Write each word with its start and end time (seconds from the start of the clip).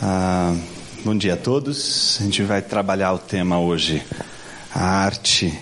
Ah, 0.00 0.54
bom 1.04 1.18
dia 1.18 1.34
a 1.34 1.36
todos. 1.36 2.18
A 2.20 2.22
gente 2.22 2.44
vai 2.44 2.62
trabalhar 2.62 3.12
o 3.14 3.18
tema 3.18 3.58
hoje, 3.58 4.00
a 4.72 4.80
arte 4.80 5.52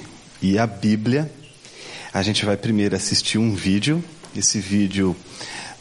e 0.43 0.59
a 0.59 0.66
Bíblia. 0.66 1.32
A 2.12 2.21
gente 2.21 2.45
vai 2.45 2.54
primeiro 2.54 2.95
assistir 2.95 3.38
um 3.38 3.54
vídeo. 3.54 4.04
Esse 4.37 4.61
vídeo 4.61 5.17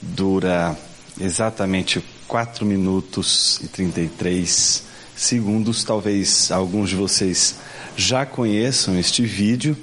dura 0.01 0.73
exatamente 1.19 2.01
4 2.29 2.65
minutos 2.65 3.59
e 3.61 3.67
33 3.67 4.83
segundos. 5.17 5.83
Talvez 5.83 6.49
alguns 6.49 6.89
de 6.89 6.95
vocês 6.95 7.55
já 7.97 8.25
conheçam 8.25 8.97
este 8.97 9.25
vídeo. 9.25 9.75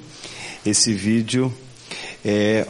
Esse 0.65 0.95
vídeo 0.95 1.53
é, 2.25 2.65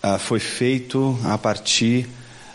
ah, 0.00 0.16
foi 0.16 0.38
feito 0.38 1.18
a 1.24 1.36
partir 1.36 2.06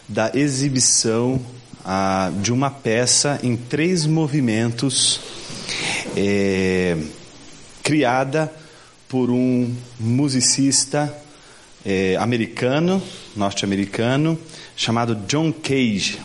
da 0.08 0.32
exibição 0.34 1.42
ah, 1.84 2.32
de 2.42 2.52
uma 2.52 2.70
peça 2.70 3.40
em 3.44 3.56
três 3.56 4.06
movimentos, 4.06 5.20
é, 6.16 6.98
criada 7.84 8.54
por 9.08 9.30
um 9.30 9.74
musicista 10.00 11.12
é, 11.86 12.16
americano, 12.18 13.02
norte-americano, 13.36 14.40
chamado 14.76 15.16
John 15.28 15.52
Cage. 15.52 16.20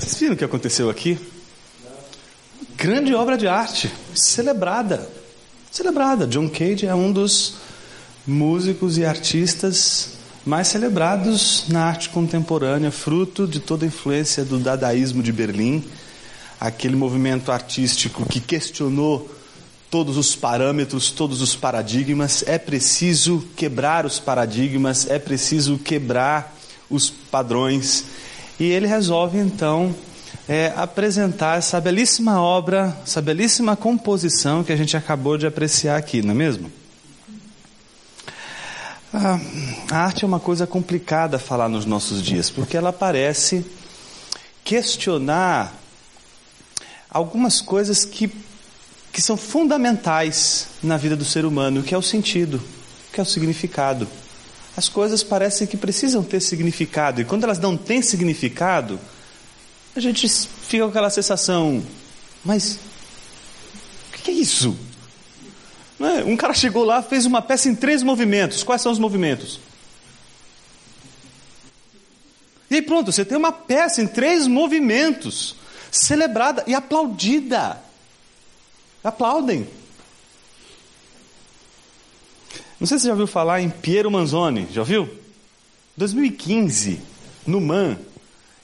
Vocês 0.00 0.17
o 0.32 0.36
que 0.36 0.44
aconteceu 0.44 0.90
aqui? 0.90 1.18
Grande 2.76 3.14
obra 3.14 3.36
de 3.36 3.46
arte, 3.46 3.90
celebrada. 4.14 5.08
Celebrada. 5.70 6.26
John 6.26 6.48
Cage 6.48 6.86
é 6.86 6.94
um 6.94 7.12
dos 7.12 7.54
músicos 8.26 8.98
e 8.98 9.04
artistas 9.04 10.10
mais 10.44 10.68
celebrados 10.68 11.64
na 11.68 11.84
arte 11.84 12.08
contemporânea, 12.08 12.90
fruto 12.90 13.46
de 13.46 13.60
toda 13.60 13.84
a 13.84 13.88
influência 13.88 14.44
do 14.44 14.58
dadaísmo 14.58 15.22
de 15.22 15.32
Berlim, 15.32 15.84
aquele 16.60 16.96
movimento 16.96 17.52
artístico 17.52 18.24
que 18.26 18.40
questionou 18.40 19.30
todos 19.90 20.16
os 20.16 20.34
parâmetros, 20.36 21.10
todos 21.10 21.40
os 21.40 21.56
paradigmas. 21.56 22.44
É 22.46 22.58
preciso 22.58 23.44
quebrar 23.56 24.06
os 24.06 24.18
paradigmas, 24.18 25.08
é 25.08 25.18
preciso 25.18 25.78
quebrar 25.78 26.54
os 26.90 27.10
padrões. 27.10 28.04
E 28.58 28.64
ele 28.64 28.86
resolve 28.86 29.38
então 29.38 29.94
é, 30.48 30.72
apresentar 30.74 31.58
essa 31.58 31.78
belíssima 31.78 32.40
obra, 32.40 32.96
essa 33.02 33.20
belíssima 33.20 33.76
composição 33.76 34.64
que 34.64 34.72
a 34.72 34.76
gente 34.76 34.96
acabou 34.96 35.36
de 35.36 35.46
apreciar 35.46 35.98
aqui, 35.98 36.22
não 36.22 36.30
é 36.30 36.34
mesmo? 36.34 36.72
A, 39.12 39.38
a 39.90 39.98
arte 40.04 40.24
é 40.24 40.26
uma 40.26 40.40
coisa 40.40 40.66
complicada 40.66 41.38
falar 41.38 41.68
nos 41.68 41.84
nossos 41.84 42.22
dias, 42.22 42.48
porque 42.50 42.76
ela 42.76 42.92
parece 42.92 43.64
questionar 44.64 45.74
algumas 47.10 47.60
coisas 47.60 48.06
que, 48.06 48.30
que 49.12 49.20
são 49.20 49.36
fundamentais 49.36 50.68
na 50.82 50.96
vida 50.96 51.14
do 51.14 51.24
ser 51.26 51.44
humano, 51.44 51.82
que 51.82 51.94
é 51.94 51.98
o 51.98 52.02
sentido, 52.02 52.60
que 53.12 53.20
é 53.20 53.22
o 53.22 53.26
significado. 53.26 54.08
As 54.74 54.88
coisas 54.88 55.22
parecem 55.22 55.66
que 55.66 55.76
precisam 55.76 56.22
ter 56.22 56.40
significado, 56.40 57.20
e 57.20 57.24
quando 57.24 57.44
elas 57.44 57.58
não 57.58 57.76
têm 57.76 58.00
significado, 58.00 58.98
a 59.98 60.02
gente 60.02 60.28
fica 60.28 60.84
com 60.84 60.90
aquela 60.90 61.10
sensação, 61.10 61.84
mas 62.44 62.78
o 64.08 64.22
que 64.22 64.30
é 64.30 64.34
isso? 64.34 64.76
É? 66.00 66.24
Um 66.24 66.36
cara 66.36 66.54
chegou 66.54 66.84
lá, 66.84 67.02
fez 67.02 67.26
uma 67.26 67.42
peça 67.42 67.68
em 67.68 67.74
três 67.74 68.02
movimentos. 68.02 68.62
Quais 68.62 68.80
são 68.80 68.92
os 68.92 68.98
movimentos? 68.98 69.58
E 72.70 72.76
aí 72.76 72.82
pronto, 72.82 73.10
você 73.10 73.24
tem 73.24 73.36
uma 73.36 73.50
peça 73.50 74.00
em 74.00 74.06
três 74.06 74.46
movimentos, 74.46 75.56
celebrada 75.90 76.62
e 76.66 76.74
aplaudida. 76.74 77.82
Aplaudem. 79.02 79.66
Não 82.78 82.86
sei 82.86 82.98
se 82.98 83.02
você 83.02 83.06
já 83.08 83.12
ouviu 83.12 83.26
falar 83.26 83.60
em 83.60 83.70
Piero 83.70 84.10
Manzoni, 84.10 84.68
já 84.70 84.82
ouviu? 84.82 85.08
2015, 85.96 87.00
no 87.44 87.60
MAN, 87.60 87.98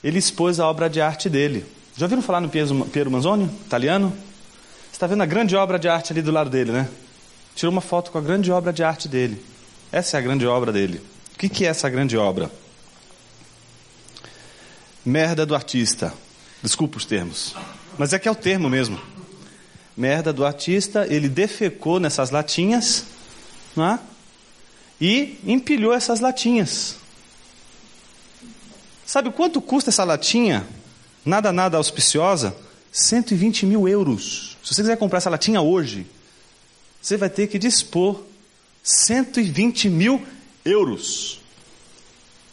ele 0.04 0.19
expôs 0.19 0.60
a 0.60 0.69
obra 0.69 0.88
de 0.91 1.00
arte 1.00 1.31
dele. 1.31 1.65
Já 1.97 2.04
ouviram 2.04 2.20
falar 2.20 2.42
no 2.42 2.50
Piero 2.50 3.10
Manzoni, 3.10 3.47
italiano? 3.65 4.10
Você 4.10 4.92
está 4.92 5.06
vendo 5.06 5.22
a 5.22 5.26
grande 5.26 5.56
obra 5.56 5.78
de 5.78 5.88
arte 5.88 6.12
ali 6.12 6.20
do 6.20 6.31
lado 6.31 6.50
dele, 6.50 6.72
né? 6.72 6.88
Tirou 7.54 7.72
uma 7.72 7.81
foto 7.81 8.10
com 8.10 8.19
a 8.19 8.20
grande 8.20 8.53
obra 8.53 8.70
de 8.70 8.84
arte 8.84 9.09
dele. 9.09 9.43
Essa 9.91 10.19
é 10.19 10.20
a 10.20 10.22
grande 10.22 10.47
obra 10.47 10.70
dele. 10.70 11.00
O 11.34 11.38
que, 11.38 11.48
que 11.48 11.64
é 11.64 11.69
essa 11.69 11.88
grande 11.88 12.19
obra? 12.19 12.50
Merda 15.03 15.47
do 15.47 15.54
artista. 15.54 16.12
Desculpa 16.62 16.98
os 16.98 17.06
termos. 17.06 17.54
Mas 17.97 18.12
é 18.12 18.19
que 18.19 18.28
é 18.28 18.31
o 18.31 18.34
termo 18.34 18.69
mesmo. 18.69 19.00
Merda 19.97 20.32
do 20.32 20.44
artista, 20.44 21.06
ele 21.09 21.28
defecou 21.28 21.98
nessas 21.98 22.31
latinhas 22.31 23.04
não 23.75 23.87
é? 23.87 23.98
e 25.00 25.38
empilhou 25.47 25.94
essas 25.94 26.20
latinhas. 26.20 26.97
Sabe 29.06 29.31
quanto 29.31 29.60
custa 29.60 29.91
essa 29.91 30.04
latinha? 30.04 30.66
Nada, 31.25 31.53
nada 31.53 31.76
auspiciosa? 31.76 32.56
120 32.92 33.66
mil 33.66 33.88
euros. 33.88 34.56
Se 34.62 34.75
você 34.75 34.82
quiser 34.82 34.97
comprar 34.97 35.19
essa 35.19 35.31
latinha 35.31 35.60
hoje, 35.60 36.06
você 37.00 37.16
vai 37.16 37.28
ter 37.28 37.48
que 37.48 37.59
dispor 37.59 38.22
120 38.82 39.88
mil 39.91 40.25
euros. 40.64 41.41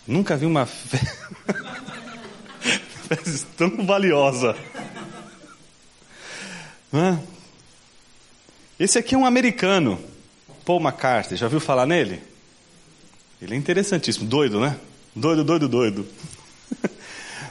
Nunca 0.05 0.35
vi 0.35 0.45
uma 0.45 0.65
festa 3.07 3.47
tão 3.55 3.85
valiosa. 3.85 4.55
Esse 8.79 8.97
aqui 8.97 9.15
é 9.15 9.17
um 9.17 9.25
americano, 9.25 9.97
Paul 10.65 10.81
McCartney. 10.81 11.37
Já 11.37 11.45
ouviu 11.45 11.59
falar 11.59 11.85
nele? 11.85 12.21
Ele 13.41 13.53
é 13.53 13.57
interessantíssimo, 13.57 14.25
doido, 14.27 14.59
né? 14.59 14.77
Doido, 15.15 15.43
doido, 15.43 15.69
doido. 15.69 16.07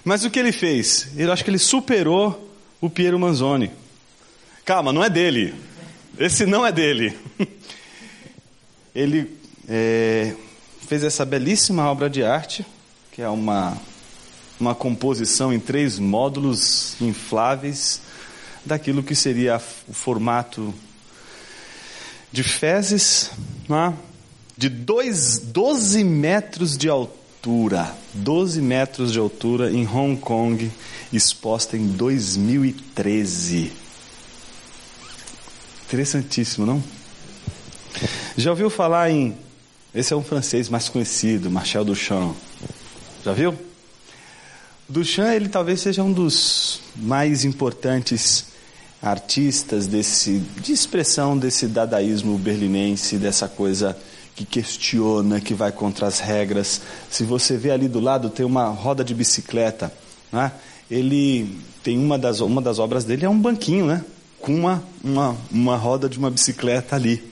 Mas 0.04 0.24
o 0.24 0.30
que 0.30 0.38
ele 0.38 0.52
fez? 0.52 1.08
Eu 1.16 1.32
acho 1.32 1.44
que 1.44 1.50
ele 1.50 1.58
superou 1.58 2.50
o 2.80 2.88
Piero 2.88 3.18
Manzoni. 3.18 3.70
Calma, 4.64 4.92
não 4.92 5.04
é 5.04 5.10
dele. 5.10 5.54
Esse 6.18 6.46
não 6.46 6.66
é 6.66 6.72
dele. 6.72 7.16
Ele 8.92 9.38
é, 9.68 10.34
fez 10.86 11.04
essa 11.04 11.24
belíssima 11.24 11.88
obra 11.88 12.10
de 12.10 12.24
arte, 12.24 12.66
que 13.12 13.22
é 13.22 13.28
uma, 13.28 13.80
uma 14.58 14.74
composição 14.74 15.52
em 15.52 15.60
três 15.60 15.96
módulos 15.98 17.00
infláveis 17.00 18.02
daquilo 18.64 19.02
que 19.02 19.14
seria 19.14 19.62
o 19.88 19.92
formato 19.92 20.74
de 22.32 22.42
fezes, 22.42 23.30
é? 23.70 23.92
de 24.56 24.68
dois, 24.68 25.38
12 25.38 26.02
metros 26.04 26.76
de 26.76 26.88
altura. 26.88 27.19
12 27.42 28.60
metros 28.60 29.12
de 29.12 29.18
altura 29.18 29.70
em 29.72 29.86
Hong 29.86 30.20
Kong, 30.20 30.70
exposta 31.12 31.76
em 31.76 31.86
2013. 31.86 33.72
Interessantíssimo, 35.86 36.66
não? 36.66 36.82
Já 38.36 38.50
ouviu 38.50 38.70
falar 38.70 39.10
em. 39.10 39.36
Esse 39.94 40.12
é 40.12 40.16
um 40.16 40.22
francês 40.22 40.68
mais 40.68 40.88
conhecido, 40.88 41.50
Marcel 41.50 41.84
Duchamp. 41.84 42.36
Já 43.24 43.32
viu? 43.32 43.58
Duchamp, 44.88 45.34
ele 45.34 45.48
talvez 45.48 45.80
seja 45.80 46.02
um 46.02 46.12
dos 46.12 46.80
mais 46.94 47.44
importantes 47.44 48.46
artistas 49.02 49.86
desse, 49.86 50.38
de 50.60 50.72
expressão 50.72 51.36
desse 51.36 51.66
dadaísmo 51.66 52.36
berlinense, 52.36 53.16
dessa 53.16 53.48
coisa 53.48 53.96
que 54.40 54.46
questiona, 54.46 55.40
que 55.40 55.52
vai 55.52 55.70
contra 55.70 56.06
as 56.06 56.18
regras. 56.18 56.80
Se 57.10 57.24
você 57.24 57.56
vê 57.56 57.70
ali 57.70 57.88
do 57.88 58.00
lado, 58.00 58.30
tem 58.30 58.46
uma 58.46 58.68
roda 58.68 59.04
de 59.04 59.14
bicicleta. 59.14 59.92
Né? 60.32 60.50
Ele 60.90 61.58
tem 61.82 61.98
uma 61.98 62.18
das, 62.18 62.40
uma 62.40 62.62
das 62.62 62.78
obras 62.78 63.04
dele 63.04 63.26
é 63.26 63.28
um 63.28 63.38
banquinho, 63.38 63.86
né? 63.86 64.02
com 64.40 64.54
uma, 64.54 64.82
uma, 65.04 65.36
uma 65.50 65.76
roda 65.76 66.08
de 66.08 66.18
uma 66.18 66.30
bicicleta 66.30 66.96
ali. 66.96 67.22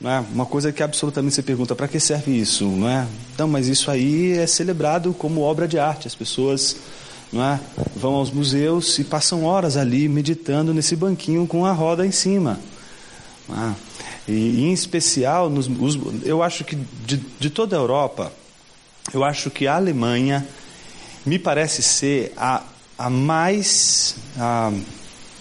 Não 0.00 0.10
é? 0.10 0.24
Uma 0.32 0.46
coisa 0.46 0.72
que 0.72 0.82
absolutamente 0.82 1.34
você 1.34 1.42
pergunta, 1.42 1.74
para 1.74 1.88
que 1.88 1.98
serve 1.98 2.30
isso? 2.32 2.66
Não, 2.66 2.88
é? 2.88 3.06
não, 3.36 3.48
mas 3.48 3.66
isso 3.66 3.90
aí 3.90 4.38
é 4.38 4.46
celebrado 4.46 5.12
como 5.12 5.40
obra 5.40 5.66
de 5.66 5.78
arte. 5.78 6.06
As 6.06 6.14
pessoas 6.14 6.76
não 7.32 7.42
é? 7.42 7.58
vão 7.96 8.14
aos 8.14 8.30
museus 8.30 8.96
e 8.98 9.04
passam 9.04 9.44
horas 9.44 9.76
ali 9.76 10.08
meditando 10.08 10.72
nesse 10.72 10.94
banquinho 10.94 11.46
com 11.48 11.66
a 11.66 11.72
roda 11.72 12.06
em 12.06 12.12
cima. 12.12 12.60
É? 13.50 13.92
E, 14.28 14.64
em 14.64 14.72
especial, 14.72 15.50
nos, 15.50 15.68
os, 15.68 15.98
eu 16.24 16.42
acho 16.42 16.64
que 16.64 16.76
de, 16.76 17.16
de 17.16 17.50
toda 17.50 17.76
a 17.76 17.78
Europa, 17.78 18.32
eu 19.12 19.24
acho 19.24 19.50
que 19.50 19.66
a 19.66 19.76
Alemanha 19.76 20.46
me 21.26 21.38
parece 21.38 21.82
ser 21.82 22.32
a, 22.36 22.62
a 22.98 23.10
mais 23.10 24.16
a, 24.36 24.72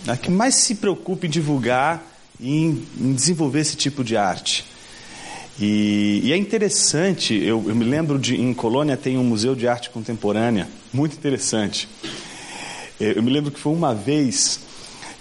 a 0.07 0.17
que 0.17 0.31
mais 0.31 0.55
se 0.55 0.75
preocupa 0.75 1.25
em 1.25 1.29
divulgar 1.29 2.03
e 2.39 2.49
em, 2.49 2.87
em 2.99 3.13
desenvolver 3.13 3.59
esse 3.59 3.75
tipo 3.75 4.03
de 4.03 4.17
arte. 4.17 4.65
E, 5.59 6.21
e 6.23 6.33
é 6.33 6.37
interessante, 6.37 7.35
eu, 7.35 7.63
eu, 7.67 7.75
me 7.75 7.85
lembro 7.85 8.17
de 8.17 8.35
em 8.35 8.53
Colônia 8.53 8.97
tem 8.97 9.17
um 9.17 9.23
museu 9.23 9.53
de 9.53 9.67
arte 9.67 9.91
contemporânea, 9.91 10.67
muito 10.91 11.15
interessante. 11.15 11.87
Eu, 12.99 13.13
eu 13.13 13.23
me 13.23 13.29
lembro 13.29 13.51
que 13.51 13.59
foi 13.59 13.73
uma 13.73 13.93
vez, 13.93 14.59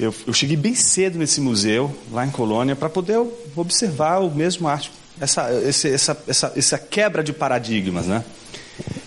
eu, 0.00 0.14
eu 0.26 0.32
cheguei 0.32 0.56
bem 0.56 0.74
cedo 0.74 1.18
nesse 1.18 1.40
museu, 1.40 1.94
lá 2.10 2.26
em 2.26 2.30
Colônia, 2.30 2.74
para 2.74 2.88
poder 2.88 3.20
observar 3.54 4.18
o 4.20 4.34
mesmo 4.34 4.66
arte, 4.66 4.90
essa, 5.20 5.52
esse, 5.62 5.88
essa, 5.88 6.24
essa, 6.26 6.52
essa 6.56 6.78
quebra 6.78 7.22
de 7.22 7.34
paradigmas, 7.34 8.06
né? 8.06 8.24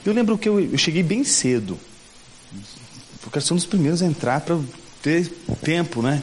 Eu 0.06 0.13
lembro 0.13 0.38
que 0.38 0.48
eu, 0.48 0.60
eu 0.60 0.78
cheguei 0.78 1.01
bem 1.01 1.24
cedo, 1.24 1.80
porque 3.22 3.40
eu 3.40 3.42
ser 3.42 3.54
um 3.54 3.56
dos 3.56 3.66
primeiros 3.66 4.04
a 4.04 4.06
entrar 4.06 4.42
para 4.42 4.60
ter 5.01 5.28
tempo, 5.63 6.04
né? 6.04 6.22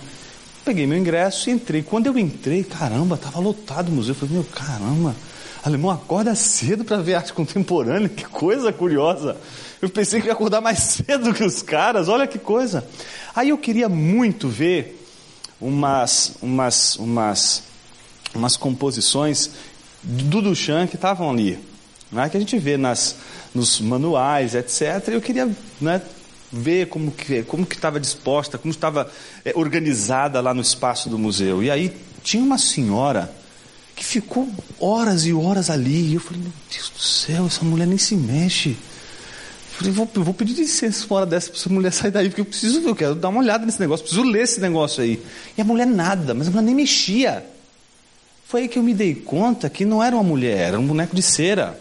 Peguei 0.64 0.86
meu 0.86 0.98
ingresso 0.98 1.50
e 1.50 1.52
entrei. 1.52 1.82
Quando 1.82 2.06
eu 2.06 2.16
entrei, 2.16 2.62
caramba, 2.62 3.16
estava 3.16 3.40
lotado 3.40 3.88
o 3.88 3.92
museu. 3.92 4.12
Eu 4.12 4.18
falei, 4.20 4.34
meu, 4.34 4.44
caramba, 4.44 5.16
alemão 5.64 5.90
acorda 5.90 6.34
cedo 6.36 6.84
para 6.84 6.98
ver 6.98 7.14
arte 7.14 7.32
contemporânea, 7.32 8.08
que 8.08 8.24
coisa 8.24 8.72
curiosa. 8.72 9.36
Eu 9.82 9.88
pensei 9.88 10.20
que 10.20 10.26
ia 10.26 10.32
acordar 10.32 10.60
mais 10.60 10.78
cedo 11.02 11.34
que 11.34 11.42
os 11.42 11.62
caras, 11.62 12.08
olha 12.08 12.26
que 12.26 12.38
coisa. 12.38 12.84
Aí 13.34 13.50
eu 13.50 13.58
queria 13.58 13.88
muito 13.88 14.48
ver 14.48 15.00
umas, 15.60 16.34
umas, 16.40 16.96
umas, 16.96 17.62
umas 18.34 18.56
composições 18.56 19.50
do 20.02 20.40
Duchamp 20.40 20.88
que 20.88 20.96
estavam 20.96 21.30
ali, 21.30 21.58
né, 22.10 22.28
que 22.28 22.36
a 22.36 22.40
gente 22.40 22.58
vê 22.58 22.76
nas, 22.76 23.16
nos 23.54 23.80
manuais, 23.80 24.54
etc. 24.54 25.08
Eu 25.08 25.20
queria 25.20 25.48
né, 25.80 26.00
ver 26.50 26.88
como 26.88 27.10
que 27.12 27.42
como 27.42 27.66
que 27.66 27.76
estava 27.76 28.00
disposta, 28.00 28.58
como 28.58 28.72
estava 28.72 29.10
é, 29.44 29.52
organizada 29.54 30.40
lá 30.40 30.54
no 30.54 30.62
espaço 30.62 31.08
do 31.08 31.18
museu. 31.18 31.62
E 31.62 31.70
aí 31.70 31.94
tinha 32.22 32.42
uma 32.42 32.58
senhora 32.58 33.30
que 33.94 34.04
ficou 34.04 34.48
horas 34.78 35.26
e 35.26 35.32
horas 35.32 35.68
ali. 35.68 36.10
E 36.10 36.14
eu 36.14 36.20
falei, 36.20 36.42
meu 36.42 36.52
Deus 36.72 36.90
do 36.90 37.02
céu, 37.02 37.46
essa 37.46 37.64
mulher 37.64 37.86
nem 37.86 37.98
se 37.98 38.16
mexe. 38.16 38.76
Eu 39.84 39.92
vou, 39.92 40.08
vou 40.12 40.34
pedir 40.34 40.54
licença 40.54 41.06
hora 41.12 41.24
dessa 41.24 41.50
para 41.50 41.58
essa 41.58 41.68
mulher 41.70 41.92
sair 41.92 42.10
daí, 42.10 42.28
porque 42.28 42.40
eu 42.42 42.44
preciso, 42.44 42.80
eu 42.86 42.94
quero 42.94 43.14
dar 43.14 43.30
uma 43.30 43.40
olhada 43.40 43.64
nesse 43.64 43.80
negócio, 43.80 44.04
preciso 44.04 44.28
ler 44.28 44.42
esse 44.42 44.60
negócio 44.60 45.02
aí. 45.02 45.22
E 45.56 45.60
a 45.60 45.64
mulher 45.64 45.86
nada, 45.86 46.34
mas 46.34 46.48
a 46.48 46.50
mulher 46.50 46.62
nem 46.62 46.74
mexia. 46.74 47.44
Foi 48.46 48.62
aí 48.62 48.68
que 48.68 48.78
eu 48.78 48.82
me 48.82 48.92
dei 48.92 49.14
conta 49.14 49.70
que 49.70 49.84
não 49.84 50.02
era 50.02 50.14
uma 50.14 50.24
mulher, 50.24 50.68
era 50.68 50.78
um 50.78 50.86
boneco 50.86 51.14
de 51.14 51.22
cera. 51.22 51.78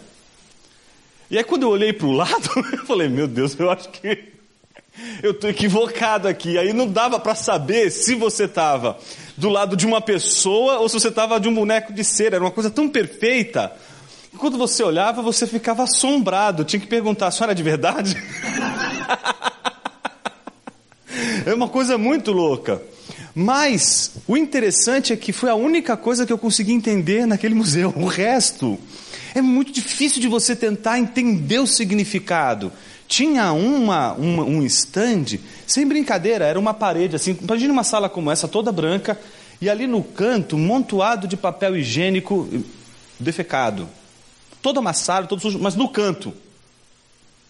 E 1.29 1.37
aí 1.37 1.43
quando 1.43 1.63
eu 1.63 1.69
olhei 1.69 1.91
para 1.91 2.07
o 2.07 2.11
lado, 2.11 2.49
eu 2.71 2.85
falei, 2.85 3.09
meu 3.09 3.27
Deus, 3.27 3.59
eu 3.59 3.69
acho 3.69 3.89
que 3.89 4.29
eu 5.21 5.31
estou 5.31 5.49
equivocado 5.49 6.27
aqui. 6.27 6.57
Aí 6.57 6.73
não 6.73 6.87
dava 6.87 7.19
para 7.19 7.35
saber 7.35 7.91
se 7.91 8.15
você 8.15 8.45
estava 8.45 8.97
do 9.37 9.49
lado 9.49 9.75
de 9.75 9.85
uma 9.85 10.01
pessoa 10.01 10.79
ou 10.79 10.89
se 10.89 10.99
você 10.99 11.09
estava 11.09 11.39
de 11.39 11.47
um 11.47 11.53
boneco 11.53 11.93
de 11.93 12.03
cera. 12.03 12.35
Era 12.35 12.43
uma 12.43 12.51
coisa 12.51 12.69
tão 12.69 12.87
perfeita. 12.87 13.71
E 14.33 14.37
quando 14.37 14.57
você 14.57 14.83
olhava, 14.83 15.21
você 15.21 15.47
ficava 15.47 15.83
assombrado. 15.83 16.63
Tinha 16.63 16.79
que 16.79 16.87
perguntar: 16.87 17.27
a 17.27 17.31
senhora 17.31 17.51
é 17.51 17.55
de 17.55 17.63
verdade? 17.63 18.17
é 21.45 21.53
uma 21.53 21.67
coisa 21.67 21.97
muito 21.97 22.31
louca. 22.31 22.81
Mas 23.33 24.11
o 24.27 24.35
interessante 24.35 25.13
é 25.13 25.15
que 25.15 25.31
foi 25.31 25.49
a 25.49 25.55
única 25.55 25.95
coisa 25.95 26.25
que 26.25 26.33
eu 26.33 26.37
consegui 26.37 26.73
entender 26.73 27.25
naquele 27.25 27.55
museu. 27.55 27.93
O 27.95 28.05
resto 28.05 28.77
é 29.33 29.41
muito 29.41 29.71
difícil 29.71 30.19
de 30.19 30.27
você 30.27 30.55
tentar 30.55 30.99
entender 30.99 31.59
o 31.59 31.67
significado 31.67 32.71
tinha 33.09 33.51
uma, 33.51 34.13
uma, 34.13 34.43
um 34.43 34.63
stand, 34.63 35.39
sem 35.65 35.85
brincadeira, 35.85 36.45
era 36.45 36.59
uma 36.59 36.75
parede 36.75 37.15
assim, 37.15 37.35
imagine 37.41 37.71
uma 37.71 37.83
sala 37.83 38.07
como 38.07 38.29
essa, 38.29 38.47
toda 38.47 38.71
branca, 38.71 39.19
e 39.59 39.67
ali 39.67 39.87
no 39.87 40.03
canto, 40.03 40.55
um 40.55 40.59
montoado 40.59 41.27
de 41.27 41.35
papel 41.35 41.75
higiênico 41.75 42.47
defecado. 43.19 43.89
Todo 44.61 44.79
amassado, 44.79 45.27
todo 45.27 45.41
sujo, 45.41 45.59
mas 45.59 45.75
no 45.75 45.89
canto. 45.89 46.33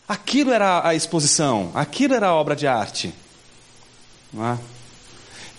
Aquilo 0.07 0.51
era 0.51 0.87
a 0.87 0.95
exposição, 0.95 1.71
aquilo 1.73 2.15
era 2.15 2.27
a 2.27 2.35
obra 2.35 2.55
de 2.55 2.65
arte. 2.65 3.13
É? 4.35 4.57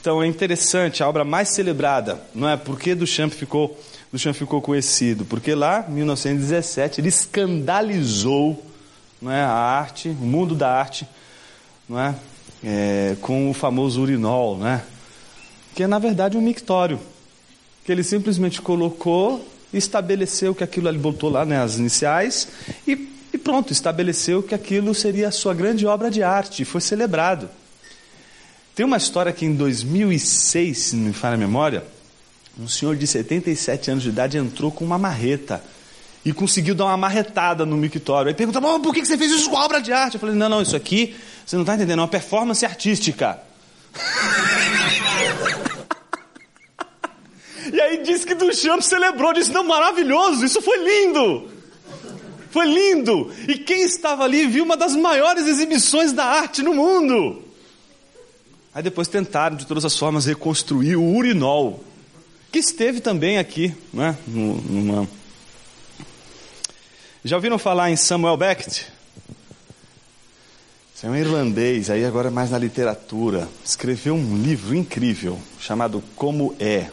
Então 0.01 0.23
é 0.23 0.27
interessante, 0.27 1.03
a 1.03 1.09
obra 1.09 1.25
mais 1.25 1.51
celebrada, 1.51 2.21
não 2.35 2.49
é? 2.49 2.57
Porque 2.57 2.95
Duchamp 2.95 3.33
ficou, 3.33 3.79
Duchamp 4.13 4.35
ficou 4.35 4.63
conhecido? 4.63 5.25
Porque 5.25 5.55
lá, 5.55 5.85
em 5.89 5.93
1917, 5.93 7.01
ele 7.01 7.09
escandalizou 7.09 8.65
não 9.21 9.31
é, 9.31 9.43
a 9.43 9.53
arte, 9.53 10.09
o 10.09 10.15
mundo 10.15 10.55
da 10.55 10.73
arte, 10.73 11.07
não 11.89 12.01
é, 12.01 12.15
é 12.65 13.17
com 13.21 13.51
o 13.51 13.55
famoso 13.55 14.01
urinol, 14.01 14.57
né, 14.57 14.83
que 15.75 15.83
é 15.83 15.87
na 15.87 15.99
verdade 15.99 16.39
um 16.39 16.41
mictório, 16.41 16.99
que 17.85 17.93
ele 17.93 18.03
simplesmente 18.03 18.63
colocou, 18.63 19.47
estabeleceu 19.73 20.55
que 20.55 20.65
aquilo 20.65 20.89
ali 20.89 20.99
botou 20.99 21.31
lá, 21.31 21.45
né, 21.45 21.63
as 21.63 21.77
iniciais 21.77 22.49
e, 22.87 23.09
e 23.33 23.39
pronto, 23.39 23.73
estabeleceu 23.73 24.43
que 24.43 24.55
aquilo 24.55 24.95
seria 24.95 25.29
a 25.29 25.33
sua 25.33 25.55
grande 25.55 25.87
obra 25.87 26.11
de 26.11 26.23
arte, 26.23 26.65
foi 26.65 26.81
celebrado. 26.81 27.49
Tem 28.75 28.85
uma 28.85 28.97
história 28.97 29.33
que 29.33 29.45
em 29.45 29.55
2006, 29.55 30.79
se 30.79 30.97
não 30.97 31.09
me 31.09 31.13
falha 31.13 31.35
a 31.35 31.39
memória, 31.39 31.85
um 32.59 32.69
senhor 32.69 32.97
de 32.97 33.07
77 33.07 33.91
anos 33.91 34.03
de 34.03 34.09
idade 34.09 34.39
entrou 34.39 34.71
com 34.71 34.85
uma 34.85 34.99
marreta 34.99 35.63
e 36.25 36.33
conseguiu 36.33 36.75
dar 36.75 36.87
uma 36.87 36.97
marretada 36.97 37.65
no 37.65 37.77
mictório. 37.77 38.29
Aí 38.29 38.35
pergunta, 38.35 38.61
por 38.61 38.95
que 38.95 39.05
você 39.05 39.17
fez 39.17 39.31
isso 39.31 39.49
com 39.51 39.57
a 39.57 39.65
obra 39.65 39.81
de 39.81 39.93
arte? 39.93 40.15
Eu 40.15 40.21
falei, 40.21 40.35
não, 40.35 40.49
não, 40.49 40.63
isso 40.63 40.77
aqui, 40.77 41.17
você 41.47 41.57
não 41.57 41.63
está 41.63 41.75
entendendo, 41.75 41.99
é 41.99 42.03
uma 42.03 42.09
performance 42.09 42.65
artística. 42.65 43.39
e 47.73 47.81
aí 47.81 48.03
disse 48.03 48.27
que 48.27 48.35
Duchamp 48.35 48.81
celebrou, 48.81 49.33
disse, 49.33 49.51
não, 49.53 49.65
maravilhoso, 49.65 50.45
isso 50.45 50.61
foi 50.61 50.79
lindo. 50.79 51.51
Foi 52.51 52.67
lindo. 52.67 53.33
E 53.49 53.59
quem 53.59 53.83
estava 53.83 54.25
ali 54.25 54.47
viu 54.47 54.65
uma 54.65 54.77
das 54.77 54.97
maiores 54.97 55.47
exibições 55.47 56.13
da 56.13 56.25
arte 56.25 56.63
no 56.63 56.75
mundo. 56.75 57.43
Aí 58.75 58.83
depois 58.83 59.09
tentaram, 59.09 59.57
de 59.57 59.67
todas 59.67 59.85
as 59.85 59.97
formas, 59.97 60.27
reconstruir 60.27 60.97
o 60.97 61.15
urinol, 61.17 61.83
que 62.53 62.59
esteve 62.59 63.01
também 63.01 63.39
aqui, 63.39 63.75
né, 63.93 64.17
numa 64.27 65.09
já 67.23 67.37
ouviram 67.37 67.59
falar 67.59 67.91
em 67.91 67.97
Samuel 67.97 68.35
Beckett? 68.39 68.87
Esse 70.97 71.07
é 71.07 71.11
um 71.11 71.15
irlandês, 71.15 71.91
aí 71.91 72.03
agora 72.03 72.31
mais 72.31 72.51
na 72.51 72.57
literatura. 72.57 73.47
Escreveu 73.63 74.15
um 74.15 74.39
livro 74.39 74.75
incrível 74.75 75.39
chamado 75.59 76.03
Como 76.17 76.55
É. 76.59 76.91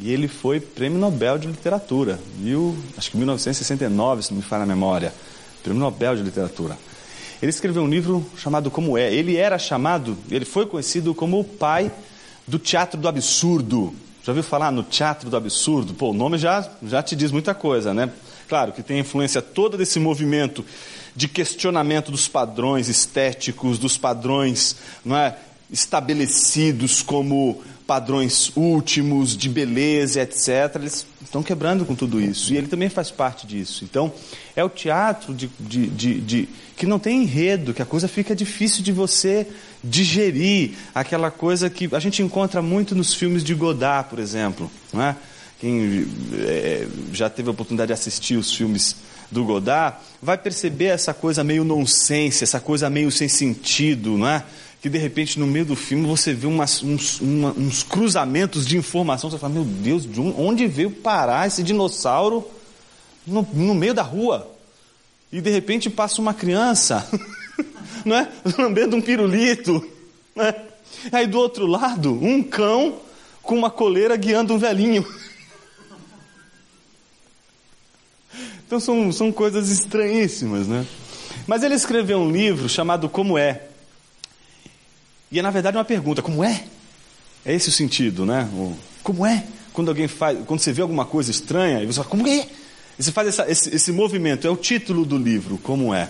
E 0.00 0.12
ele 0.12 0.28
foi 0.28 0.60
prêmio 0.60 0.98
Nobel 0.98 1.38
de 1.38 1.46
Literatura. 1.46 2.18
Mil, 2.38 2.76
acho 2.96 3.10
que 3.10 3.16
1969, 3.16 4.22
se 4.22 4.30
não 4.30 4.38
me 4.38 4.42
falha 4.42 4.64
a 4.64 4.66
memória. 4.66 5.12
Prêmio 5.62 5.80
Nobel 5.80 6.16
de 6.16 6.22
Literatura. 6.22 6.76
Ele 7.40 7.50
escreveu 7.50 7.82
um 7.82 7.88
livro 7.88 8.24
chamado 8.36 8.70
Como 8.70 8.98
É. 8.98 9.12
Ele 9.12 9.36
era 9.36 9.58
chamado, 9.58 10.16
ele 10.30 10.44
foi 10.44 10.66
conhecido 10.66 11.14
como 11.14 11.38
o 11.38 11.44
pai 11.44 11.92
do 12.46 12.58
teatro 12.58 13.00
do 13.00 13.08
absurdo. 13.08 13.94
Já 14.22 14.32
ouviu 14.32 14.42
falar 14.42 14.72
no 14.72 14.82
teatro 14.82 15.28
do 15.28 15.36
absurdo? 15.36 15.94
Pô, 15.94 16.10
o 16.10 16.14
nome 16.14 16.38
já, 16.38 16.68
já 16.82 17.02
te 17.02 17.14
diz 17.14 17.30
muita 17.30 17.54
coisa, 17.54 17.92
né? 17.92 18.10
Claro 18.48 18.72
que 18.72 18.82
tem 18.82 18.98
influência 18.98 19.42
toda 19.42 19.76
desse 19.76 20.00
movimento 20.00 20.64
de 21.14 21.28
questionamento 21.28 22.10
dos 22.10 22.26
padrões 22.26 22.88
estéticos, 22.88 23.78
dos 23.78 23.96
padrões 23.96 24.76
não 25.04 25.16
é, 25.16 25.36
estabelecidos 25.70 27.02
como 27.02 27.62
padrões 27.86 28.50
últimos 28.56 29.36
de 29.36 29.48
beleza, 29.48 30.22
etc. 30.22 30.76
Eles 30.76 31.06
estão 31.22 31.42
quebrando 31.42 31.84
com 31.84 31.94
tudo 31.94 32.20
isso. 32.20 32.52
E 32.52 32.56
ele 32.56 32.66
também 32.66 32.88
faz 32.88 33.10
parte 33.10 33.46
disso. 33.46 33.84
Então, 33.84 34.12
é 34.56 34.64
o 34.64 34.68
teatro 34.68 35.34
de, 35.34 35.50
de, 35.60 35.86
de, 35.88 36.20
de, 36.20 36.48
que 36.76 36.86
não 36.86 36.98
tem 36.98 37.22
enredo, 37.22 37.74
que 37.74 37.82
a 37.82 37.86
coisa 37.86 38.08
fica 38.08 38.34
difícil 38.34 38.82
de 38.82 38.92
você 38.92 39.46
digerir. 39.82 40.72
Aquela 40.94 41.30
coisa 41.30 41.68
que 41.68 41.88
a 41.92 41.98
gente 41.98 42.22
encontra 42.22 42.62
muito 42.62 42.94
nos 42.94 43.12
filmes 43.14 43.44
de 43.44 43.54
Godard, 43.54 44.08
por 44.08 44.18
exemplo. 44.18 44.70
Não 44.92 45.02
é? 45.02 45.16
quem 45.64 46.06
é, 46.34 46.86
já 47.10 47.30
teve 47.30 47.48
a 47.48 47.52
oportunidade 47.52 47.86
de 47.86 47.94
assistir 47.94 48.36
os 48.36 48.54
filmes 48.54 48.96
do 49.30 49.44
Godard, 49.44 49.96
vai 50.20 50.36
perceber 50.36 50.86
essa 50.86 51.14
coisa 51.14 51.42
meio 51.42 51.64
nonsense, 51.64 52.44
essa 52.44 52.60
coisa 52.60 52.90
meio 52.90 53.10
sem 53.10 53.28
sentido, 53.28 54.18
não 54.18 54.28
é? 54.28 54.44
Que 54.84 54.90
de 54.90 54.98
repente 54.98 55.38
no 55.40 55.46
meio 55.46 55.64
do 55.64 55.74
filme 55.74 56.06
você 56.06 56.34
vê 56.34 56.46
umas, 56.46 56.82
uns, 56.82 57.18
uma, 57.18 57.52
uns 57.52 57.82
cruzamentos 57.82 58.66
de 58.66 58.76
informação, 58.76 59.30
você 59.30 59.38
fala, 59.38 59.54
meu 59.54 59.64
Deus, 59.64 60.02
de 60.02 60.20
onde 60.20 60.66
veio 60.66 60.90
parar 60.90 61.46
esse 61.46 61.62
dinossauro 61.62 62.46
no, 63.26 63.48
no 63.54 63.74
meio 63.74 63.94
da 63.94 64.02
rua? 64.02 64.46
E 65.32 65.40
de 65.40 65.48
repente 65.48 65.88
passa 65.88 66.20
uma 66.20 66.34
criança, 66.34 67.08
não 68.04 68.14
é? 68.14 68.30
Lambendo 68.58 68.94
um 68.94 69.00
pirulito, 69.00 69.82
não 70.36 70.44
é? 70.44 70.54
Aí 71.10 71.26
do 71.26 71.38
outro 71.38 71.66
lado, 71.66 72.12
um 72.22 72.42
cão 72.42 73.00
com 73.40 73.56
uma 73.56 73.70
coleira 73.70 74.14
guiando 74.16 74.52
um 74.52 74.58
velhinho. 74.58 75.02
Então 78.66 78.78
são, 78.78 79.10
são 79.10 79.32
coisas 79.32 79.70
estranhíssimas, 79.70 80.68
né? 80.68 80.86
Mas 81.46 81.62
ele 81.62 81.74
escreveu 81.74 82.18
um 82.18 82.30
livro 82.30 82.68
chamado 82.68 83.08
Como 83.08 83.38
É. 83.38 83.68
E 85.34 85.38
é 85.40 85.42
na 85.42 85.50
verdade 85.50 85.76
uma 85.76 85.84
pergunta: 85.84 86.22
como 86.22 86.44
é? 86.44 86.64
É 87.44 87.52
esse 87.52 87.68
o 87.68 87.72
sentido, 87.72 88.24
né? 88.24 88.48
O, 88.54 88.72
como 89.02 89.26
é? 89.26 89.44
Quando 89.72 89.88
alguém 89.88 90.06
faz, 90.06 90.38
quando 90.46 90.60
você 90.60 90.72
vê 90.72 90.80
alguma 90.80 91.04
coisa 91.04 91.32
estranha, 91.32 91.82
e 91.82 91.86
você 91.86 91.96
fala, 91.96 92.08
como 92.08 92.28
é? 92.28 92.46
E 92.96 93.02
você 93.02 93.10
faz 93.10 93.26
essa, 93.26 93.50
esse, 93.50 93.74
esse 93.74 93.90
movimento, 93.90 94.46
é 94.46 94.50
o 94.50 94.56
título 94.56 95.04
do 95.04 95.18
livro, 95.18 95.58
como 95.58 95.92
é. 95.92 96.08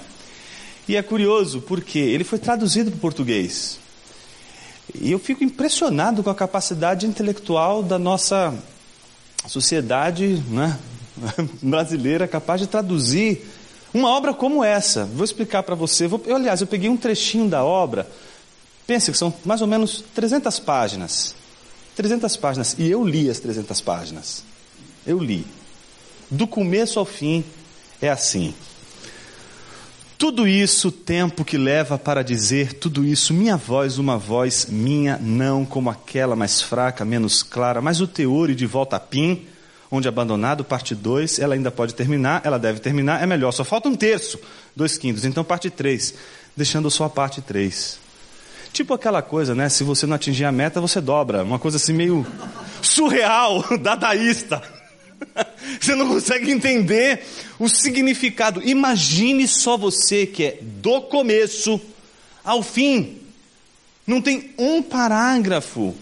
E 0.87 0.95
é 0.95 1.03
curioso 1.03 1.63
porque 1.63 1.99
ele 1.99 2.23
foi 2.23 2.39
traduzido 2.39 2.91
para 2.91 2.99
o 2.99 3.01
português. 3.01 3.79
E 4.95 5.11
eu 5.11 5.19
fico 5.19 5.43
impressionado 5.43 6.23
com 6.23 6.29
a 6.29 6.35
capacidade 6.35 7.07
intelectual 7.07 7.83
da 7.83 7.99
nossa 7.99 8.55
sociedade 9.49 10.45
né, 10.51 10.79
brasileira 11.63 12.29
capaz 12.29 12.61
de 12.61 12.67
traduzir 12.67 13.43
uma 13.95 14.11
obra 14.11 14.35
como 14.35 14.63
essa. 14.63 15.07
Vou 15.07 15.25
explicar 15.25 15.63
para 15.63 15.75
você. 15.75 16.07
Vou, 16.07 16.23
eu, 16.27 16.37
aliás, 16.37 16.61
eu 16.61 16.67
peguei 16.67 16.91
um 16.91 16.97
trechinho 16.99 17.49
da 17.49 17.65
obra. 17.65 18.07
Pense 18.87 19.11
que 19.11 19.17
são 19.17 19.33
mais 19.45 19.61
ou 19.61 19.67
menos 19.67 20.05
300 20.15 20.59
páginas. 20.61 21.35
300 21.97 22.37
páginas. 22.37 22.77
E 22.79 22.91
eu 22.91 23.05
li 23.05 23.31
as 23.31 23.41
300 23.41 23.81
páginas. 23.81 24.45
Eu 25.07 25.19
li. 25.19 25.47
Do 26.31 26.47
começo 26.47 26.99
ao 26.99 27.05
fim 27.05 27.45
é 28.01 28.09
assim. 28.09 28.55
Tudo 30.17 30.47
isso, 30.47 30.91
tempo 30.91 31.45
que 31.45 31.59
leva 31.59 31.99
para 31.99 32.23
dizer 32.23 32.75
tudo 32.75 33.05
isso, 33.05 33.35
minha 33.35 33.57
voz, 33.57 33.99
uma 33.99 34.17
voz 34.17 34.67
minha, 34.67 35.19
não 35.19 35.65
como 35.65 35.91
aquela 35.91 36.37
mais 36.37 36.63
fraca, 36.63 37.05
menos 37.05 37.43
clara, 37.43 37.83
mas 37.83 38.01
o 38.01 38.07
teor 38.07 38.49
e 38.49 38.55
de 38.55 38.65
volta 38.65 38.97
a 38.97 39.01
pim, 39.01 39.45
onde 39.91 40.09
abandonado, 40.09 40.65
parte 40.65 40.95
2, 40.95 41.41
ela 41.41 41.55
ainda 41.55 41.71
pode 41.71 41.95
terminar, 41.95 42.41
ela 42.45 42.59
deve 42.59 42.79
terminar, 42.79 43.23
é 43.23 43.27
melhor, 43.27 43.53
só 43.53 43.65
falta 43.65 43.89
um 43.89 43.95
terço, 43.95 44.39
dois 44.75 44.97
quintos, 44.97 45.25
então 45.25 45.45
parte 45.45 45.69
3, 45.69 46.15
deixando 46.57 46.91
só 46.91 47.05
a 47.05 47.11
parte 47.11 47.43
3. 47.43 48.04
Tipo 48.75 48.93
aquela 48.93 49.23
coisa, 49.23 49.55
né? 49.55 49.69
Se 49.69 49.85
você 49.85 50.05
não 50.05 50.17
atingir 50.17 50.45
a 50.45 50.51
meta, 50.51 50.81
você 50.81 51.01
dobra. 51.01 51.45
Uma 51.45 51.61
coisa 51.61 51.77
assim 51.77 51.93
meio 51.93 52.27
surreal, 52.83 53.65
dadaísta. 53.79 54.61
Você 55.81 55.95
não 55.95 56.09
consegue 56.09 56.51
entender 56.51 57.25
o 57.59 57.69
significado. 57.69 58.61
Imagine 58.63 59.49
só 59.49 59.77
você 59.77 60.27
que 60.27 60.45
é 60.45 60.59
do 60.61 61.01
começo 61.03 61.81
ao 62.45 62.63
fim. 62.63 63.21
Não 64.07 64.21
tem 64.21 64.53
um 64.59 64.83
parágrafo. 64.83 65.95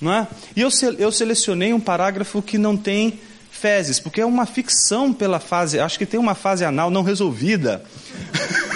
Não 0.00 0.12
é? 0.12 0.26
E 0.54 0.60
eu, 0.62 0.70
eu 0.98 1.12
selecionei 1.12 1.72
um 1.72 1.80
parágrafo 1.80 2.40
que 2.40 2.56
não 2.56 2.76
tem 2.76 3.18
fezes, 3.50 4.00
porque 4.00 4.20
é 4.20 4.26
uma 4.26 4.46
ficção 4.46 5.12
pela 5.12 5.40
fase, 5.40 5.78
acho 5.80 5.98
que 5.98 6.06
tem 6.06 6.20
uma 6.20 6.34
fase 6.34 6.64
anal 6.64 6.88
não 6.90 7.02
resolvida. 7.02 7.84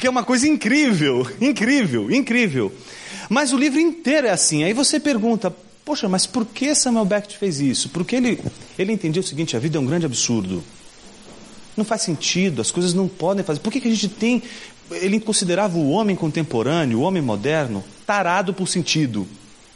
que 0.00 0.06
é 0.06 0.10
uma 0.10 0.24
coisa 0.24 0.48
incrível, 0.48 1.26
incrível, 1.40 2.10
incrível. 2.10 2.72
Mas 3.28 3.52
o 3.52 3.58
livro 3.58 3.78
inteiro 3.78 4.26
é 4.26 4.30
assim. 4.30 4.64
Aí 4.64 4.72
você 4.72 4.98
pergunta, 4.98 5.54
Poxa, 5.84 6.08
mas 6.08 6.24
por 6.24 6.46
que 6.46 6.72
Samuel 6.72 7.04
Beckett 7.04 7.36
fez 7.36 7.58
isso? 7.58 7.88
Porque 7.88 8.14
ele, 8.14 8.38
ele 8.78 8.92
entendia 8.92 9.20
o 9.20 9.24
seguinte: 9.24 9.56
a 9.56 9.58
vida 9.58 9.76
é 9.76 9.80
um 9.80 9.86
grande 9.86 10.06
absurdo. 10.06 10.62
Não 11.76 11.84
faz 11.84 12.02
sentido, 12.02 12.60
as 12.60 12.70
coisas 12.70 12.94
não 12.94 13.08
podem 13.08 13.44
fazer. 13.44 13.60
Por 13.60 13.72
que, 13.72 13.80
que 13.80 13.88
a 13.88 13.90
gente 13.90 14.08
tem. 14.08 14.42
Ele 14.90 15.18
considerava 15.20 15.78
o 15.78 15.90
homem 15.90 16.16
contemporâneo, 16.16 16.98
o 16.98 17.02
homem 17.02 17.22
moderno, 17.22 17.82
tarado 18.06 18.52
por 18.52 18.68
sentido. 18.68 19.26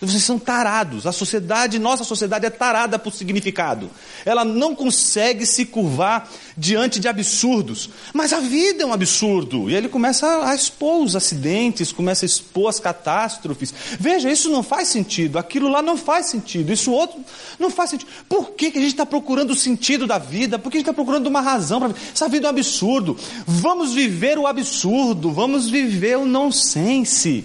Vocês 0.05 0.23
são 0.23 0.39
tarados. 0.39 1.07
A 1.07 1.13
sociedade, 1.13 1.79
nossa 1.79 2.05
sociedade 2.05 2.47
é 2.47 2.51
tarada 2.51 2.99
por 2.99 3.13
significado. 3.13 3.91
Ela 4.25 4.45
não 4.45 4.75
consegue 4.75 5.47
se 5.47 5.65
curvar 5.65 6.29
diante 6.57 7.01
de 7.01 7.09
absurdos. 7.09 7.91
Mas 8.13 8.33
a 8.33 8.41
vida 8.41 8.83
é 8.83 8.87
um 8.87 8.93
absurdo. 8.93 9.71
E 9.71 9.75
ele 9.75 9.89
começa 9.89 10.47
a 10.47 10.55
expor 10.55 11.03
os 11.03 11.17
acidentes, 11.17 11.93
começa 11.93 12.25
a 12.25 12.27
expor 12.27 12.69
as 12.69 12.81
catástrofes. 12.81 13.75
Veja, 13.99 14.31
isso 14.31 14.51
não 14.51 14.63
faz 14.63 14.89
sentido. 14.89 15.39
Aquilo 15.39 15.69
lá 15.69 15.83
não 15.83 15.97
faz 15.97 16.27
sentido. 16.27 16.73
Isso 16.73 16.93
outro 16.93 17.19
não 17.59 17.71
faz 17.71 17.91
sentido. 17.91 18.11
Por 18.29 18.53
que, 18.53 18.71
que 18.71 18.79
a 18.79 18.81
gente 18.81 18.93
está 18.93 19.07
procurando 19.07 19.51
o 19.51 19.57
sentido 19.57 20.07
da 20.07 20.19
vida? 20.19 20.59
Por 20.59 20.71
que 20.71 20.79
a 20.79 20.81
gente 20.81 20.89
está 20.89 20.95
procurando 20.95 21.27
uma 21.27 21.41
razão 21.41 21.81
para 21.81 21.95
Essa 22.13 22.29
vida 22.29 22.47
é 22.47 22.49
um 22.49 22.51
absurdo. 22.51 23.17
Vamos 23.47 23.93
viver 23.93 24.39
o 24.39 24.47
absurdo. 24.47 25.31
Vamos 25.31 25.69
viver 25.69 26.19
o 26.19 26.25
nonsense. 26.25 27.45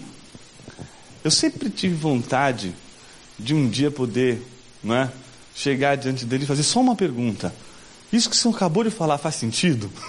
Eu 1.23 1.31
sempre 1.31 1.69
tive 1.69 1.95
vontade 1.95 2.73
de 3.37 3.53
um 3.53 3.67
dia 3.67 3.91
poder 3.91 4.41
não 4.83 4.95
é, 4.95 5.11
chegar 5.53 5.95
diante 5.95 6.25
dele 6.25 6.43
e 6.43 6.47
fazer 6.47 6.63
só 6.63 6.79
uma 6.79 6.95
pergunta. 6.95 7.53
Isso 8.11 8.29
que 8.29 8.37
você 8.37 8.47
acabou 8.47 8.83
de 8.83 8.89
falar 8.89 9.17
faz 9.17 9.35
sentido? 9.35 9.91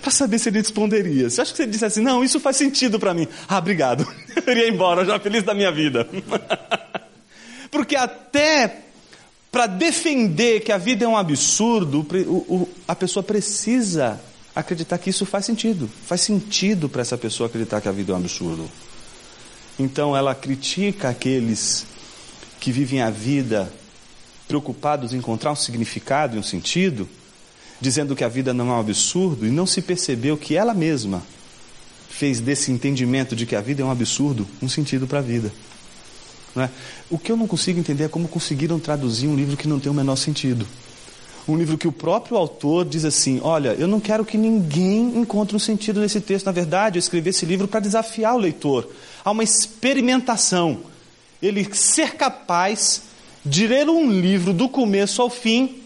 para 0.00 0.10
saber 0.10 0.38
se 0.38 0.50
ele 0.50 0.58
responderia. 0.58 1.30
Você 1.30 1.40
acha 1.40 1.52
que 1.52 1.56
você 1.56 1.66
disse 1.66 1.84
assim, 1.84 2.02
não, 2.02 2.22
isso 2.22 2.38
faz 2.38 2.56
sentido 2.56 3.00
para 3.00 3.14
mim? 3.14 3.26
Ah, 3.48 3.58
obrigado. 3.58 4.06
Eu 4.46 4.52
iria 4.52 4.68
embora, 4.68 5.04
já 5.04 5.18
feliz 5.18 5.42
da 5.42 5.54
minha 5.54 5.72
vida. 5.72 6.06
Porque 7.70 7.96
até 7.96 8.80
para 9.50 9.66
defender 9.66 10.60
que 10.60 10.72
a 10.72 10.78
vida 10.78 11.04
é 11.04 11.08
um 11.08 11.16
absurdo, 11.16 12.06
a 12.86 12.94
pessoa 12.94 13.22
precisa 13.22 14.20
acreditar 14.54 14.98
que 14.98 15.10
isso 15.10 15.26
faz 15.26 15.44
sentido. 15.44 15.90
Faz 16.06 16.20
sentido 16.20 16.88
para 16.88 17.02
essa 17.02 17.18
pessoa 17.18 17.48
acreditar 17.48 17.80
que 17.80 17.88
a 17.88 17.92
vida 17.92 18.12
é 18.12 18.14
um 18.14 18.18
absurdo. 18.18 18.70
Então 19.78 20.16
ela 20.16 20.34
critica 20.34 21.08
aqueles 21.08 21.86
que 22.60 22.70
vivem 22.70 23.02
a 23.02 23.10
vida 23.10 23.72
preocupados 24.46 25.12
em 25.12 25.16
encontrar 25.16 25.52
um 25.52 25.56
significado 25.56 26.36
e 26.36 26.38
um 26.38 26.42
sentido, 26.42 27.08
dizendo 27.80 28.14
que 28.14 28.22
a 28.22 28.28
vida 28.28 28.54
não 28.54 28.68
é 28.70 28.72
um 28.72 28.80
absurdo, 28.80 29.46
e 29.46 29.50
não 29.50 29.66
se 29.66 29.82
percebeu 29.82 30.36
que 30.36 30.56
ela 30.56 30.72
mesma 30.72 31.22
fez 32.08 32.38
desse 32.38 32.70
entendimento 32.70 33.34
de 33.34 33.44
que 33.46 33.56
a 33.56 33.60
vida 33.60 33.82
é 33.82 33.84
um 33.84 33.90
absurdo 33.90 34.46
um 34.62 34.68
sentido 34.68 35.06
para 35.06 35.18
a 35.18 35.22
vida. 35.22 35.52
É? 36.56 36.68
O 37.10 37.18
que 37.18 37.32
eu 37.32 37.36
não 37.36 37.48
consigo 37.48 37.80
entender 37.80 38.04
é 38.04 38.08
como 38.08 38.28
conseguiram 38.28 38.78
traduzir 38.78 39.26
um 39.26 39.34
livro 39.34 39.56
que 39.56 39.66
não 39.66 39.80
tem 39.80 39.90
o 39.90 39.94
menor 39.94 40.14
sentido 40.14 40.64
um 41.46 41.56
livro 41.56 41.76
que 41.76 41.86
o 41.86 41.92
próprio 41.92 42.36
autor 42.36 42.84
diz 42.84 43.04
assim: 43.04 43.40
Olha, 43.42 43.74
eu 43.78 43.86
não 43.86 44.00
quero 44.00 44.24
que 44.24 44.38
ninguém 44.38 45.18
encontre 45.18 45.54
um 45.54 45.58
sentido 45.58 46.00
nesse 46.00 46.20
texto. 46.20 46.46
Na 46.46 46.52
verdade, 46.52 46.98
eu 46.98 47.00
escrevi 47.00 47.30
esse 47.30 47.44
livro 47.44 47.68
para 47.68 47.80
desafiar 47.80 48.34
o 48.34 48.38
leitor 48.38 48.88
a 49.24 49.30
uma 49.30 49.44
experimentação. 49.44 50.78
Ele 51.42 51.68
ser 51.74 52.14
capaz 52.14 53.02
de 53.44 53.66
ler 53.66 53.88
um 53.88 54.10
livro 54.10 54.52
do 54.52 54.68
começo 54.68 55.20
ao 55.20 55.28
fim 55.28 55.80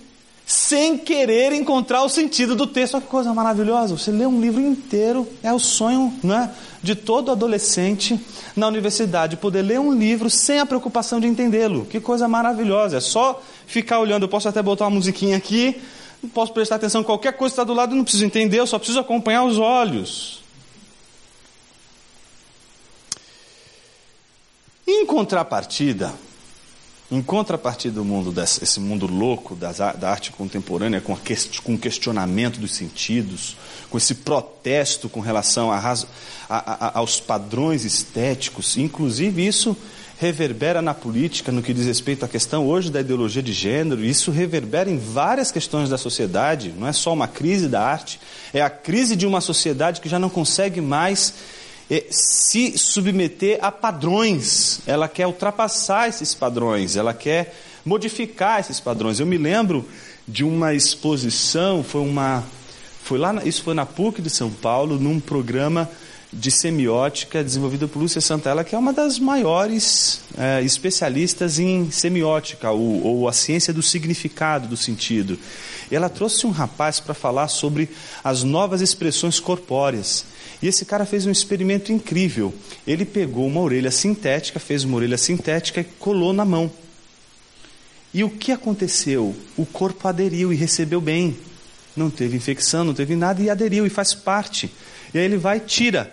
sem 0.47 0.97
querer 0.97 1.53
encontrar 1.53 2.03
o 2.03 2.09
sentido 2.09 2.57
do 2.57 2.67
texto. 2.67 2.95
Olha 2.95 3.03
que 3.03 3.11
coisa 3.11 3.35
maravilhosa! 3.35 3.97
Você 3.97 4.11
lê 4.11 4.25
um 4.25 4.41
livro 4.41 4.61
inteiro, 4.61 5.29
é 5.43 5.53
o 5.53 5.59
sonho 5.59 6.15
né, 6.23 6.51
de 6.83 6.95
todo 6.95 7.31
adolescente 7.31 8.19
na 8.55 8.67
universidade, 8.67 9.37
poder 9.37 9.63
ler 9.63 9.81
um 9.81 9.93
livro 9.93 10.31
sem 10.31 10.59
a 10.61 10.67
preocupação 10.67 11.21
de 11.21 11.27
entendê-lo. 11.27 11.85
Que 11.87 12.01
coisa 12.01 12.29
maravilhosa! 12.29 12.99
É 12.99 13.01
só 13.01 13.43
ficar 13.67 14.01
olhando. 14.01 14.25
Eu 14.25 14.29
posso 14.29 14.49
até 14.49 14.63
botar 14.63 14.85
uma 14.85 14.97
musiquinha 14.97 15.37
aqui, 15.37 15.81
posso 16.35 16.53
prestar 16.53 16.77
atenção 16.77 17.03
qualquer 17.03 17.33
coisa 17.33 17.53
que 17.53 17.61
está 17.61 17.65
do 17.65 17.75
lado, 17.75 17.95
não 17.95 18.03
preciso 18.03 18.25
entender, 18.25 18.59
eu 18.59 18.67
só 18.67 18.79
preciso 18.79 19.01
acompanhar 19.01 19.45
os 19.45 19.59
olhos. 19.59 20.43
Em 24.87 25.05
contrapartida, 25.05 26.13
em 27.11 27.23
contrapartida 27.23 27.95
do 27.95 28.05
mundo 28.05 28.31
desse, 28.31 28.63
esse 28.63 28.79
mundo 28.79 29.07
louco 29.07 29.55
das, 29.55 29.79
da 29.79 30.11
arte 30.11 30.31
contemporânea, 30.31 31.01
com, 31.01 31.17
com 31.65 31.75
o 31.75 31.79
questionamento 31.79 32.61
dos 32.61 32.73
sentidos, 32.73 33.57
com 33.89 33.97
esse 33.97 34.17
protesto 34.17 35.09
com 35.09 35.21
relação 35.21 35.73
a, 35.73 35.79
a, 35.79 35.97
a, 36.49 36.99
aos 36.99 37.19
padrões 37.19 37.85
estéticos, 37.85 38.77
inclusive 38.77 39.47
isso 39.47 39.77
reverbera 40.19 40.83
na 40.83 40.93
política 40.93 41.53
no 41.53 41.63
que 41.63 41.73
diz 41.73 41.87
respeito 41.87 42.25
à 42.25 42.29
questão 42.29 42.67
hoje 42.67 42.91
da 42.91 43.01
ideologia 43.01 43.43
de 43.43 43.53
gênero, 43.53 44.05
isso 44.05 44.33
reverbera 44.33 44.91
em 44.91 44.99
várias 44.99 45.53
questões 45.53 45.89
da 45.89 45.97
sociedade, 45.97 46.75
não 46.77 46.89
é 46.89 46.93
só 46.93 47.13
uma 47.13 47.29
crise 47.29 47.69
da 47.69 47.81
arte, 47.81 48.21
é 48.53 48.61
a 48.61 48.69
crise 48.69 49.15
de 49.15 49.27
uma 49.27 49.41
sociedade 49.41 50.01
que 50.01 50.09
já 50.09 50.19
não 50.19 50.29
consegue 50.29 50.81
mais 50.81 51.33
se 52.11 52.77
submeter 52.77 53.59
a 53.63 53.73
padrões, 53.73 54.81
ela 54.87 55.09
quer 55.09 55.27
ultrapassar 55.27 56.09
esses 56.09 56.35
padrões, 56.35 56.97
ela 56.97 57.15
quer 57.15 57.55
modificar 57.85 58.61
esses 58.61 58.79
padrões. 58.79 59.21
Eu 59.21 59.27
me 59.27 59.39
lembro 59.39 59.89
de 60.27 60.45
uma 60.45 60.75
exposição, 60.75 61.83
foi 61.83 62.03
uma 62.03 62.45
foi 63.03 63.19
lá, 63.19 63.35
isso 63.43 63.63
foi 63.63 63.73
na 63.73 63.87
PUC 63.87 64.21
de 64.21 64.29
São 64.29 64.51
Paulo, 64.51 64.99
num 64.99 65.19
programa 65.19 65.91
de 66.31 66.51
semiótica 66.51 67.43
desenvolvida 67.43 67.89
por 67.89 68.01
Lúcia 68.01 68.21
Santella, 68.21 68.63
que 68.63 68.75
é 68.75 68.79
uma 68.79 68.93
das 68.93 69.19
maiores 69.19 70.21
é, 70.37 70.63
especialistas 70.63 71.59
em 71.59 71.91
semiótica, 71.91 72.71
ou, 72.71 73.03
ou, 73.03 73.29
a 73.29 73.33
ciência 73.33 73.73
do 73.73 73.83
significado, 73.83 74.69
do 74.69 74.77
sentido. 74.77 75.39
E 75.91 75.97
ela 75.97 76.09
trouxe 76.09 76.47
um 76.47 76.51
rapaz 76.51 77.01
para 77.01 77.15
falar 77.15 77.49
sobre 77.49 77.89
as 78.23 78.43
novas 78.43 78.81
expressões 78.81 79.41
corpóreas. 79.41 80.25
E 80.63 80.67
esse 80.67 80.85
cara 80.85 81.07
fez 81.07 81.27
um 81.27 81.31
experimento 81.31 81.93
incrível. 81.93 82.53
Ele 82.87 83.05
pegou 83.05 83.47
uma 83.47 83.61
orelha 83.61 83.91
sintética, 83.91 84.59
fez 84.59 84.85
uma 84.85 84.97
orelha 84.97 85.19
sintética 85.19 85.81
e 85.81 85.85
colou 85.85 86.33
na 86.33 86.45
mão. 86.45 86.71
E 88.13 88.25
o 88.25 88.31
que 88.31 88.53
aconteceu? 88.53 89.35
O 89.57 89.65
corpo 89.65 90.09
aderiu 90.09 90.53
e 90.53 90.57
recebeu 90.57 91.01
bem. 91.01 91.37
Não 91.97 92.11
teve 92.11 92.37
infecção, 92.37 92.85
não 92.85 92.95
teve 92.95 93.15
nada 93.15 93.43
e 93.43 93.51
aderiu 93.51 93.87
e 93.87 93.91
faz 93.91 94.15
parte. 94.15 94.71
E 95.13 95.19
aí 95.19 95.25
ele 95.25 95.37
vai, 95.37 95.61
tira 95.61 96.13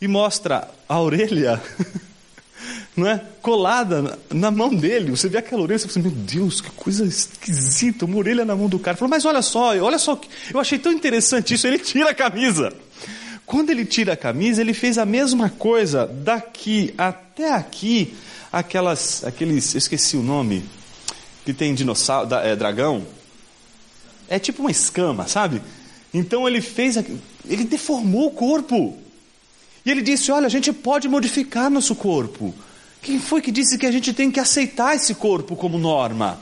e 0.00 0.06
mostra 0.06 0.68
a 0.88 1.00
orelha 1.00 1.60
não 2.98 3.08
é? 3.08 3.22
colada 3.40 4.18
na 4.30 4.50
mão 4.50 4.74
dele. 4.74 5.10
Você 5.10 5.28
vê 5.28 5.38
aquela 5.38 5.62
orelha, 5.62 5.78
você 5.78 5.86
pensa, 5.86 6.00
meu 6.00 6.10
Deus, 6.10 6.60
que 6.60 6.70
coisa 6.72 7.04
esquisita, 7.04 8.04
uma 8.04 8.16
orelha 8.16 8.44
na 8.44 8.56
mão 8.56 8.68
do 8.68 8.78
cara. 8.78 8.96
Falou, 8.96 9.10
mas 9.10 9.24
olha 9.24 9.40
só, 9.40 9.76
olha 9.78 9.98
só, 9.98 10.20
eu 10.52 10.60
achei 10.60 10.78
tão 10.78 10.92
interessante 10.92 11.54
isso. 11.54 11.66
Ele 11.66 11.78
tira 11.78 12.10
a 12.10 12.14
camisa. 12.14 12.72
Quando 13.46 13.70
ele 13.70 13.86
tira 13.86 14.12
a 14.12 14.16
camisa, 14.16 14.60
ele 14.60 14.74
fez 14.74 14.98
a 14.98 15.06
mesma 15.06 15.48
coisa 15.48 16.06
daqui 16.06 16.92
até 16.98 17.52
aqui, 17.52 18.14
aquelas, 18.52 19.24
aqueles, 19.24 19.74
eu 19.74 19.78
esqueci 19.78 20.16
o 20.16 20.22
nome, 20.22 20.62
que 21.44 21.54
tem 21.54 21.74
dinossauro, 21.74 22.34
é, 22.34 22.54
dragão. 22.54 23.06
É 24.28 24.38
tipo 24.38 24.60
uma 24.60 24.70
escama, 24.70 25.26
sabe? 25.26 25.62
Então 26.12 26.46
ele 26.46 26.60
fez, 26.60 26.96
ele 27.46 27.64
deformou 27.64 28.26
o 28.26 28.30
corpo. 28.30 28.98
E 29.86 29.90
ele 29.90 30.02
disse: 30.02 30.30
Olha, 30.30 30.46
a 30.46 30.50
gente 30.50 30.70
pode 30.70 31.08
modificar 31.08 31.70
nosso 31.70 31.94
corpo. 31.94 32.54
Quem 33.02 33.18
foi 33.18 33.40
que 33.40 33.50
disse 33.50 33.78
que 33.78 33.86
a 33.86 33.92
gente 33.92 34.12
tem 34.12 34.30
que 34.30 34.40
aceitar 34.40 34.96
esse 34.96 35.14
corpo 35.14 35.56
como 35.56 35.78
norma? 35.78 36.38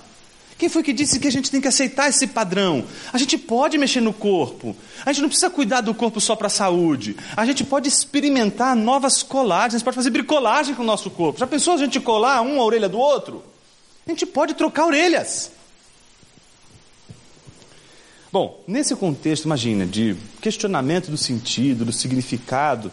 Quem 0.59 0.71
foi 0.71 0.83
que 0.83 0.93
disse 0.93 1.19
que 1.21 1.29
a 1.29 1.31
gente 1.31 1.51
tem 1.51 1.61
que 1.61 1.69
aceitar 1.69 2.09
esse 2.09 2.27
padrão? 2.27 2.85
A 3.13 3.19
gente 3.19 3.37
pode 3.37 3.77
mexer 3.77 4.01
no 4.01 4.13
corpo. 4.13 4.75
A 5.05 5.13
gente 5.13 5.23
não 5.23 5.29
precisa 5.29 5.51
cuidar 5.51 5.83
do 5.83 5.95
corpo 5.95 6.19
só 6.19 6.35
para 6.35 6.47
a 6.47 6.51
saúde. 6.51 7.15
A 7.37 7.45
gente 7.45 7.63
pode 7.63 7.89
experimentar 7.89 8.75
novas 8.75 9.23
colagens. 9.23 9.75
A 9.75 9.79
gente 9.79 9.85
pode 9.85 9.97
fazer 9.97 10.11
bricolagem 10.11 10.75
com 10.75 10.83
o 10.83 10.87
nosso 10.87 11.11
corpo. 11.11 11.39
Já 11.39 11.47
pensou 11.47 11.75
a 11.75 11.77
gente 11.77 12.01
colar 12.01 12.41
um 12.41 12.59
a 12.59 12.65
orelha 12.65 12.89
do 12.89 12.99
outro? 12.99 13.45
A 14.07 14.11
gente 14.11 14.25
pode 14.25 14.55
trocar 14.55 14.87
orelhas. 14.87 15.51
Bom, 18.33 18.63
nesse 18.67 18.97
contexto, 18.97 19.45
imagina, 19.45 19.85
de 19.85 20.17
questionamento 20.41 21.11
do 21.11 21.19
sentido, 21.19 21.85
do 21.85 21.93
significado 21.93 22.91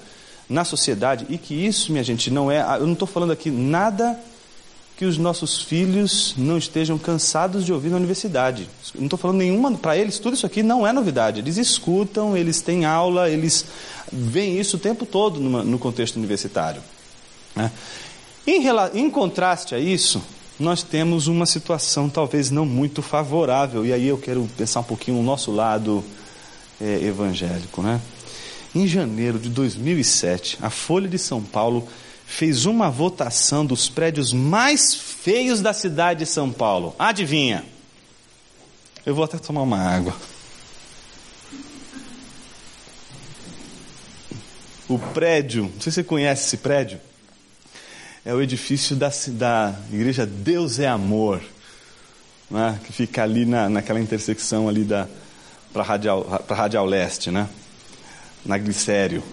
na 0.49 0.65
sociedade 0.65 1.25
e 1.29 1.37
que 1.37 1.53
isso, 1.53 1.91
minha 1.91 2.03
gente, 2.03 2.29
não 2.29 2.51
é. 2.51 2.61
Eu 2.77 2.85
não 2.85 2.93
estou 2.93 3.07
falando 3.07 3.31
aqui 3.31 3.49
nada 3.49 4.19
que 4.95 5.05
os 5.05 5.17
nossos 5.17 5.61
filhos 5.61 6.35
não 6.37 6.57
estejam 6.57 6.97
cansados 6.97 7.65
de 7.65 7.73
ouvir 7.73 7.89
na 7.89 7.97
universidade. 7.97 8.69
Não 8.95 9.05
estou 9.05 9.17
falando 9.17 9.37
nenhuma. 9.37 9.71
Para 9.73 9.97
eles, 9.97 10.19
tudo 10.19 10.35
isso 10.35 10.45
aqui 10.45 10.61
não 10.61 10.85
é 10.85 10.93
novidade. 10.93 11.39
Eles 11.39 11.57
escutam, 11.57 12.37
eles 12.37 12.61
têm 12.61 12.85
aula, 12.85 13.29
eles 13.29 13.65
veem 14.11 14.59
isso 14.59 14.77
o 14.77 14.79
tempo 14.79 15.05
todo 15.05 15.39
numa, 15.39 15.63
no 15.63 15.79
contexto 15.79 16.17
universitário. 16.17 16.81
Né? 17.55 17.71
Em, 18.45 18.63
em 18.93 19.09
contraste 19.09 19.73
a 19.73 19.79
isso, 19.79 20.21
nós 20.59 20.83
temos 20.83 21.27
uma 21.27 21.45
situação 21.45 22.07
talvez 22.07 22.51
não 22.51 22.65
muito 22.65 23.01
favorável, 23.01 23.85
e 23.85 23.91
aí 23.91 24.07
eu 24.07 24.17
quero 24.17 24.47
pensar 24.55 24.81
um 24.81 24.83
pouquinho 24.83 25.17
no 25.17 25.23
nosso 25.23 25.51
lado 25.51 26.03
é, 26.79 26.99
evangélico. 27.03 27.81
Né? 27.81 27.99
Em 28.75 28.87
janeiro 28.87 29.37
de 29.37 29.49
2007, 29.49 30.57
a 30.59 30.69
Folha 30.69 31.07
de 31.07 31.19
São 31.19 31.43
Paulo 31.43 31.87
fez 32.25 32.65
uma 32.65 32.89
votação 32.89 33.63
dos 33.63 33.87
prédios 33.87 34.33
mais 34.33 34.95
feios 34.95 35.61
da 35.61 35.73
cidade 35.73 36.21
de 36.21 36.25
São 36.25 36.51
Paulo. 36.51 36.95
Adivinha? 36.97 37.63
Eu 39.05 39.13
vou 39.13 39.23
até 39.23 39.37
tomar 39.37 39.61
uma 39.61 39.77
água. 39.77 40.15
O 44.89 44.97
prédio, 44.97 45.63
não 45.63 45.81
sei 45.81 45.91
se 45.91 45.95
você 45.95 46.03
conhece 46.03 46.47
esse 46.47 46.57
prédio, 46.57 46.99
é 48.25 48.33
o 48.33 48.41
edifício 48.41 48.95
da, 48.95 49.11
da 49.27 49.75
igreja 49.91 50.25
Deus 50.25 50.79
é 50.79 50.87
Amor, 50.87 51.41
né? 52.49 52.79
que 52.85 52.91
fica 52.91 53.21
ali 53.21 53.45
na, 53.45 53.69
naquela 53.69 53.99
intersecção 53.99 54.67
ali 54.67 54.83
da 54.83 55.07
para 55.71 55.83
Radial, 55.83 56.43
Radial 56.47 56.85
Leste, 56.85 57.31
né? 57.31 57.49
Na 58.45 58.57
Glicério. 58.57 59.23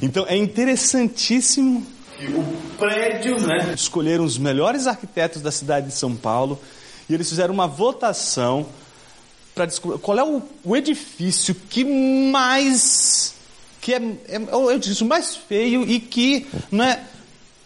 Então 0.00 0.26
é 0.26 0.36
interessantíssimo 0.36 1.86
que 2.18 2.26
o 2.26 2.44
prédio, 2.78 3.40
né? 3.40 3.72
Escolheram 3.74 4.24
os 4.24 4.38
melhores 4.38 4.86
arquitetos 4.86 5.42
da 5.42 5.50
cidade 5.50 5.88
de 5.88 5.94
São 5.94 6.14
Paulo 6.14 6.58
e 7.08 7.14
eles 7.14 7.28
fizeram 7.28 7.52
uma 7.52 7.66
votação 7.66 8.66
para 9.54 9.66
descobrir 9.66 9.98
qual 9.98 10.18
é 10.18 10.24
o, 10.24 10.42
o, 10.64 10.76
edifício 10.76 11.54
que 11.54 11.84
mais 11.84 13.34
que 13.80 13.92
é, 13.92 13.98
é, 14.28 14.36
é 14.36 14.56
o 14.56 14.70
edifício 14.70 15.04
mais 15.04 15.36
feio 15.36 15.82
e 15.82 16.00
que 16.00 16.46
não 16.70 16.84
é 16.84 17.02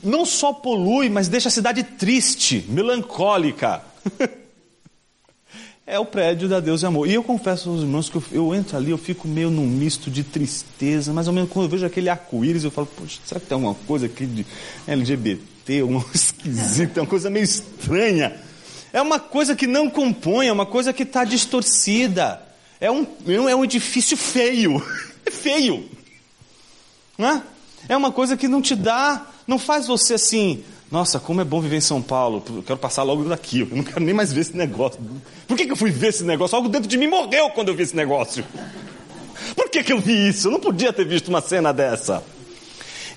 não 0.03 0.25
só 0.25 0.53
polui, 0.53 1.09
mas 1.09 1.29
deixa 1.29 1.49
a 1.49 1.53
cidade 1.53 1.83
triste, 1.83 2.65
melancólica. 2.69 3.83
é 5.87 5.99
o 5.99 6.05
prédio 6.05 6.49
da 6.49 6.59
Deus 6.59 6.83
e 6.83 6.87
Amor. 6.87 7.09
E 7.09 7.15
eu 7.15 7.23
confesso 7.23 7.71
aos 7.71 7.83
irmãos 7.83 8.09
que 8.11 8.17
eu, 8.17 8.25
eu, 8.33 8.55
entro 8.55 8.77
ali, 8.77 8.91
eu 8.91 8.99
fico 8.99 9.29
meio 9.29 9.51
num 9.51 9.67
misto 9.67 10.11
de 10.11 10.25
tristeza, 10.25 11.13
mais 11.13 11.29
ou 11.29 11.33
menos 11.33 11.49
quando 11.49 11.67
eu 11.67 11.71
vejo 11.71 11.87
aquele 11.87 12.09
arco-íris, 12.09 12.65
eu 12.65 12.71
falo, 12.73 12.89
poxa, 12.89 13.21
será 13.25 13.39
que 13.41 13.47
tem 13.47 13.55
alguma 13.55 13.75
coisa 13.87 14.07
aqui 14.07 14.27
de 14.27 14.45
LGBT, 14.89 15.83
coisa 15.83 16.07
esquisita, 16.13 17.01
uma 17.01 17.07
coisa 17.07 17.31
meio 17.31 17.45
estranha? 17.45 18.35
É 18.93 19.01
uma 19.01 19.21
coisa 19.21 19.55
que 19.55 19.67
não 19.67 19.89
compõe, 19.89 20.49
é 20.49 20.53
uma 20.53 20.67
coisa 20.67 20.93
que 20.93 21.05
está 21.05 21.23
distorcida. 21.23 22.43
É 22.81 22.91
um, 22.91 23.07
é 23.27 23.55
um 23.55 23.65
edifício 23.65 24.17
feio. 24.17 24.83
É 25.27 25.31
feio. 25.33 25.85
Não 27.19 27.29
é? 27.29 27.43
é 27.89 27.97
uma 27.97 28.13
coisa 28.13 28.37
que 28.37 28.49
não 28.49 28.61
te 28.61 28.75
dá, 28.75 29.27
não 29.47 29.59
faz 29.59 29.87
você 29.87 30.15
assim, 30.15 30.63
nossa, 30.91 31.19
como 31.19 31.41
é 31.41 31.45
bom 31.45 31.61
viver 31.61 31.77
em 31.77 31.81
São 31.81 32.01
Paulo. 32.01 32.43
Eu 32.49 32.63
quero 32.63 32.79
passar 32.79 33.03
logo 33.03 33.25
daqui. 33.25 33.61
Eu 33.61 33.69
não 33.73 33.83
quero 33.83 34.01
nem 34.01 34.15
mais 34.15 34.33
ver 34.33 34.43
esse 34.43 34.57
negócio. 34.57 35.01
Por 35.47 35.57
que, 35.57 35.67
que 35.67 35.73
eu 35.73 35.77
fui 35.77 35.91
ver 35.91 36.09
esse 36.09 36.23
negócio? 36.23 36.55
Algo 36.57 36.69
dentro 36.69 36.89
de 36.89 36.97
mim 36.97 37.09
morreu 37.09 37.51
quando 37.51 37.69
eu 37.69 37.75
vi 37.75 37.83
esse 37.83 37.97
negócio. 37.97 38.45
Por 39.55 39.69
que, 39.69 39.83
que 39.83 39.93
eu 39.93 40.01
vi 40.01 40.29
isso? 40.29 40.47
Eu 40.49 40.53
não 40.53 40.61
podia 40.61 40.93
ter 40.93 41.05
visto 41.05 41.29
uma 41.29 41.41
cena 41.41 41.73
dessa. 41.73 42.23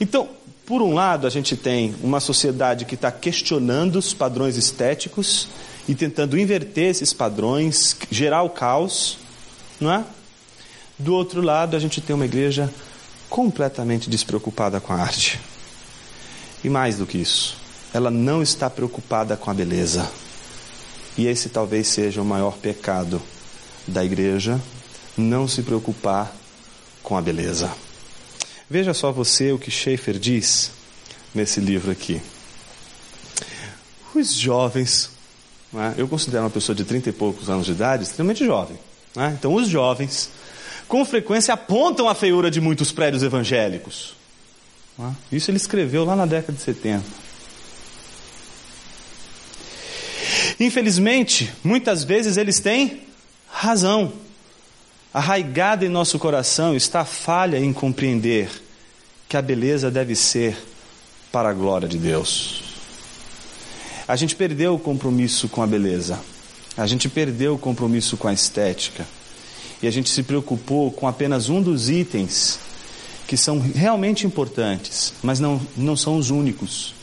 Então, 0.02 0.30
por 0.66 0.82
um 0.82 0.94
lado, 0.94 1.28
a 1.28 1.30
gente 1.30 1.56
tem 1.56 1.96
uma 2.02 2.20
sociedade 2.20 2.86
que 2.86 2.96
está 2.96 3.12
questionando 3.12 3.98
os 3.98 4.14
padrões 4.14 4.58
estéticos 4.58 5.48
e 5.88 5.94
tentando 5.94 6.40
inverter 6.40 6.90
esses 6.90 7.14
padrões, 7.14 7.96
gerar 8.10 8.44
o 8.44 8.50
caos, 8.50 9.18
não 9.80 9.92
é? 9.92 10.04
Do 10.98 11.14
outro 11.14 11.42
lado, 11.42 11.76
a 11.76 11.80
gente 11.80 12.02
tem 12.02 12.16
uma 12.16 12.26
igreja 12.26 12.72
completamente 13.30 14.10
despreocupada 14.10 14.80
com 14.80 14.92
a 14.92 14.98
arte. 14.98 15.40
E 16.64 16.70
mais 16.70 16.98
do 16.98 17.06
que 17.06 17.18
isso, 17.18 17.58
ela 17.94 18.12
não 18.12 18.42
está 18.42 18.70
preocupada 18.70 19.38
com 19.38 19.50
a 19.50 19.54
beleza. 19.54 20.10
E 21.18 21.28
esse 21.28 21.50
talvez 21.50 21.88
seja 21.88 22.22
o 22.22 22.26
maior 22.26 22.58
pecado 22.58 23.22
da 23.88 24.04
igreja, 24.04 24.60
não 25.18 25.48
se 25.48 25.64
preocupar 25.64 26.34
com 27.02 27.18
a 27.18 27.22
beleza. 27.22 27.72
Veja 28.70 28.94
só 28.94 29.12
você 29.12 29.52
o 29.52 29.58
que 29.58 29.72
Schaefer 29.72 30.20
diz 30.20 30.72
nesse 31.34 31.60
livro 31.60 31.92
aqui. 31.92 32.22
Os 34.14 34.34
jovens, 34.34 35.10
né, 35.72 35.96
eu 35.98 36.08
considero 36.08 36.44
uma 36.44 36.50
pessoa 36.50 36.76
de 36.76 36.84
trinta 36.84 37.10
e 37.10 37.14
poucos 37.14 37.50
anos 37.50 37.66
de 37.66 37.72
idade 37.72 38.04
extremamente 38.04 38.46
jovem. 38.46 38.78
Né, 39.16 39.36
então, 39.38 39.54
os 39.56 39.68
jovens, 39.68 40.30
com 40.88 41.04
frequência, 41.06 41.54
apontam 41.54 42.08
a 42.08 42.16
feiura 42.16 42.52
de 42.52 42.62
muitos 42.62 42.92
prédios 42.92 43.24
evangélicos. 43.24 44.19
Isso 45.32 45.50
ele 45.50 45.58
escreveu 45.58 46.04
lá 46.04 46.16
na 46.16 46.26
década 46.26 46.54
de 46.54 46.62
70. 46.62 47.04
Infelizmente, 50.60 51.52
muitas 51.64 52.04
vezes 52.04 52.36
eles 52.36 52.60
têm 52.60 53.02
razão. 53.48 54.12
Arraigada 55.14 55.86
em 55.86 55.90
nosso 55.90 56.20
coração 56.20 56.76
está 56.76 57.02
a 57.02 57.06
falha 57.06 57.58
em 57.58 57.72
compreender 57.72 58.50
que 59.28 59.38
a 59.38 59.42
beleza 59.42 59.90
deve 59.90 60.16
ser 60.16 60.58
para 61.32 61.50
a 61.50 61.54
glória 61.54 61.88
de 61.88 61.98
Deus. 61.98 62.64
A 64.08 64.16
gente 64.16 64.36
perdeu 64.36 64.76
o 64.76 64.80
compromisso 64.80 65.48
com 65.48 65.64
a 65.64 65.68
beleza. 65.68 66.20
A 66.76 66.86
gente 66.86 67.08
perdeu 67.08 67.56
o 67.56 67.60
compromisso 67.60 68.18
com 68.18 68.28
a 68.28 68.34
estética. 68.34 69.08
E 69.82 69.88
a 69.88 69.92
gente 69.92 70.10
se 70.10 70.24
preocupou 70.24 70.92
com 70.92 71.08
apenas 71.08 71.48
um 71.48 71.62
dos 71.62 71.90
itens 71.90 72.60
que 73.30 73.38
são 73.38 73.60
realmente 73.60 74.26
importantes, 74.26 75.14
mas 75.22 75.40
não, 75.40 75.62
não 75.78 75.96
são 75.96 76.18
os 76.18 76.32
únicos. 76.32 76.96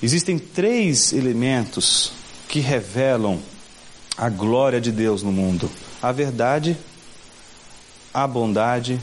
Existem 0.00 0.38
três 0.38 1.12
elementos 1.12 2.12
que 2.48 2.60
revelam 2.60 3.40
a 4.16 4.28
glória 4.28 4.80
de 4.80 4.92
Deus 4.92 5.20
no 5.20 5.32
mundo: 5.32 5.68
a 6.00 6.12
verdade, 6.12 6.78
a 8.14 8.24
bondade 8.24 9.00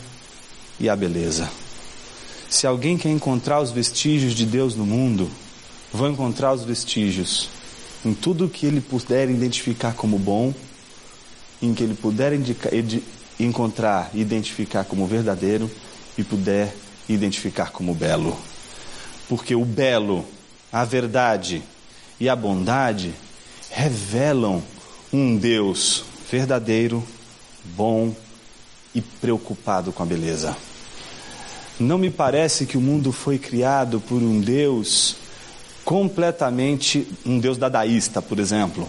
e 0.79 0.87
a 0.87 0.95
beleza. 0.95 1.51
Se 2.49 2.65
alguém 2.65 2.97
quer 2.97 3.09
encontrar 3.09 3.59
os 3.59 3.71
vestígios 3.71 4.33
de 4.33 4.45
Deus 4.45 4.77
no 4.77 4.85
mundo, 4.85 5.29
vão 5.91 6.09
encontrar 6.09 6.53
os 6.53 6.63
vestígios 6.63 7.49
em 8.05 8.13
tudo 8.13 8.47
que 8.47 8.65
ele 8.65 8.79
puder 8.79 9.29
identificar 9.29 9.93
como 9.93 10.17
bom, 10.17 10.53
em 11.61 11.73
que 11.73 11.83
ele 11.83 11.95
puder 11.95 12.31
indicar, 12.31 12.71
encontrar 13.37 14.09
e 14.13 14.21
identificar 14.21 14.85
como 14.85 15.05
verdadeiro 15.05 15.69
e 16.19 16.23
puder 16.23 16.75
identificar 17.07 17.71
como 17.71 17.95
belo. 17.95 18.37
Porque 19.29 19.55
o 19.55 19.63
belo, 19.63 20.25
a 20.69 20.83
verdade 20.83 21.63
e 22.19 22.27
a 22.27 22.35
bondade 22.35 23.13
revelam 23.71 24.61
um 25.13 25.37
Deus 25.37 26.03
verdadeiro, 26.29 27.01
bom 27.63 28.13
e 28.93 29.01
preocupado 29.01 29.93
com 29.93 30.03
a 30.03 30.05
beleza. 30.05 30.57
Não 31.79 31.97
me 31.97 32.09
parece 32.09 32.65
que 32.65 32.77
o 32.77 32.81
mundo 32.81 33.13
foi 33.13 33.39
criado 33.39 34.01
por 34.01 34.21
um 34.21 34.41
Deus 34.41 35.15
completamente 35.85 37.07
um 37.25 37.39
Deus 37.39 37.57
dadaísta, 37.57 38.21
por 38.21 38.39
exemplo. 38.39 38.87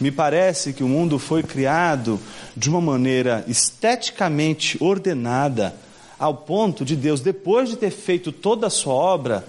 Me 0.00 0.12
parece 0.12 0.72
que 0.72 0.84
o 0.84 0.88
mundo 0.88 1.18
foi 1.18 1.42
criado 1.42 2.20
de 2.56 2.70
uma 2.70 2.80
maneira 2.80 3.44
esteticamente 3.48 4.76
ordenada, 4.80 5.74
ao 6.22 6.36
ponto 6.36 6.84
de 6.84 6.94
Deus, 6.94 7.20
depois 7.20 7.68
de 7.68 7.74
ter 7.74 7.90
feito 7.90 8.30
toda 8.30 8.68
a 8.68 8.70
sua 8.70 8.94
obra, 8.94 9.44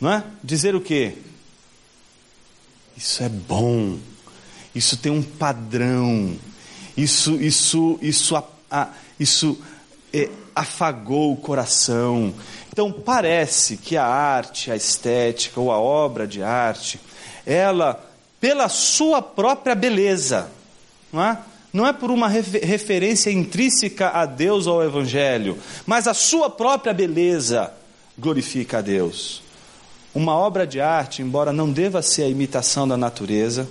não 0.00 0.10
é? 0.10 0.24
dizer 0.42 0.74
o 0.74 0.80
quê? 0.80 1.18
Isso 2.96 3.22
é 3.22 3.28
bom, 3.28 3.98
isso 4.74 4.96
tem 4.96 5.12
um 5.12 5.22
padrão, 5.22 6.34
isso, 6.96 7.34
isso, 7.34 7.98
isso, 8.00 8.42
isso 9.20 9.58
é, 10.14 10.30
afagou 10.56 11.30
o 11.30 11.36
coração. 11.36 12.32
Então 12.72 12.90
parece 12.90 13.76
que 13.76 13.94
a 13.94 14.06
arte, 14.06 14.70
a 14.70 14.76
estética 14.76 15.60
ou 15.60 15.70
a 15.70 15.78
obra 15.78 16.26
de 16.26 16.42
arte, 16.42 16.98
ela, 17.44 18.02
pela 18.40 18.70
sua 18.70 19.20
própria 19.20 19.74
beleza, 19.74 20.50
não 21.12 21.22
é? 21.22 21.38
Não 21.74 21.84
é 21.84 21.92
por 21.92 22.12
uma 22.12 22.28
referência 22.28 23.32
intrínseca 23.32 24.10
a 24.10 24.26
Deus 24.26 24.68
ou 24.68 24.74
ao 24.74 24.86
Evangelho, 24.86 25.58
mas 25.84 26.06
a 26.06 26.14
sua 26.14 26.48
própria 26.48 26.94
beleza 26.94 27.72
glorifica 28.16 28.78
a 28.78 28.80
Deus. 28.80 29.42
Uma 30.14 30.36
obra 30.36 30.68
de 30.68 30.80
arte, 30.80 31.20
embora 31.20 31.52
não 31.52 31.68
deva 31.68 32.00
ser 32.00 32.22
a 32.22 32.28
imitação 32.28 32.86
da 32.86 32.96
natureza, 32.96 33.68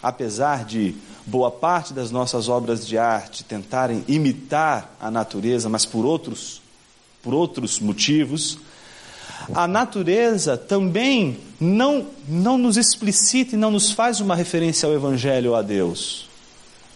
apesar 0.00 0.64
de 0.64 0.94
boa 1.26 1.50
parte 1.50 1.92
das 1.92 2.12
nossas 2.12 2.48
obras 2.48 2.86
de 2.86 2.96
arte 2.96 3.42
tentarem 3.42 4.04
imitar 4.06 4.94
a 5.00 5.10
natureza, 5.10 5.68
mas 5.68 5.84
por 5.84 6.06
outros, 6.06 6.62
por 7.20 7.34
outros 7.34 7.80
motivos, 7.80 8.58
a 9.52 9.66
natureza 9.66 10.56
também 10.56 11.36
não, 11.58 12.06
não 12.28 12.56
nos 12.56 12.76
explicita 12.76 13.56
e 13.56 13.58
não 13.58 13.72
nos 13.72 13.90
faz 13.90 14.20
uma 14.20 14.36
referência 14.36 14.88
ao 14.88 14.94
Evangelho 14.94 15.50
ou 15.50 15.56
a 15.56 15.62
Deus. 15.62 16.29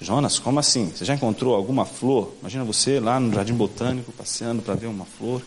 Jonas, 0.05 0.39
como 0.39 0.61
assim? 0.61 0.93
Você 0.95 1.05
já 1.05 1.15
encontrou 1.15 1.55
alguma 1.55 1.87
flor? 1.87 2.35
Imagina 2.41 2.63
você 2.63 3.01
lá 3.01 3.19
no 3.19 3.33
jardim 3.33 3.55
botânico 3.55 4.13
passeando 4.13 4.61
para 4.61 4.75
ver 4.75 4.87
uma 4.87 5.07
flor. 5.07 5.41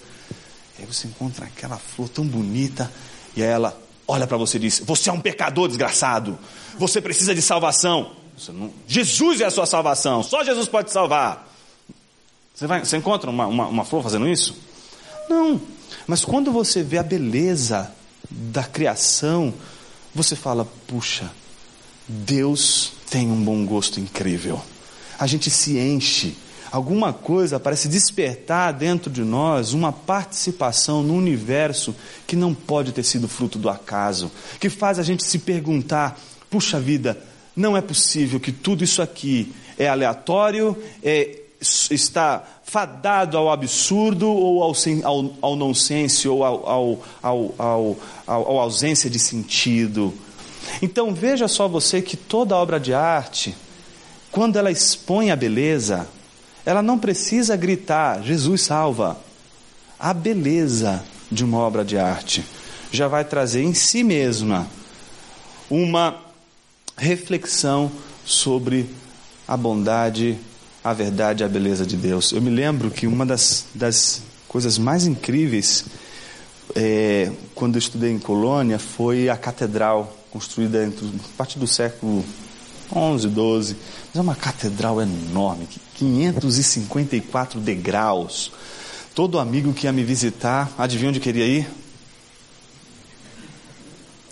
E 0.77 0.81
aí 0.81 0.87
você 0.87 1.07
encontra 1.07 1.45
aquela 1.45 1.77
flor 1.77 2.09
tão 2.09 2.25
bonita 2.25 2.91
e 3.35 3.43
aí 3.43 3.47
ela 3.49 3.79
olha 4.07 4.25
para 4.25 4.35
você 4.35 4.57
e 4.57 4.61
diz: 4.61 4.79
Você 4.79 5.11
é 5.11 5.13
um 5.13 5.21
pecador 5.21 5.67
desgraçado. 5.67 6.39
Você 6.79 6.99
precisa 6.99 7.35
de 7.35 7.41
salvação. 7.41 8.13
Não... 8.49 8.71
Jesus 8.87 9.41
é 9.41 9.45
a 9.45 9.51
sua 9.51 9.67
salvação, 9.67 10.23
só 10.23 10.43
Jesus 10.43 10.67
pode 10.67 10.91
salvar. 10.91 11.47
Você, 12.53 12.65
vai, 12.65 12.83
você 12.83 12.97
encontra 12.97 13.29
uma, 13.29 13.45
uma, 13.45 13.67
uma 13.67 13.85
flor 13.85 14.01
fazendo 14.01 14.27
isso? 14.27 14.55
Não, 15.29 15.61
mas 16.07 16.25
quando 16.25 16.51
você 16.51 16.81
vê 16.81 16.97
a 16.97 17.03
beleza 17.03 17.91
da 18.29 18.63
criação, 18.63 19.53
você 20.15 20.35
fala: 20.35 20.67
puxa, 20.87 21.31
Deus 22.07 22.96
tem 23.09 23.31
um 23.31 23.41
bom 23.43 23.65
gosto 23.65 23.99
incrível. 23.99 24.61
A 25.19 25.25
gente 25.25 25.49
se 25.49 25.77
enche, 25.77 26.35
alguma 26.71 27.13
coisa 27.13 27.59
parece 27.59 27.87
despertar 27.87 28.73
dentro 28.73 29.09
de 29.09 29.23
nós 29.23 29.73
uma 29.73 29.91
participação 29.91 31.01
no 31.01 31.15
universo 31.15 31.95
que 32.25 32.35
não 32.35 32.53
pode 32.53 32.91
ter 32.91 33.03
sido 33.03 33.27
fruto 33.27 33.57
do 33.57 33.69
acaso, 33.69 34.31
que 34.59 34.69
faz 34.69 34.99
a 34.99 35.03
gente 35.03 35.23
se 35.23 35.39
perguntar: 35.39 36.19
puxa 36.49 36.79
vida, 36.79 37.17
não 37.55 37.75
é 37.75 37.81
possível 37.81 38.39
que 38.39 38.51
tudo 38.51 38.83
isso 38.83 39.01
aqui 39.01 39.51
é 39.77 39.87
aleatório, 39.87 40.77
é, 41.01 41.39
está 41.59 42.43
fadado 42.63 43.37
ao 43.37 43.51
absurdo 43.51 44.27
ou 44.27 44.61
ao, 44.61 44.73
ao, 45.03 45.35
ao 45.41 45.55
nonsense 45.55 46.27
ou 46.27 46.43
ao, 46.43 46.69
ao, 46.69 47.03
ao, 47.23 47.55
ao, 47.57 47.97
ao 48.27 48.59
ausência 48.59 49.09
de 49.09 49.17
sentido. 49.17 50.13
Então 50.81 51.13
veja 51.13 51.47
só 51.47 51.67
você 51.67 52.01
que 52.01 52.15
toda 52.15 52.55
obra 52.55 52.79
de 52.79 52.93
arte, 52.93 53.55
quando 54.31 54.57
ela 54.57 54.71
expõe 54.71 55.31
a 55.31 55.35
beleza, 55.35 56.07
ela 56.65 56.81
não 56.81 56.99
precisa 56.99 57.55
gritar, 57.55 58.21
Jesus 58.23 58.61
salva. 58.61 59.17
A 59.99 60.13
beleza 60.13 61.03
de 61.31 61.43
uma 61.43 61.57
obra 61.59 61.83
de 61.83 61.97
arte 61.97 62.43
já 62.91 63.07
vai 63.07 63.25
trazer 63.25 63.63
em 63.63 63.73
si 63.73 64.03
mesma 64.03 64.67
uma 65.69 66.17
reflexão 66.97 67.91
sobre 68.25 68.89
a 69.47 69.55
bondade, 69.55 70.37
a 70.83 70.93
verdade 70.93 71.43
e 71.43 71.45
a 71.45 71.49
beleza 71.49 71.85
de 71.85 71.95
Deus. 71.95 72.31
Eu 72.31 72.41
me 72.41 72.49
lembro 72.49 72.91
que 72.91 73.07
uma 73.07 73.25
das, 73.25 73.65
das 73.73 74.21
coisas 74.47 74.77
mais 74.77 75.05
incríveis 75.05 75.85
é, 76.75 77.31
quando 77.55 77.75
eu 77.75 77.79
estudei 77.79 78.11
em 78.11 78.19
Colônia 78.19 78.79
foi 78.79 79.29
a 79.29 79.37
catedral 79.37 80.16
construída 80.31 80.83
entre, 80.83 81.05
a 81.05 81.37
partir 81.37 81.59
do 81.59 81.67
século 81.67 82.23
11, 82.93 83.27
12. 83.27 83.75
Mas 84.07 84.15
é 84.15 84.21
uma 84.21 84.35
catedral 84.35 85.01
enorme, 85.01 85.67
554 85.95 87.59
degraus. 87.59 88.51
Todo 89.13 89.39
amigo 89.39 89.73
que 89.73 89.85
ia 89.85 89.91
me 89.91 90.03
visitar, 90.03 90.71
adivinha 90.77 91.09
onde 91.09 91.19
queria 91.19 91.45
ir? 91.45 91.67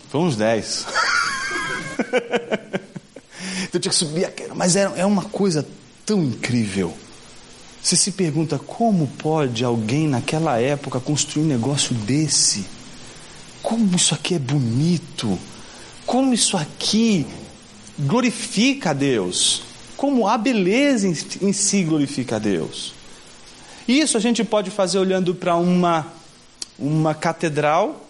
Foi 0.09 0.21
uns 0.21 0.35
10. 0.35 0.85
então 3.63 3.69
eu 3.73 3.79
tinha 3.79 3.91
que 3.91 3.95
subir 3.95 4.25
aquela, 4.25 4.53
mas 4.53 4.75
é, 4.75 4.91
é 4.95 5.05
uma 5.05 5.23
coisa 5.23 5.67
tão 6.05 6.23
incrível. 6.23 6.95
Você 7.81 7.95
se 7.95 8.11
pergunta 8.11 8.57
como 8.57 9.07
pode 9.07 9.63
alguém 9.63 10.07
naquela 10.07 10.59
época 10.59 10.99
construir 10.99 11.43
um 11.43 11.47
negócio 11.47 11.93
desse? 11.93 12.65
Como 13.61 13.95
isso 13.95 14.13
aqui 14.15 14.35
é 14.35 14.39
bonito? 14.39 15.37
Como 16.05 16.33
isso 16.33 16.55
aqui 16.55 17.25
glorifica 17.99 18.91
a 18.91 18.93
Deus? 18.93 19.63
Como 19.97 20.27
a 20.27 20.37
beleza 20.37 21.07
em, 21.07 21.53
si 21.53 21.83
glorifica 21.83 22.35
a 22.35 22.39
Deus? 22.39 22.93
Isso 23.87 24.17
a 24.17 24.19
gente 24.19 24.43
pode 24.43 24.69
fazer 24.69 24.99
olhando 24.99 25.33
para 25.33 25.55
uma, 25.55 26.07
uma 26.77 27.13
catedral, 27.13 28.05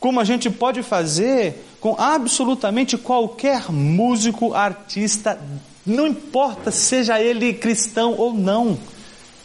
como 0.00 0.20
a 0.20 0.24
gente 0.24 0.50
pode 0.50 0.82
fazer 0.82 1.64
com 1.80 1.94
absolutamente 1.98 2.96
qualquer 2.96 3.70
músico, 3.70 4.54
artista, 4.54 5.38
não 5.84 6.06
importa 6.06 6.70
seja 6.70 7.20
ele 7.20 7.52
cristão 7.52 8.14
ou 8.14 8.32
não. 8.32 8.78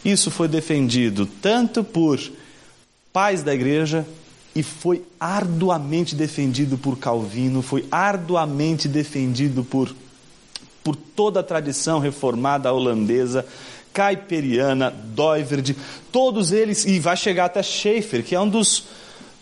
Isso 0.04 0.30
foi 0.30 0.48
defendido 0.48 1.26
tanto 1.26 1.82
por 1.82 2.20
pais 3.12 3.42
da 3.42 3.54
igreja 3.54 4.06
e 4.54 4.62
foi 4.62 5.02
arduamente 5.20 6.14
defendido 6.14 6.76
por 6.78 6.98
Calvino, 6.98 7.62
foi 7.62 7.86
arduamente 7.90 8.88
defendido 8.88 9.62
por, 9.62 9.94
por 10.82 10.96
toda 10.96 11.40
a 11.40 11.44
tradição 11.44 11.98
reformada 11.98 12.72
holandesa, 12.72 13.46
caiperiana, 13.92 14.90
Doiverd, 14.90 15.76
todos 16.10 16.52
eles, 16.52 16.84
e 16.84 16.98
vai 16.98 17.16
chegar 17.16 17.46
até 17.46 17.62
Schaeffer, 17.62 18.24
que 18.24 18.34
é 18.34 18.40
um 18.40 18.48
dos 18.48 18.84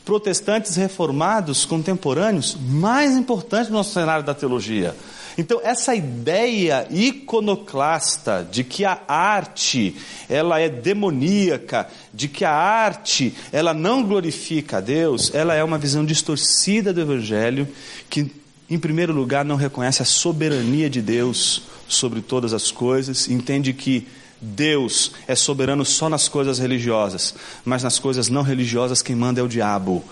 protestantes 0.05 0.77
reformados 0.77 1.65
contemporâneos 1.65 2.57
mais 2.61 3.17
importantes 3.17 3.69
no 3.69 3.77
nosso 3.77 3.93
cenário 3.93 4.25
da 4.25 4.33
teologia. 4.33 4.95
Então, 5.39 5.61
essa 5.63 5.95
ideia 5.95 6.87
iconoclasta 6.91 8.47
de 8.51 8.65
que 8.65 8.85
a 8.85 8.99
arte 9.07 9.95
ela 10.29 10.59
é 10.59 10.69
demoníaca, 10.69 11.89
de 12.13 12.27
que 12.27 12.45
a 12.45 12.53
arte 12.53 13.35
ela 13.53 13.75
não 13.75 14.03
glorifica 14.03 14.79
a 14.79 14.81
Deus, 14.81 15.35
ela 15.35 15.55
é 15.55 15.63
uma 15.63 15.77
visão 15.77 16.05
distorcida 16.05 16.93
do 16.93 17.01
evangelho 17.01 17.69
que 18.09 18.31
em 18.69 18.79
primeiro 18.79 19.13
lugar 19.13 19.45
não 19.45 19.57
reconhece 19.57 20.03
a 20.03 20.07
soberania 20.07 20.89
de 20.89 21.03
Deus 21.03 21.63
sobre 21.87 22.21
todas 22.21 22.53
as 22.53 22.71
coisas, 22.71 23.29
entende 23.29 23.73
que 23.73 24.09
Deus 24.41 25.13
é 25.27 25.35
soberano 25.35 25.85
só 25.85 26.09
nas 26.09 26.29
coisas 26.29 26.59
religiosas, 26.59 27.35
mas 27.65 27.83
nas 27.83 27.99
coisas 27.99 28.29
não 28.29 28.43
religiosas 28.43 29.03
quem 29.03 29.15
manda 29.15 29.41
é 29.41 29.43
o 29.43 29.49
diabo. 29.49 30.03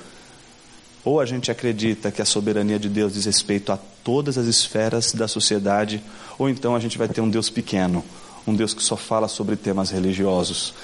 Ou 1.05 1.21
a 1.21 1.27
gente 1.27 1.51
acredita 1.51 2.11
que 2.11 2.23
a 2.23 2.25
soberania 2.25 2.79
de 2.79 2.89
Deus 2.89 3.13
diz 3.13 3.27
respeito 3.27 3.73
a 3.73 3.79
todas 4.05 4.39
as 4.39 4.47
esferas 4.47 5.13
da 5.13 5.27
sociedade, 5.27 6.01
ou 6.39 6.49
então 6.49 6.77
a 6.77 6.81
gente 6.81 6.99
vai 6.99 7.09
ter 7.09 7.23
um 7.23 7.29
Deus 7.29 7.51
pequeno, 7.51 8.05
um 8.47 8.55
Deus 8.55 8.75
que 8.75 8.83
só 8.83 8.97
fala 8.97 9.27
sobre 9.27 9.57
temas 9.57 9.91
religiosos. 9.91 10.75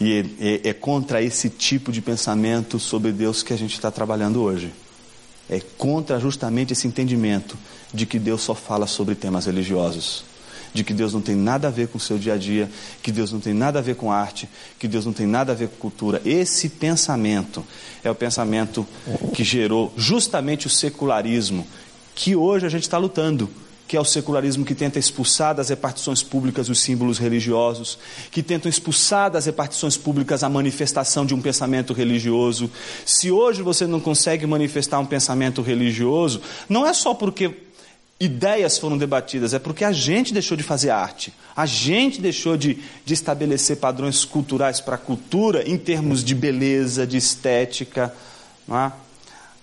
E 0.00 0.24
é, 0.38 0.68
é 0.68 0.72
contra 0.72 1.20
esse 1.22 1.48
tipo 1.48 1.90
de 1.90 2.00
pensamento 2.00 2.78
sobre 2.78 3.10
Deus 3.10 3.42
que 3.42 3.52
a 3.52 3.58
gente 3.58 3.72
está 3.72 3.90
trabalhando 3.90 4.42
hoje. 4.42 4.70
É 5.50 5.60
contra 5.78 6.20
justamente 6.20 6.74
esse 6.74 6.86
entendimento 6.86 7.56
de 7.92 8.04
que 8.04 8.18
Deus 8.18 8.42
só 8.42 8.54
fala 8.54 8.86
sobre 8.86 9.14
temas 9.14 9.46
religiosos 9.46 10.24
de 10.72 10.84
que 10.84 10.92
Deus 10.92 11.12
não 11.12 11.20
tem 11.20 11.34
nada 11.34 11.68
a 11.68 11.70
ver 11.70 11.88
com 11.88 11.98
o 11.98 12.00
seu 12.00 12.18
dia 12.18 12.34
a 12.34 12.36
dia, 12.36 12.70
que 13.02 13.10
Deus 13.10 13.32
não 13.32 13.40
tem 13.40 13.54
nada 13.54 13.78
a 13.78 13.82
ver 13.82 13.96
com 13.96 14.12
arte, 14.12 14.48
que 14.78 14.86
Deus 14.86 15.04
não 15.06 15.12
tem 15.12 15.26
nada 15.26 15.52
a 15.52 15.54
ver 15.54 15.68
com 15.68 15.76
cultura. 15.76 16.20
Esse 16.24 16.68
pensamento 16.68 17.64
é 18.04 18.10
o 18.10 18.14
pensamento 18.14 18.86
que 19.34 19.44
gerou 19.44 19.92
justamente 19.96 20.66
o 20.66 20.70
secularismo, 20.70 21.66
que 22.18 22.34
hoje 22.34 22.66
a 22.66 22.68
gente 22.68 22.82
está 22.82 22.98
lutando. 22.98 23.48
que 23.86 23.96
é 23.96 24.00
o 24.00 24.04
secularismo 24.04 24.66
que 24.66 24.74
tenta 24.74 24.98
expulsar 24.98 25.54
das 25.54 25.70
repartições 25.70 26.22
públicas 26.22 26.68
os 26.68 26.78
símbolos 26.78 27.16
religiosos, 27.16 27.98
que 28.30 28.42
tentam 28.42 28.68
expulsar 28.68 29.30
das 29.30 29.46
repartições 29.46 29.96
públicas 29.96 30.42
a 30.42 30.48
manifestação 30.50 31.24
de 31.24 31.34
um 31.34 31.40
pensamento 31.40 31.94
religioso. 31.94 32.70
Se 33.06 33.30
hoje 33.30 33.62
você 33.62 33.86
não 33.86 33.98
consegue 33.98 34.46
manifestar 34.46 34.98
um 34.98 35.06
pensamento 35.06 35.62
religioso, 35.62 36.42
não 36.68 36.86
é 36.86 36.92
só 36.92 37.14
porque 37.14 37.50
ideias 38.20 38.76
foram 38.76 38.98
debatidas, 38.98 39.54
é 39.54 39.58
porque 39.58 39.86
a 39.86 39.92
gente 39.92 40.34
deixou 40.34 40.54
de 40.54 40.62
fazer 40.62 40.90
arte, 40.90 41.32
a 41.56 41.64
gente 41.64 42.20
deixou 42.20 42.58
de, 42.58 42.78
de 43.06 43.14
estabelecer 43.14 43.78
padrões 43.78 44.22
culturais 44.22 44.82
para 44.82 44.96
a 44.96 44.98
cultura 44.98 45.66
em 45.66 45.78
termos 45.78 46.22
de 46.22 46.34
beleza, 46.34 47.06
de 47.06 47.16
estética. 47.16 48.14
É? 48.68 49.07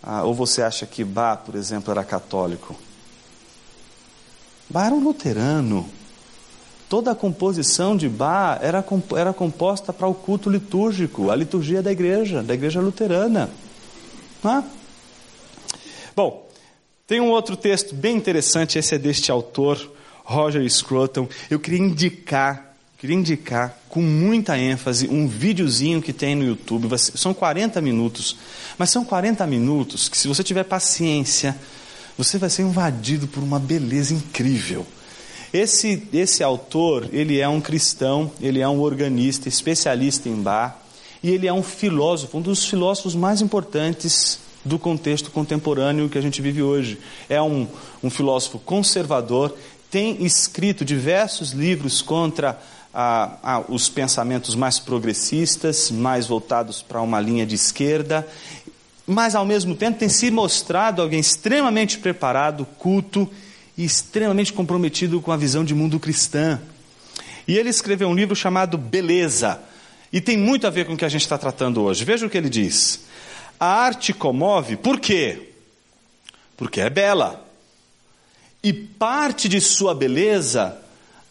Ah, 0.05 0.23
ou 0.23 0.35
você 0.35 0.61
acha 0.61 0.85
que 0.85 1.03
Bach, 1.03 1.39
por 1.43 1.55
exemplo, 1.55 1.91
era 1.91 2.03
católico? 2.03 2.75
Bach 4.69 4.85
era 4.85 4.95
um 4.95 5.03
luterano. 5.03 5.89
Toda 6.87 7.11
a 7.11 7.15
composição 7.15 7.97
de 7.97 8.07
Bach 8.07 8.59
era, 8.61 8.85
era 9.17 9.33
composta 9.33 9.91
para 9.91 10.07
o 10.07 10.13
culto 10.13 10.47
litúrgico, 10.47 11.31
a 11.31 11.35
liturgia 11.35 11.81
da 11.81 11.91
igreja, 11.91 12.43
da 12.43 12.53
igreja 12.53 12.79
luterana. 12.79 13.49
É? 14.43 14.63
Bom, 16.15 16.47
tem 17.07 17.19
um 17.19 17.31
outro 17.31 17.57
texto 17.57 17.95
bem 17.95 18.15
interessante, 18.15 18.77
esse 18.77 18.93
é 18.93 18.99
deste 18.99 19.31
autor, 19.31 19.91
Roger 20.23 20.67
Scruton. 20.69 21.27
Eu 21.49 21.59
queria 21.59 21.79
indicar, 21.79 22.64
queria 22.97 23.15
indicar 23.15 23.77
com 23.89 24.01
muita 24.01 24.57
ênfase 24.57 25.07
um 25.07 25.27
videozinho 25.27 26.01
que 26.01 26.13
tem 26.13 26.35
no 26.35 26.45
YouTube. 26.45 26.87
São 26.97 27.33
40 27.33 27.81
minutos, 27.81 28.37
mas 28.77 28.89
são 28.89 29.03
40 29.03 29.45
minutos 29.47 30.07
que 30.07 30.17
se 30.17 30.27
você 30.27 30.43
tiver 30.43 30.63
paciência, 30.63 31.55
você 32.17 32.37
vai 32.37 32.49
ser 32.49 32.63
invadido 32.63 33.27
por 33.27 33.43
uma 33.43 33.59
beleza 33.59 34.13
incrível. 34.13 34.85
Esse, 35.53 36.07
esse 36.11 36.43
autor, 36.43 37.07
ele 37.13 37.39
é 37.39 37.47
um 37.47 37.61
cristão, 37.61 38.31
ele 38.41 38.59
é 38.59 38.67
um 38.67 38.81
organista, 38.81 39.47
especialista 39.47 40.27
em 40.27 40.35
bar, 40.35 40.81
e 41.23 41.31
ele 41.31 41.47
é 41.47 41.53
um 41.53 41.63
filósofo, 41.63 42.37
um 42.37 42.41
dos 42.41 42.65
filósofos 42.65 43.15
mais 43.15 43.41
importantes 43.41 44.39
do 44.63 44.79
contexto 44.79 45.31
contemporâneo 45.31 46.09
que 46.09 46.17
a 46.17 46.21
gente 46.21 46.41
vive 46.41 46.61
hoje. 46.61 46.99
É 47.29 47.41
um, 47.41 47.67
um 48.03 48.09
filósofo 48.09 48.59
conservador, 48.59 49.55
tem 49.89 50.25
escrito 50.25 50.83
diversos 50.83 51.51
livros 51.51 52.01
contra 52.01 52.59
ah, 52.95 53.37
ah, 53.43 53.63
os 53.67 53.89
pensamentos 53.89 54.55
mais 54.55 54.79
progressistas, 54.79 55.91
mais 55.91 56.27
voltados 56.27 56.81
para 56.81 57.01
uma 57.01 57.19
linha 57.19 57.45
de 57.45 57.53
esquerda, 57.53 58.25
mas 59.05 59.35
ao 59.35 59.45
mesmo 59.45 59.75
tempo 59.75 59.99
tem 59.99 60.07
se 60.07 60.31
mostrado 60.31 61.01
alguém 61.01 61.19
extremamente 61.19 61.97
preparado, 61.97 62.65
culto 62.79 63.29
e 63.77 63.83
extremamente 63.83 64.53
comprometido 64.53 65.19
com 65.19 65.33
a 65.33 65.37
visão 65.37 65.65
de 65.65 65.75
mundo 65.75 65.99
cristã. 65.99 66.61
E 67.45 67.57
ele 67.57 67.69
escreveu 67.69 68.07
um 68.07 68.15
livro 68.15 68.33
chamado 68.33 68.77
Beleza, 68.77 69.59
e 70.13 70.21
tem 70.21 70.37
muito 70.37 70.65
a 70.65 70.69
ver 70.69 70.85
com 70.85 70.93
o 70.93 70.97
que 70.97 71.03
a 71.03 71.09
gente 71.09 71.23
está 71.23 71.37
tratando 71.37 71.81
hoje. 71.81 72.05
Veja 72.05 72.25
o 72.25 72.29
que 72.29 72.37
ele 72.37 72.49
diz. 72.49 73.01
A 73.59 73.65
arte 73.65 74.13
comove, 74.13 74.77
por 74.77 75.01
quê? 75.01 75.49
Porque 76.55 76.79
é 76.79 76.89
bela. 76.89 77.45
E 78.63 78.71
parte 78.71 79.49
de 79.49 79.59
sua 79.59 79.93
beleza 79.93 80.84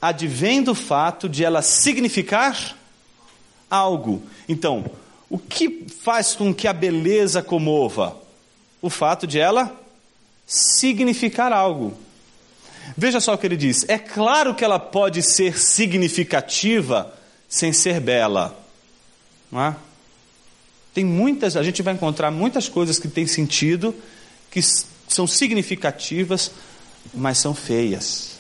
advém 0.09 0.63
do 0.63 0.75
fato 0.75 1.29
de 1.29 1.43
ela 1.43 1.63
significar 1.63 2.77
algo. 3.71 4.23
Então, 4.47 4.85
o 5.31 5.39
que 5.39 5.87
faz 6.03 6.35
com 6.35 6.53
que 6.53 6.69
a 6.69 6.73
beleza 6.73 7.43
comova? 7.43 8.17
O 8.83 8.91
fato 8.91 9.27
de 9.27 9.39
ela 9.39 9.75
significar 10.47 11.53
algo. 11.53 11.97
Veja 12.95 13.19
só 13.19 13.33
o 13.33 13.39
que 13.39 13.47
ele 13.47 13.57
diz: 13.57 13.87
é 13.89 13.99
claro 13.99 14.55
que 14.55 14.63
ela 14.63 14.79
pode 14.79 15.23
ser 15.23 15.59
significativa 15.59 17.13
sem 17.49 17.73
ser 17.73 17.99
bela. 17.99 18.55
Não 19.51 19.63
é? 19.63 19.77
Tem 20.93 21.05
muitas, 21.05 21.57
a 21.57 21.63
gente 21.63 21.83
vai 21.83 21.95
encontrar 21.95 22.31
muitas 22.31 22.69
coisas 22.69 22.99
que 22.99 23.09
têm 23.09 23.27
sentido, 23.27 23.95
que 24.51 24.61
são 25.09 25.27
significativas, 25.27 26.51
mas 27.15 27.39
são 27.39 27.55
feias 27.55 28.34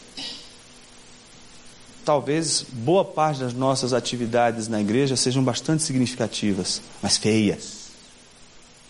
talvez 2.04 2.64
boa 2.70 3.04
parte 3.04 3.40
das 3.40 3.54
nossas 3.54 3.92
atividades 3.92 4.68
na 4.68 4.80
igreja 4.80 5.16
sejam 5.16 5.42
bastante 5.42 5.82
significativas, 5.82 6.82
mas 7.02 7.16
feias. 7.16 7.84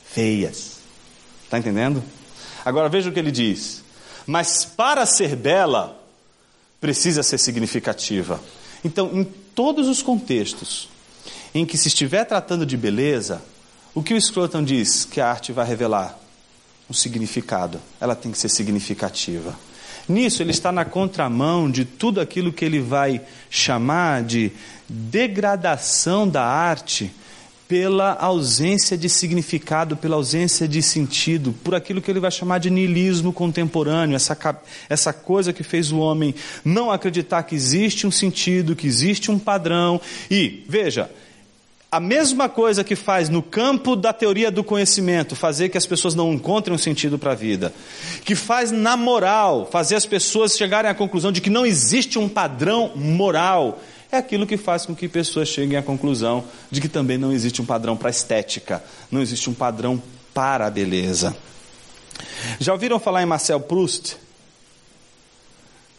Feias. 0.07 0.79
Está 1.45 1.59
entendendo? 1.59 2.03
Agora 2.65 2.89
veja 2.89 3.11
o 3.11 3.13
que 3.13 3.19
ele 3.19 3.31
diz. 3.31 3.83
Mas 4.27 4.65
para 4.65 5.07
ser 5.07 5.37
bela, 5.37 6.01
precisa 6.81 7.23
ser 7.23 7.39
significativa. 7.39 8.41
Então, 8.85 9.11
em 9.13 9.25
todos 9.25 9.89
os 9.89 10.03
contextos 10.03 10.89
em 11.55 11.65
que 11.65 11.79
se 11.79 11.89
estiver 11.89 12.25
tratando 12.25 12.67
de 12.67 12.77
beleza, 12.77 13.41
o 13.95 14.03
que 14.03 14.13
o 14.13 14.21
Scruton 14.21 14.65
diz 14.65 15.05
que 15.05 15.21
a 15.21 15.31
arte 15.31 15.53
vai 15.53 15.67
revelar? 15.67 16.19
Um 16.91 16.93
significado. 16.93 17.81
Ela 18.01 18.15
tem 18.15 18.33
que 18.33 18.39
ser 18.39 18.49
significativa. 18.49 19.57
Nisso, 20.09 20.43
ele 20.43 20.51
está 20.51 20.71
na 20.71 20.85
contramão 20.85 21.71
de 21.71 21.85
tudo 21.85 22.21
aquilo 22.21 22.53
que 22.53 22.65
ele 22.65 22.81
vai 22.81 23.21
chamar 23.49 24.23
de 24.23 24.53
degradação 24.89 26.29
da 26.29 26.45
arte 26.45 27.11
pela 27.67 28.13
ausência 28.13 28.97
de 28.97 29.09
significado, 29.09 29.97
pela 29.97 30.17
ausência 30.17 30.69
de 30.69 30.83
sentido, 30.83 31.55
por 31.65 31.75
aquilo 31.75 32.03
que 32.03 32.11
ele 32.11 32.21
vai 32.21 32.31
chamar 32.31 32.59
de 32.59 32.69
niilismo 32.69 33.33
contemporâneo, 33.33 34.15
essa, 34.15 34.37
essa 34.89 35.13
coisa 35.13 35.53
que 35.53 35.63
fez 35.63 35.91
o 35.91 35.99
homem 35.99 36.35
não 36.65 36.91
acreditar 36.91 37.43
que 37.45 37.55
existe 37.55 38.07
um 38.07 38.11
sentido, 38.11 38.77
que 38.77 38.87
existe 38.87 39.31
um 39.31 39.39
padrão. 39.39 39.99
E, 40.31 40.63
veja, 40.69 41.11
a 41.95 42.01
mesma 42.01 42.49
coisa 42.49 42.83
que 42.83 42.97
faz 42.97 43.29
no 43.29 43.41
campo 43.41 43.95
da 43.95 44.13
teoria 44.13 44.51
do 44.51 44.65
conhecimento, 44.65 45.37
fazer 45.37 45.69
que 45.69 45.79
as 45.79 45.87
pessoas 45.87 46.13
não 46.13 46.33
encontrem 46.33 46.75
um 46.75 46.79
sentido 46.79 47.21
para 47.21 47.31
a 47.31 47.35
vida, 47.37 47.73
que 48.25 48.35
faz 48.35 48.73
na 48.73 48.97
moral, 48.97 49.69
fazer 49.71 49.95
as 49.95 50.05
pessoas 50.05 50.57
chegarem 50.57 50.91
à 50.91 50.95
conclusão 50.95 51.31
de 51.31 51.41
que 51.41 51.49
não 51.49 51.65
existe 51.65 52.19
um 52.19 52.29
padrão 52.29 52.91
moral, 52.97 53.81
é 54.11 54.17
aquilo 54.17 54.45
que 54.45 54.57
faz 54.57 54.85
com 54.85 54.93
que 54.93 55.07
pessoas 55.07 55.47
cheguem 55.47 55.79
à 55.79 55.85
conclusão 55.85 56.43
de 56.69 56.81
que 56.81 56.89
também 56.89 57.17
não 57.17 57.33
existe 57.33 57.63
um 57.63 57.65
padrão 57.65 57.97
para 57.97 58.09
a 58.09 58.11
estética, 58.11 58.83
não 59.09 59.23
existe 59.23 59.49
um 59.49 59.55
padrão 59.55 60.03
para 60.35 60.67
a 60.67 60.71
beleza. 60.71 61.37
Já 62.59 62.73
ouviram 62.73 62.99
falar 62.99 63.23
em 63.23 63.27
Marcel 63.27 63.61
Proust? 63.61 64.17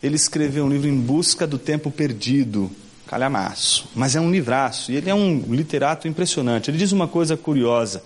Ele 0.04 0.18
escreveu 0.18 0.66
um 0.66 0.70
livro 0.70 0.90
Em 0.90 1.00
Busca 1.00 1.48
do 1.48 1.58
Tempo 1.58 1.90
Perdido 1.90 2.70
calhamaço, 3.08 3.88
mas 3.96 4.16
é 4.16 4.20
um 4.20 4.32
livraço, 4.32 4.92
e 4.92 4.96
ele 4.96 5.10
é 5.10 5.16
um 5.16 5.40
literato 5.50 6.08
impressionante. 6.08 6.70
Ele 6.70 6.78
diz 6.78 6.92
uma 6.92 7.08
coisa 7.08 7.38
curiosa. 7.38 8.04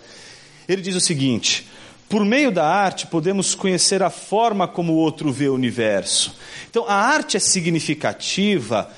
Ele 0.68 0.82
diz 0.82 0.96
o 0.96 1.00
seguinte: 1.00 1.68
por 2.08 2.26
meio 2.26 2.52
da 2.52 2.68
arte 2.68 3.08
podemos 3.08 3.56
conhecer 3.56 4.02
a 4.04 4.10
forma 4.10 4.68
como 4.68 4.94
o 4.94 4.98
outro 4.98 5.32
vê 5.32 5.48
o 5.48 5.54
universo. 5.54 6.36
Então 6.70 6.86
a 6.88 6.96
arte 6.96 7.38
é 7.38 7.40
significativa. 7.40 8.90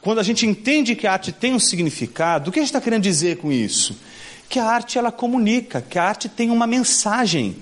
Quando 0.00 0.20
a 0.20 0.22
gente 0.22 0.46
entende 0.46 0.94
que 0.94 1.06
a 1.06 1.12
arte 1.12 1.32
tem 1.32 1.52
um 1.54 1.58
significado, 1.58 2.48
o 2.48 2.52
que 2.52 2.58
a 2.60 2.62
gente 2.62 2.68
está 2.68 2.80
querendo 2.80 3.02
dizer 3.02 3.38
com 3.38 3.50
isso? 3.50 3.98
Que 4.48 4.58
a 4.58 4.66
arte 4.66 4.98
ela 4.98 5.10
comunica, 5.10 5.80
que 5.80 5.98
a 5.98 6.04
arte 6.04 6.28
tem 6.28 6.50
uma 6.50 6.66
mensagem. 6.66 7.56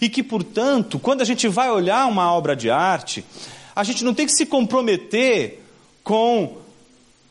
E 0.00 0.08
que, 0.08 0.22
portanto, 0.22 0.98
quando 0.98 1.20
a 1.20 1.24
gente 1.24 1.48
vai 1.48 1.68
olhar 1.68 2.06
uma 2.06 2.32
obra 2.32 2.54
de 2.54 2.70
arte, 2.70 3.24
a 3.74 3.82
gente 3.82 4.04
não 4.04 4.14
tem 4.14 4.26
que 4.26 4.32
se 4.32 4.46
comprometer 4.46 5.60
com 6.04 6.56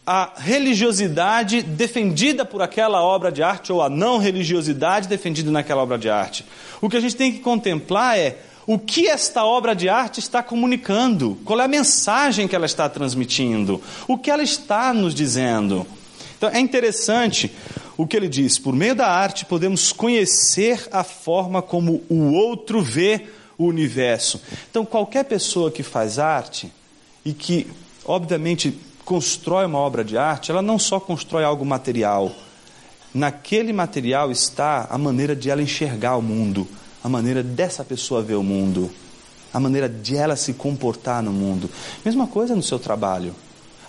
a 0.08 0.32
religiosidade 0.38 1.62
defendida 1.62 2.46
por 2.46 2.62
aquela 2.62 3.04
obra 3.04 3.30
de 3.30 3.44
arte 3.44 3.74
ou 3.74 3.82
a 3.82 3.90
não 3.90 4.18
religiosidade 4.18 5.10
defendida 5.10 5.52
naquela 5.52 5.84
obra 5.84 5.98
de 5.98 6.10
arte. 6.10 6.46
O 6.80 6.90
que 6.90 6.96
a 6.96 7.02
gente 7.02 7.18
tem 7.18 7.34
que 7.34 7.40
contemplar 7.40 8.18
é 8.18 8.38
o 8.66 8.80
que 8.80 9.08
esta 9.08 9.44
obra 9.44 9.76
de 9.76 9.90
arte 9.90 10.22
está 10.22 10.42
comunicando, 10.42 11.38
qual 11.44 11.60
é 11.60 11.66
a 11.66 11.68
mensagem 11.68 12.48
que 12.48 12.56
ela 12.56 12.66
está 12.66 12.88
transmitindo, 12.88 13.82
o 14.08 14.18
que 14.18 14.32
ela 14.32 14.44
está 14.44 14.94
nos 14.94 15.14
dizendo. 15.14 15.86
Então 16.38 16.50
é 16.50 16.60
interessante 16.60 17.52
o 17.98 18.08
que 18.08 18.16
ele 18.16 18.30
diz: 18.30 18.58
por 18.58 18.74
meio 18.74 18.96
da 18.96 19.08
arte 19.08 19.44
podemos 19.44 19.92
conhecer 19.92 20.88
a 20.90 21.04
forma 21.04 21.62
como 21.62 22.02
o 22.08 22.32
outro 22.32 22.82
vê 22.82 23.28
o 23.58 23.66
universo. 23.66 24.40
Então, 24.70 24.86
qualquer 24.86 25.26
pessoa 25.26 25.72
que 25.72 25.82
faz 25.82 26.20
arte 26.20 26.72
e 27.26 27.34
que, 27.34 27.68
obviamente, 28.06 28.78
constrói 29.08 29.66
uma 29.66 29.80
obra 29.80 30.04
de 30.04 30.18
arte, 30.18 30.52
ela 30.52 30.62
não 30.62 30.78
só 30.78 31.00
constrói 31.00 31.46
algo 31.46 31.66
material. 31.66 32.30
Naquele 33.14 33.72
material 33.72 34.30
está 34.30 34.86
a 34.90 34.98
maneira 34.98 35.34
de 35.34 35.50
ela 35.50 35.62
enxergar 35.62 36.18
o 36.18 36.22
mundo, 36.22 36.68
a 37.02 37.08
maneira 37.08 37.42
dessa 37.42 37.86
pessoa 37.86 38.22
ver 38.22 38.36
o 38.36 38.44
mundo, 38.44 38.92
a 39.54 39.62
maneira 39.62 39.88
de 39.88 40.18
ela 40.18 40.36
se 40.36 40.52
comportar 40.52 41.24
no 41.24 41.32
mundo. 41.32 41.70
Mesma 42.04 42.28
coisa 42.28 42.54
no 42.54 42.62
seu 42.62 42.78
trabalho. 42.78 43.34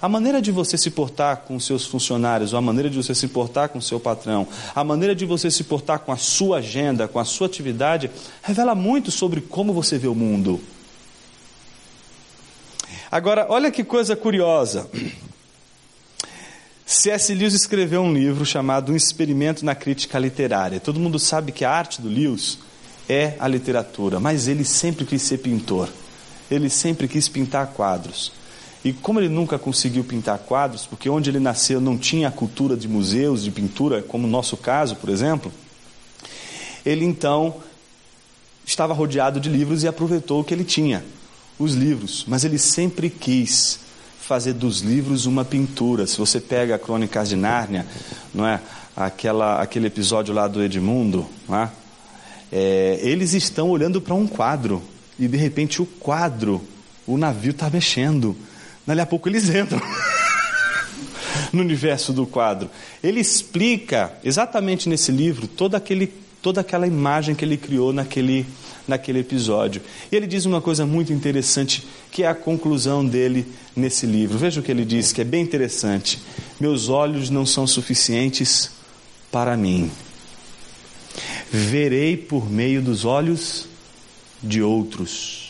A 0.00 0.08
maneira 0.08 0.40
de 0.40 0.52
você 0.52 0.78
se 0.78 0.88
portar 0.88 1.38
com 1.38 1.58
seus 1.58 1.84
funcionários, 1.84 2.52
ou 2.52 2.58
a 2.60 2.62
maneira 2.62 2.88
de 2.88 2.96
você 2.96 3.12
se 3.12 3.26
portar 3.26 3.70
com 3.70 3.80
seu 3.80 3.98
patrão, 3.98 4.46
a 4.72 4.84
maneira 4.84 5.16
de 5.16 5.26
você 5.26 5.50
se 5.50 5.64
portar 5.64 5.98
com 5.98 6.12
a 6.12 6.16
sua 6.16 6.58
agenda, 6.58 7.08
com 7.08 7.18
a 7.18 7.24
sua 7.24 7.48
atividade, 7.48 8.08
revela 8.40 8.72
muito 8.72 9.10
sobre 9.10 9.40
como 9.40 9.72
você 9.72 9.98
vê 9.98 10.06
o 10.06 10.14
mundo. 10.14 10.60
Agora, 13.10 13.46
olha 13.48 13.70
que 13.70 13.82
coisa 13.82 14.14
curiosa. 14.14 14.88
C.S. 16.84 17.34
Lewis 17.34 17.54
escreveu 17.54 18.02
um 18.02 18.12
livro 18.12 18.44
chamado 18.44 18.92
Um 18.92 18.96
Experimento 18.96 19.64
na 19.64 19.74
Crítica 19.74 20.18
Literária. 20.18 20.78
Todo 20.78 21.00
mundo 21.00 21.18
sabe 21.18 21.52
que 21.52 21.64
a 21.64 21.70
arte 21.70 22.02
do 22.02 22.08
Lewis 22.08 22.58
é 23.08 23.34
a 23.38 23.48
literatura, 23.48 24.20
mas 24.20 24.46
ele 24.46 24.64
sempre 24.64 25.06
quis 25.06 25.22
ser 25.22 25.38
pintor. 25.38 25.88
Ele 26.50 26.68
sempre 26.68 27.08
quis 27.08 27.28
pintar 27.28 27.68
quadros. 27.68 28.30
E 28.84 28.92
como 28.92 29.20
ele 29.20 29.28
nunca 29.28 29.58
conseguiu 29.58 30.04
pintar 30.04 30.38
quadros, 30.40 30.86
porque 30.86 31.08
onde 31.08 31.30
ele 31.30 31.40
nasceu 31.40 31.80
não 31.80 31.96
tinha 31.96 32.28
a 32.28 32.32
cultura 32.32 32.76
de 32.76 32.86
museus 32.86 33.42
de 33.42 33.50
pintura, 33.50 34.02
como 34.02 34.26
no 34.26 34.32
nosso 34.32 34.56
caso, 34.56 34.96
por 34.96 35.08
exemplo, 35.08 35.50
ele 36.84 37.04
então 37.04 37.56
estava 38.64 38.92
rodeado 38.92 39.40
de 39.40 39.48
livros 39.48 39.82
e 39.82 39.88
aproveitou 39.88 40.40
o 40.40 40.44
que 40.44 40.52
ele 40.52 40.64
tinha, 40.64 41.02
os 41.58 41.74
livros. 41.74 42.24
Mas 42.26 42.44
ele 42.44 42.58
sempre 42.58 43.10
quis 43.10 43.80
fazer 44.20 44.52
dos 44.52 44.80
livros 44.80 45.26
uma 45.26 45.44
pintura. 45.44 46.06
Se 46.06 46.18
você 46.18 46.40
pega 46.40 46.74
a 46.74 46.78
Crônicas 46.78 47.28
de 47.28 47.36
Nárnia, 47.36 47.86
não 48.34 48.46
é? 48.46 48.60
Aquela, 48.94 49.62
aquele 49.62 49.86
episódio 49.86 50.34
lá 50.34 50.46
do 50.46 50.62
Edmundo, 50.62 51.26
é? 51.50 51.68
É, 52.50 52.98
eles 53.02 53.34
estão 53.34 53.68
olhando 53.68 54.00
para 54.00 54.14
um 54.14 54.26
quadro 54.26 54.82
e 55.18 55.28
de 55.28 55.36
repente 55.36 55.82
o 55.82 55.86
quadro, 55.86 56.62
o 57.06 57.16
navio 57.18 57.50
está 57.50 57.68
mexendo. 57.68 58.36
Dali 58.86 59.00
a 59.00 59.06
pouco 59.06 59.28
eles 59.28 59.48
entram 59.54 59.80
no 61.52 61.60
universo 61.60 62.12
do 62.12 62.26
quadro. 62.26 62.70
Ele 63.02 63.20
explica 63.20 64.12
exatamente 64.24 64.88
nesse 64.88 65.12
livro 65.12 65.48
aquele, 65.74 66.06
toda 66.42 66.60
aquela 66.60 66.86
imagem 66.86 67.34
que 67.34 67.44
ele 67.44 67.56
criou 67.56 67.92
naquele 67.92 68.46
naquele 68.88 69.20
episódio. 69.20 69.82
E 70.10 70.16
ele 70.16 70.26
diz 70.26 70.46
uma 70.46 70.60
coisa 70.60 70.86
muito 70.86 71.12
interessante, 71.12 71.86
que 72.10 72.22
é 72.24 72.26
a 72.26 72.34
conclusão 72.34 73.04
dele 73.06 73.46
nesse 73.76 74.06
livro. 74.06 74.38
Veja 74.38 74.60
o 74.60 74.62
que 74.62 74.72
ele 74.72 74.84
diz, 74.84 75.12
que 75.12 75.20
é 75.20 75.24
bem 75.24 75.42
interessante. 75.42 76.18
Meus 76.58 76.88
olhos 76.88 77.30
não 77.30 77.44
são 77.46 77.66
suficientes 77.66 78.70
para 79.30 79.56
mim. 79.56 79.90
Verei 81.50 82.16
por 82.16 82.50
meio 82.50 82.82
dos 82.82 83.04
olhos 83.04 83.68
de 84.42 84.62
outros. 84.62 85.46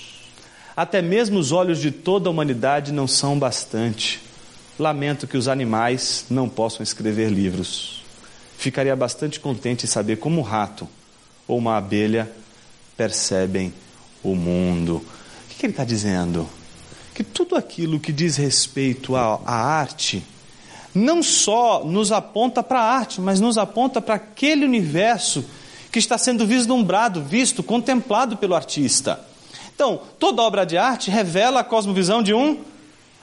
Até 0.76 1.02
mesmo 1.02 1.38
os 1.38 1.52
olhos 1.52 1.80
de 1.80 1.90
toda 1.90 2.28
a 2.28 2.30
humanidade 2.30 2.92
não 2.92 3.06
são 3.06 3.38
bastante. 3.38 4.20
Lamento 4.78 5.26
que 5.26 5.36
os 5.36 5.48
animais 5.48 6.24
não 6.30 6.48
possam 6.48 6.82
escrever 6.82 7.30
livros. 7.30 8.02
Ficaria 8.56 8.94
bastante 8.94 9.40
contente 9.40 9.84
em 9.84 9.88
saber 9.88 10.16
como 10.16 10.40
um 10.40 10.42
rato 10.42 10.88
ou 11.48 11.58
uma 11.58 11.76
abelha 11.76 12.30
percebem 12.98 13.72
o 14.24 14.34
mundo. 14.34 14.96
O 14.96 15.54
que 15.56 15.64
ele 15.64 15.72
está 15.72 15.84
dizendo? 15.84 16.48
Que 17.14 17.22
tudo 17.22 17.54
aquilo 17.54 18.00
que 18.00 18.12
diz 18.12 18.36
respeito 18.36 19.14
à, 19.14 19.40
à 19.46 19.54
arte 19.54 20.24
não 20.92 21.22
só 21.22 21.84
nos 21.84 22.10
aponta 22.10 22.60
para 22.60 22.80
a 22.80 22.92
arte, 22.92 23.20
mas 23.20 23.38
nos 23.38 23.56
aponta 23.56 24.00
para 24.00 24.16
aquele 24.16 24.64
universo 24.64 25.44
que 25.92 26.00
está 26.00 26.18
sendo 26.18 26.44
vislumbrado, 26.44 27.22
visto, 27.22 27.62
contemplado 27.62 28.36
pelo 28.36 28.54
artista. 28.54 29.20
Então, 29.72 30.00
toda 30.18 30.42
obra 30.42 30.66
de 30.66 30.76
arte 30.76 31.08
revela 31.08 31.60
a 31.60 31.64
cosmovisão 31.64 32.20
de 32.20 32.34
um 32.34 32.58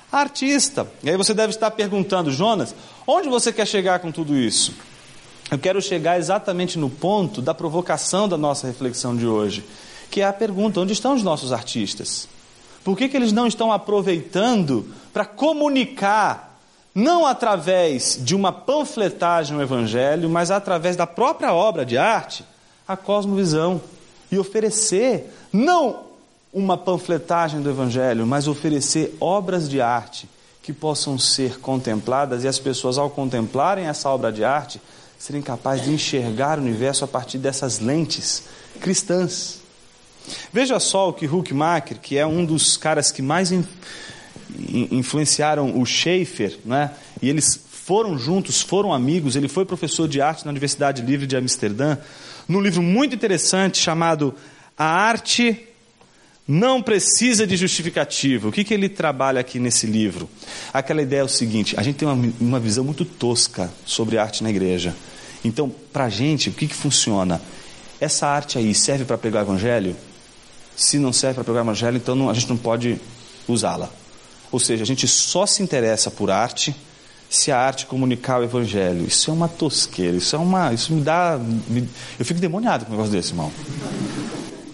artista. 0.09 0.87
E 1.03 1.09
aí 1.09 1.17
você 1.17 1.33
deve 1.33 1.51
estar 1.51 1.69
perguntando, 1.71 2.31
Jonas, 2.31 2.73
onde 3.05 3.27
você 3.27 3.51
quer 3.51 3.67
chegar 3.67 3.99
com 3.99 4.09
tudo 4.09 4.37
isso? 4.37 4.73
Eu 5.51 5.59
quero 5.59 5.81
chegar 5.81 6.17
exatamente 6.17 6.77
no 6.77 6.89
ponto 6.89 7.41
da 7.41 7.53
provocação 7.53 8.27
da 8.27 8.37
nossa 8.37 8.65
reflexão 8.65 9.15
de 9.15 9.27
hoje, 9.27 9.63
que 10.09 10.21
é 10.21 10.25
a 10.25 10.33
pergunta: 10.33 10.79
onde 10.79 10.93
estão 10.93 11.13
os 11.13 11.21
nossos 11.21 11.53
artistas? 11.53 12.27
Por 12.83 12.97
que, 12.97 13.07
que 13.09 13.17
eles 13.17 13.31
não 13.31 13.47
estão 13.47 13.71
aproveitando 13.71 14.87
para 15.13 15.25
comunicar, 15.25 16.59
não 16.93 17.25
através 17.25 18.19
de 18.21 18.35
uma 18.35 18.51
panfletagem 18.51 19.57
o 19.57 19.61
Evangelho, 19.61 20.29
mas 20.29 20.51
através 20.51 20.95
da 20.95 21.07
própria 21.07 21.53
obra 21.53 21.85
de 21.85 21.97
arte, 21.97 22.43
a 22.87 22.95
cosmovisão 22.95 23.81
e 24.31 24.37
oferecer, 24.37 25.31
não 25.51 26.05
uma 26.53 26.77
panfletagem 26.77 27.61
do 27.61 27.69
Evangelho, 27.69 28.25
mas 28.25 28.47
oferecer 28.47 29.15
obras 29.19 29.67
de 29.69 29.81
arte 29.81 30.29
que 30.63 30.73
possam 30.73 31.19
ser 31.19 31.59
contempladas 31.59 32.43
e 32.43 32.47
as 32.47 32.57
pessoas, 32.57 32.97
ao 32.97 33.09
contemplarem 33.09 33.85
essa 33.85 34.09
obra 34.09 34.31
de 34.31 34.43
arte, 34.43 34.81
serem 35.17 35.41
capazes 35.41 35.85
de 35.85 35.91
enxergar 35.91 36.59
o 36.59 36.61
universo 36.61 37.03
a 37.03 37.07
partir 37.07 37.37
dessas 37.37 37.79
lentes 37.79 38.43
cristãs. 38.79 39.61
Veja 40.51 40.79
só 40.79 41.09
o 41.09 41.13
que 41.13 41.25
Huckmacher, 41.25 41.99
que 41.99 42.17
é 42.17 42.25
um 42.25 42.45
dos 42.45 42.77
caras 42.77 43.11
que 43.11 43.21
mais 43.21 43.51
in, 43.51 43.65
influenciaram 44.91 45.79
o 45.79 45.85
Schaeffer, 45.85 46.57
né? 46.65 46.91
e 47.21 47.29
eles 47.29 47.59
foram 47.69 48.17
juntos, 48.17 48.61
foram 48.61 48.91
amigos, 48.91 49.35
ele 49.35 49.47
foi 49.47 49.65
professor 49.65 50.07
de 50.07 50.19
arte 50.19 50.43
na 50.45 50.51
Universidade 50.51 51.01
Livre 51.03 51.27
de 51.27 51.37
Amsterdã, 51.37 51.97
num 52.47 52.59
livro 52.59 52.81
muito 52.81 53.15
interessante 53.15 53.77
chamado 53.77 54.33
A 54.77 54.85
Arte 54.85 55.67
não 56.47 56.81
precisa 56.81 57.47
de 57.47 57.57
justificativa. 57.57 58.47
O 58.47 58.51
que, 58.51 58.63
que 58.63 58.73
ele 58.73 58.87
trabalha 58.87 59.41
aqui 59.41 59.59
nesse 59.59 59.87
livro? 59.87 60.29
Aquela 60.71 61.01
ideia 61.01 61.21
é 61.21 61.23
o 61.23 61.27
seguinte: 61.29 61.73
a 61.77 61.83
gente 61.83 61.95
tem 61.95 62.07
uma, 62.07 62.33
uma 62.39 62.59
visão 62.59 62.83
muito 62.83 63.03
tosca 63.03 63.71
sobre 63.85 64.17
arte 64.17 64.43
na 64.43 64.49
igreja. 64.49 64.95
Então, 65.43 65.73
para 65.91 66.05
a 66.05 66.09
gente, 66.09 66.49
o 66.49 66.53
que, 66.53 66.67
que 66.67 66.75
funciona? 66.75 67.41
Essa 67.99 68.27
arte 68.27 68.57
aí 68.57 68.73
serve 68.73 69.05
para 69.05 69.17
pregar 69.17 69.43
o 69.43 69.45
evangelho? 69.47 69.95
Se 70.75 70.99
não 70.99 71.13
serve 71.13 71.35
para 71.35 71.43
pregar 71.43 71.63
o 71.63 71.65
evangelho, 71.65 71.97
então 71.97 72.15
não, 72.15 72.29
a 72.29 72.33
gente 72.33 72.49
não 72.49 72.57
pode 72.57 72.99
usá-la. 73.47 73.89
Ou 74.51 74.59
seja, 74.59 74.83
a 74.83 74.85
gente 74.85 75.07
só 75.07 75.45
se 75.45 75.63
interessa 75.63 76.11
por 76.11 76.29
arte 76.29 76.75
se 77.29 77.51
a 77.51 77.59
arte 77.59 77.85
comunicar 77.85 78.39
o 78.39 78.43
evangelho. 78.43 79.05
Isso 79.05 79.31
é 79.31 79.33
uma 79.33 79.47
tosqueira, 79.47 80.17
isso 80.17 80.35
é 80.35 80.39
uma. 80.39 80.73
Isso 80.73 80.93
me 80.93 81.01
dá. 81.01 81.39
Me, 81.67 81.89
eu 82.19 82.25
fico 82.25 82.39
demoniado 82.39 82.85
com 82.85 82.91
um 82.91 82.95
negócio 82.95 83.11
desse, 83.11 83.31
irmão. 83.31 83.51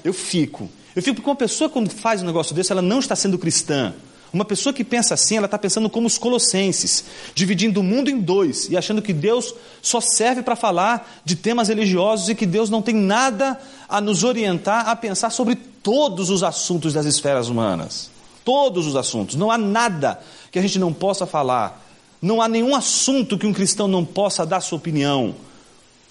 Eu 0.03 0.13
fico. 0.13 0.69
Eu 0.95 1.01
fico 1.01 1.15
porque 1.15 1.29
uma 1.29 1.35
pessoa, 1.35 1.69
quando 1.69 1.89
faz 1.89 2.21
um 2.21 2.25
negócio 2.25 2.53
desse, 2.53 2.71
ela 2.71 2.81
não 2.81 2.99
está 2.99 3.15
sendo 3.15 3.37
cristã. 3.37 3.93
Uma 4.33 4.45
pessoa 4.45 4.71
que 4.71 4.83
pensa 4.83 5.13
assim, 5.13 5.35
ela 5.35 5.45
está 5.45 5.57
pensando 5.57 5.89
como 5.89 6.07
os 6.07 6.17
colossenses, 6.17 7.03
dividindo 7.35 7.81
o 7.81 7.83
mundo 7.83 8.09
em 8.09 8.19
dois 8.19 8.69
e 8.69 8.77
achando 8.77 9.01
que 9.01 9.11
Deus 9.11 9.53
só 9.81 9.99
serve 9.99 10.41
para 10.41 10.55
falar 10.55 11.21
de 11.25 11.35
temas 11.35 11.67
religiosos 11.67 12.29
e 12.29 12.35
que 12.35 12.45
Deus 12.45 12.69
não 12.69 12.81
tem 12.81 12.95
nada 12.95 13.59
a 13.89 13.99
nos 13.99 14.23
orientar 14.23 14.87
a 14.87 14.95
pensar 14.95 15.31
sobre 15.31 15.55
todos 15.55 16.29
os 16.29 16.43
assuntos 16.43 16.93
das 16.93 17.05
esferas 17.05 17.49
humanas. 17.49 18.09
Todos 18.45 18.87
os 18.87 18.95
assuntos. 18.95 19.35
Não 19.35 19.51
há 19.51 19.57
nada 19.57 20.21
que 20.49 20.57
a 20.57 20.61
gente 20.61 20.79
não 20.79 20.93
possa 20.93 21.25
falar. 21.25 21.85
Não 22.21 22.41
há 22.41 22.47
nenhum 22.47 22.73
assunto 22.73 23.37
que 23.37 23.45
um 23.47 23.53
cristão 23.53 23.87
não 23.87 24.05
possa 24.05 24.45
dar 24.45 24.61
sua 24.61 24.77
opinião. 24.77 25.35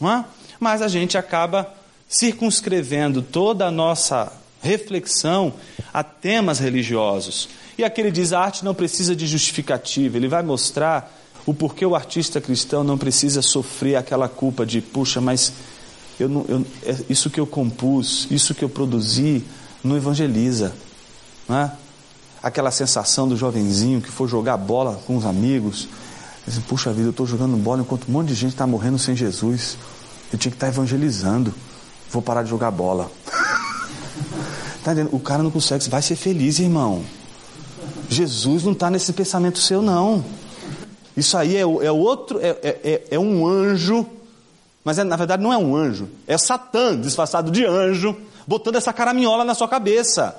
É? 0.03 0.25
Mas 0.59 0.83
a 0.83 0.89
gente 0.89 1.17
acaba 1.17 1.73
circunscrevendo 2.07 3.23
toda 3.23 3.67
a 3.67 3.71
nossa 3.71 4.40
reflexão 4.63 5.53
a 5.93 6.03
temas 6.03 6.59
religiosos. 6.59 7.49
E 7.79 7.85
aqui 7.85 8.01
ele 8.01 8.11
diz: 8.11 8.33
a 8.33 8.41
arte 8.41 8.65
não 8.65 8.75
precisa 8.75 9.15
de 9.17 9.27
justificativa, 9.27 10.17
ele 10.17 10.29
vai 10.29 10.43
mostrar 10.43 11.17
o 11.47 11.55
porquê 11.55 11.85
o 11.87 11.95
artista 11.95 12.41
cristão 12.41 12.85
não 12.85 12.99
precisa 12.99 13.43
sofrer 13.43 13.97
aquela 13.97 14.29
culpa 14.29 14.67
de, 14.67 14.81
puxa, 14.81 15.21
mas 15.21 15.53
eu 16.19 16.29
não, 16.29 16.45
eu, 16.49 16.67
é 16.85 16.97
isso 17.09 17.31
que 17.31 17.41
eu 17.41 17.47
compus, 17.47 18.29
isso 18.31 18.55
que 18.55 18.63
eu 18.63 18.69
produzi, 18.69 19.43
não 19.83 19.97
evangeliza. 19.97 20.75
Não 21.49 21.59
é? 21.59 21.73
Aquela 22.43 22.71
sensação 22.71 23.29
do 23.29 23.37
jovenzinho 23.37 24.01
que 24.01 24.11
foi 24.11 24.29
jogar 24.29 24.57
bola 24.57 25.01
com 25.07 25.17
os 25.17 25.25
amigos. 25.25 25.89
Puxa 26.69 26.93
vida, 26.93 27.09
eu 27.09 27.11
estou 27.11 27.27
jogando 27.27 27.57
bola 27.57 27.81
enquanto 27.81 28.09
um 28.09 28.13
monte 28.13 28.29
de 28.29 28.35
gente 28.35 28.53
está 28.53 28.67
morrendo 28.67 28.99
sem 28.99 29.17
Jesus. 29.17 29.77
Eu 30.33 30.39
tinha 30.39 30.51
que 30.51 30.57
estar 30.57 30.67
tá 30.67 30.73
evangelizando. 30.73 31.55
Vou 32.11 32.23
parar 32.23 32.43
de 32.43 32.51
jogar 32.51 32.71
bola. 32.71 33.11
Tá 34.85 34.93
entendendo? 34.93 35.15
O 35.15 35.21
cara 35.21 35.43
não 35.43 35.51
consegue, 35.51 35.89
vai 35.89 36.03
ser 36.03 36.17
feliz, 36.17 36.59
irmão. 36.59 37.05
Jesus 38.09 38.65
não 38.65 38.73
está 38.73 38.91
nesse 38.91 39.13
pensamento 39.13 39.59
seu, 39.59 39.83
não. 39.83 40.25
Isso 41.17 41.37
aí 41.37 41.57
é, 41.57 41.61
é 41.61 41.93
outro, 41.93 42.41
é, 42.41 42.49
é, 42.63 42.81
é, 42.83 43.03
é 43.11 43.19
um 43.19 43.47
anjo, 43.47 44.07
mas 44.85 44.99
é, 44.99 45.05
na 45.05 45.17
verdade 45.17 45.43
não 45.43 45.53
é 45.53 45.59
um 45.59 45.77
anjo, 45.77 46.09
é 46.27 46.39
Satã 46.39 46.99
disfarçado 46.99 47.51
de 47.51 47.65
anjo, 47.65 48.17
botando 48.47 48.77
essa 48.77 48.93
caraminhola 48.93 49.45
na 49.45 49.55
sua 49.55 49.69
cabeça. 49.69 50.37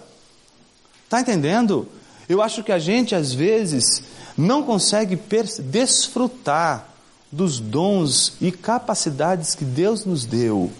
Tá 1.09 1.21
entendendo? 1.21 1.87
Eu 2.27 2.41
acho 2.41 2.63
que 2.63 2.71
a 2.71 2.79
gente 2.79 3.13
às 3.13 3.33
vezes 3.33 4.03
não 4.37 4.63
consegue 4.63 5.19
desfrutar 5.59 6.87
dos 7.31 7.59
dons 7.59 8.33
e 8.41 8.51
capacidades 8.51 9.53
que 9.55 9.63
Deus 9.63 10.05
nos 10.05 10.25
deu 10.25 10.71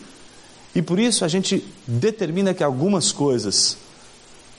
e 0.74 0.82
por 0.82 1.00
isso 1.00 1.26
a 1.26 1.28
gente 1.28 1.66
determina 1.86 2.54
que 2.54 2.64
algumas 2.64 3.12
coisas 3.12 3.78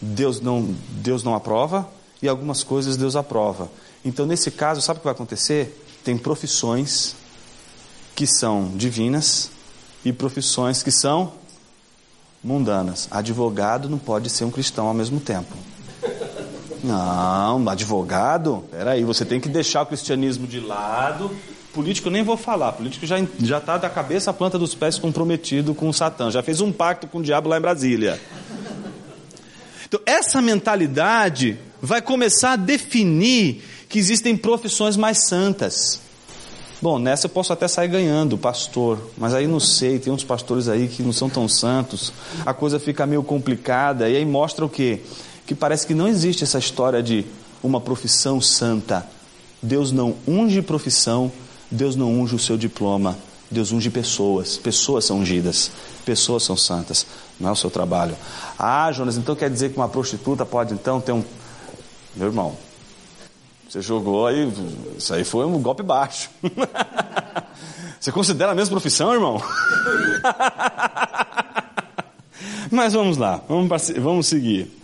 Deus 0.01 0.41
não, 0.41 0.75
Deus 0.89 1.23
não 1.23 1.35
aprova 1.35 1.89
e 2.21 2.29
algumas 2.29 2.63
coisas 2.63 2.97
Deus 2.97 3.17
aprova. 3.17 3.71
Então, 4.05 4.27
nesse 4.27 4.51
caso, 4.51 4.81
sabe 4.81 4.99
o 4.99 5.01
que 5.01 5.05
vai 5.05 5.15
acontecer? 5.15 5.81
Tem 6.05 6.19
profissões 6.19 7.15
que 8.15 8.27
são 8.27 8.73
divinas 8.75 9.51
e 10.05 10.13
profissões 10.13 10.83
que 10.83 10.91
são 10.91 11.33
mundanas. 12.43 13.09
Advogado 13.11 13.89
não 13.89 13.99
pode 13.99 14.29
ser 14.29 14.45
um 14.45 14.51
cristão 14.51 14.89
ao 14.89 14.95
mesmo 14.95 15.21
tempo. 15.21 15.57
Não, 16.83 17.69
advogado? 17.69 18.65
Peraí, 18.71 19.05
você 19.05 19.25
tem 19.25 19.41
que 19.41 19.49
deixar 19.49 19.83
o 19.83 19.87
cristianismo 19.87 20.49
de 20.49 20.59
lado. 20.59 21.31
Político 21.73 22.11
nem 22.11 22.23
vou 22.23 22.37
falar. 22.37 22.73
Político 22.73 23.07
já 23.07 23.17
já 23.41 23.59
está 23.59 23.79
da 23.79 23.89
cabeça 23.89 24.31
à 24.31 24.35
planta 24.35 24.59
dos 24.59 24.75
pés 24.75 24.99
comprometido 24.99 25.75
com 25.75 25.89
o 25.89 25.95
Satã. 25.95 26.31
Já 26.31 26.43
fez 26.43 26.61
um 26.61 26.71
pacto 26.71 27.07
com 27.07 27.19
o 27.19 27.23
diabo 27.23 27.49
lá 27.49 27.57
em 27.57 27.61
Brasília. 27.61 28.21
Então, 29.87 30.01
essa 30.07 30.41
mentalidade 30.41 31.59
vai 31.81 32.01
começar 32.01 32.53
a 32.53 32.57
definir 32.57 33.63
que 33.89 33.99
existem 33.99 34.37
profissões 34.37 34.97
mais 34.97 35.27
santas. 35.27 36.01
Bom, 36.81 36.99
nessa 36.99 37.27
eu 37.27 37.31
posso 37.31 37.53
até 37.53 37.69
sair 37.69 37.89
ganhando, 37.89 38.37
pastor, 38.37 39.11
mas 39.17 39.35
aí 39.35 39.47
não 39.47 39.61
sei, 39.61 39.99
tem 39.99 40.13
uns 40.13 40.25
pastores 40.25 40.67
aí 40.67 40.89
que 40.89 41.03
não 41.03 41.13
são 41.13 41.31
tão 41.31 41.47
santos, 41.47 42.13
a 42.45 42.53
coisa 42.53 42.81
fica 42.81 43.07
meio 43.07 43.23
complicada, 43.23 44.09
e 44.09 44.17
aí 44.17 44.25
mostra 44.25 44.65
o 44.65 44.69
quê? 44.69 45.01
Que 45.47 45.55
parece 45.55 45.87
que 45.87 45.95
não 45.95 46.09
existe 46.09 46.43
essa 46.43 46.59
história 46.59 47.01
de 47.01 47.25
uma 47.63 47.81
profissão 47.81 48.41
santa. 48.41 49.07
Deus 49.63 49.93
não 49.93 50.17
unge 50.27 50.61
profissão, 50.61 51.31
Deus 51.73 51.97
não 51.97 52.13
unge 52.13 52.35
o 52.35 52.39
seu 52.39 52.57
diploma, 52.57 53.17
Deus 53.51 53.73
unge 53.73 53.91
pessoas, 53.91 54.59
pessoas 54.59 55.07
são 55.07 55.21
ungidas, 55.21 55.71
pessoas 56.05 56.43
são 56.43 56.57
santas, 56.57 57.07
não 57.41 57.49
é 57.49 57.53
o 57.53 57.57
seu 57.57 57.71
trabalho. 57.71 58.15
Ah, 58.59 58.93
Jonas, 58.93 59.17
então 59.17 59.35
quer 59.35 59.49
dizer 59.49 59.71
que 59.71 59.77
uma 59.77 59.89
prostituta 59.89 60.45
pode 60.45 60.75
então 60.75 61.01
ter 61.01 61.13
um. 61.13 61.25
Meu 62.15 62.29
irmão, 62.29 62.55
você 63.69 63.81
jogou 63.81 64.27
aí, 64.27 64.53
isso 64.99 65.15
aí 65.15 65.25
foi 65.25 65.47
um 65.47 65.63
golpe 65.63 65.83
baixo. 65.83 66.29
Você 67.99 68.11
considera 68.11 68.51
a 68.51 68.55
mesma 68.55 68.73
profissão, 68.73 69.15
irmão? 69.15 69.41
Mas 72.69 72.95
vamos 72.95 73.17
lá, 73.17 73.41
vamos, 73.49 73.91
vamos 73.91 74.27
seguir. 74.27 74.77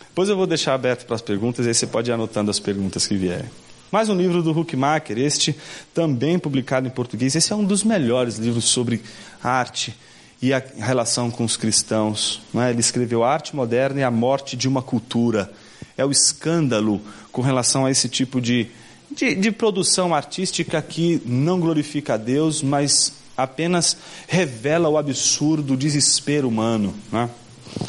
Depois 0.00 0.28
eu 0.28 0.36
vou 0.36 0.44
deixar 0.44 0.74
aberto 0.74 1.06
para 1.06 1.14
as 1.14 1.22
perguntas, 1.22 1.64
e 1.64 1.68
aí 1.68 1.74
você 1.74 1.86
pode 1.86 2.10
ir 2.10 2.12
anotando 2.12 2.50
as 2.50 2.58
perguntas 2.58 3.06
que 3.06 3.14
vierem. 3.14 3.48
Mais 3.92 4.08
um 4.08 4.14
livro 4.14 4.42
do 4.42 4.58
Huckmacher, 4.58 5.18
este 5.18 5.54
também 5.92 6.38
publicado 6.38 6.86
em 6.86 6.90
português. 6.90 7.36
Esse 7.36 7.52
é 7.52 7.56
um 7.56 7.62
dos 7.62 7.84
melhores 7.84 8.38
livros 8.38 8.64
sobre 8.64 9.02
arte 9.44 9.94
e 10.40 10.50
a 10.54 10.62
relação 10.78 11.30
com 11.30 11.44
os 11.44 11.58
cristãos. 11.58 12.40
É? 12.54 12.70
Ele 12.70 12.80
escreveu 12.80 13.22
Arte 13.22 13.54
Moderna 13.54 14.00
e 14.00 14.02
a 14.02 14.10
Morte 14.10 14.56
de 14.56 14.66
uma 14.66 14.80
Cultura 14.80 15.52
é 15.94 16.06
o 16.06 16.10
escândalo 16.10 17.02
com 17.30 17.42
relação 17.42 17.84
a 17.84 17.90
esse 17.90 18.08
tipo 18.08 18.40
de, 18.40 18.66
de, 19.14 19.34
de 19.34 19.52
produção 19.52 20.14
artística 20.14 20.80
que 20.80 21.20
não 21.26 21.60
glorifica 21.60 22.14
a 22.14 22.16
Deus, 22.16 22.62
mas 22.62 23.12
apenas 23.36 23.94
revela 24.26 24.88
o 24.88 24.96
absurdo, 24.96 25.74
o 25.74 25.76
desespero 25.76 26.48
humano. 26.48 26.94
Né? 27.12 27.28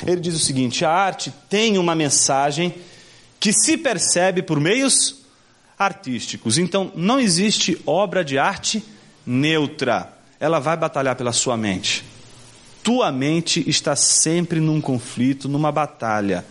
Ele 0.06 0.20
diz 0.20 0.36
o 0.36 0.40
seguinte: 0.40 0.84
a 0.84 0.92
arte 0.92 1.34
tem 1.50 1.78
uma 1.78 1.96
mensagem 1.96 2.76
que 3.40 3.54
se 3.54 3.78
percebe 3.78 4.42
por 4.42 4.60
meios 4.60 5.23
artísticos. 5.78 6.58
Então, 6.58 6.92
não 6.96 7.20
existe 7.20 7.82
obra 7.86 8.24
de 8.24 8.38
arte 8.38 8.84
neutra. 9.26 10.12
Ela 10.40 10.60
vai 10.60 10.76
batalhar 10.76 11.16
pela 11.16 11.32
sua 11.32 11.56
mente. 11.56 12.04
Tua 12.84 13.12
mente 13.12 13.64
está 13.70 13.96
sempre 13.96 14.60
num 14.60 14.82
conflito, 14.82 15.48
numa 15.48 15.72
batalha 15.72 16.46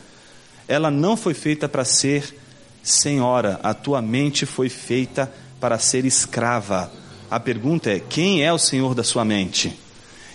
ela 0.72 0.90
não 0.90 1.16
foi 1.16 1.34
feita 1.34 1.68
para 1.68 1.84
ser 1.84 2.34
senhora, 2.82 3.60
a 3.62 3.74
tua 3.74 4.00
mente 4.00 4.46
foi 4.46 4.68
feita 4.68 5.32
para 5.60 5.78
ser 5.78 6.04
escrava. 6.04 6.90
A 7.30 7.38
pergunta 7.38 7.90
é: 7.90 8.00
quem 8.00 8.42
é 8.42 8.52
o 8.52 8.58
senhor 8.58 8.94
da 8.94 9.04
sua 9.04 9.24
mente? 9.24 9.78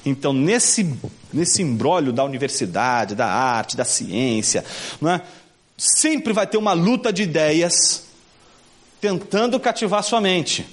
Então, 0.05 0.31
nesse, 0.31 0.95
nesse 1.33 1.61
embrólio 1.61 2.13
da 2.13 2.23
universidade, 2.23 3.15
da 3.15 3.27
arte, 3.27 3.75
da 3.75 3.83
ciência, 3.83 4.63
é? 5.03 5.21
sempre 5.77 6.31
vai 6.31 6.47
ter 6.47 6.57
uma 6.57 6.73
luta 6.73 7.11
de 7.11 7.23
ideias 7.23 8.06
tentando 8.99 9.59
cativar 9.59 10.03
sua 10.03 10.21
mente. 10.21 10.65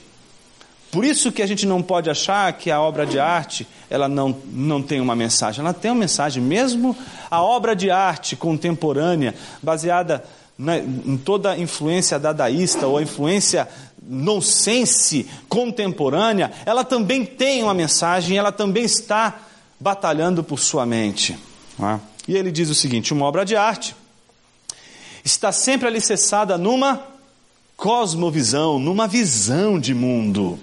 Por 0.90 1.04
isso 1.04 1.32
que 1.32 1.42
a 1.42 1.46
gente 1.46 1.66
não 1.66 1.82
pode 1.82 2.08
achar 2.08 2.52
que 2.52 2.70
a 2.70 2.80
obra 2.80 3.04
de 3.04 3.18
arte 3.18 3.66
ela 3.90 4.08
não, 4.08 4.36
não 4.46 4.80
tem 4.80 5.00
uma 5.00 5.16
mensagem. 5.16 5.60
Ela 5.60 5.74
tem 5.74 5.90
uma 5.90 6.00
mensagem, 6.00 6.42
mesmo 6.42 6.96
a 7.28 7.42
obra 7.42 7.74
de 7.74 7.90
arte 7.90 8.36
contemporânea, 8.36 9.34
baseada 9.60 10.24
na, 10.56 10.78
em 10.78 11.16
toda 11.16 11.50
a 11.50 11.58
influência 11.58 12.16
dadaísta 12.16 12.86
ou 12.86 12.98
a 12.98 13.02
influência 13.02 13.68
nonsense 14.06 15.28
contemporânea, 15.48 16.52
ela 16.64 16.84
também 16.84 17.24
tem 17.24 17.62
uma 17.62 17.74
mensagem, 17.74 18.36
ela 18.36 18.52
também 18.52 18.84
está 18.84 19.40
batalhando 19.80 20.44
por 20.44 20.58
sua 20.58 20.86
mente. 20.86 21.36
É? 21.80 21.98
E 22.28 22.36
ele 22.36 22.52
diz 22.52 22.70
o 22.70 22.74
seguinte: 22.74 23.12
uma 23.12 23.26
obra 23.26 23.44
de 23.44 23.56
arte 23.56 23.96
está 25.24 25.50
sempre 25.50 25.88
alicerçada 25.88 26.56
numa 26.56 27.13
cosmovisão, 27.76 28.78
numa 28.78 29.06
visão 29.06 29.78
de 29.78 29.94
mundo 29.94 30.58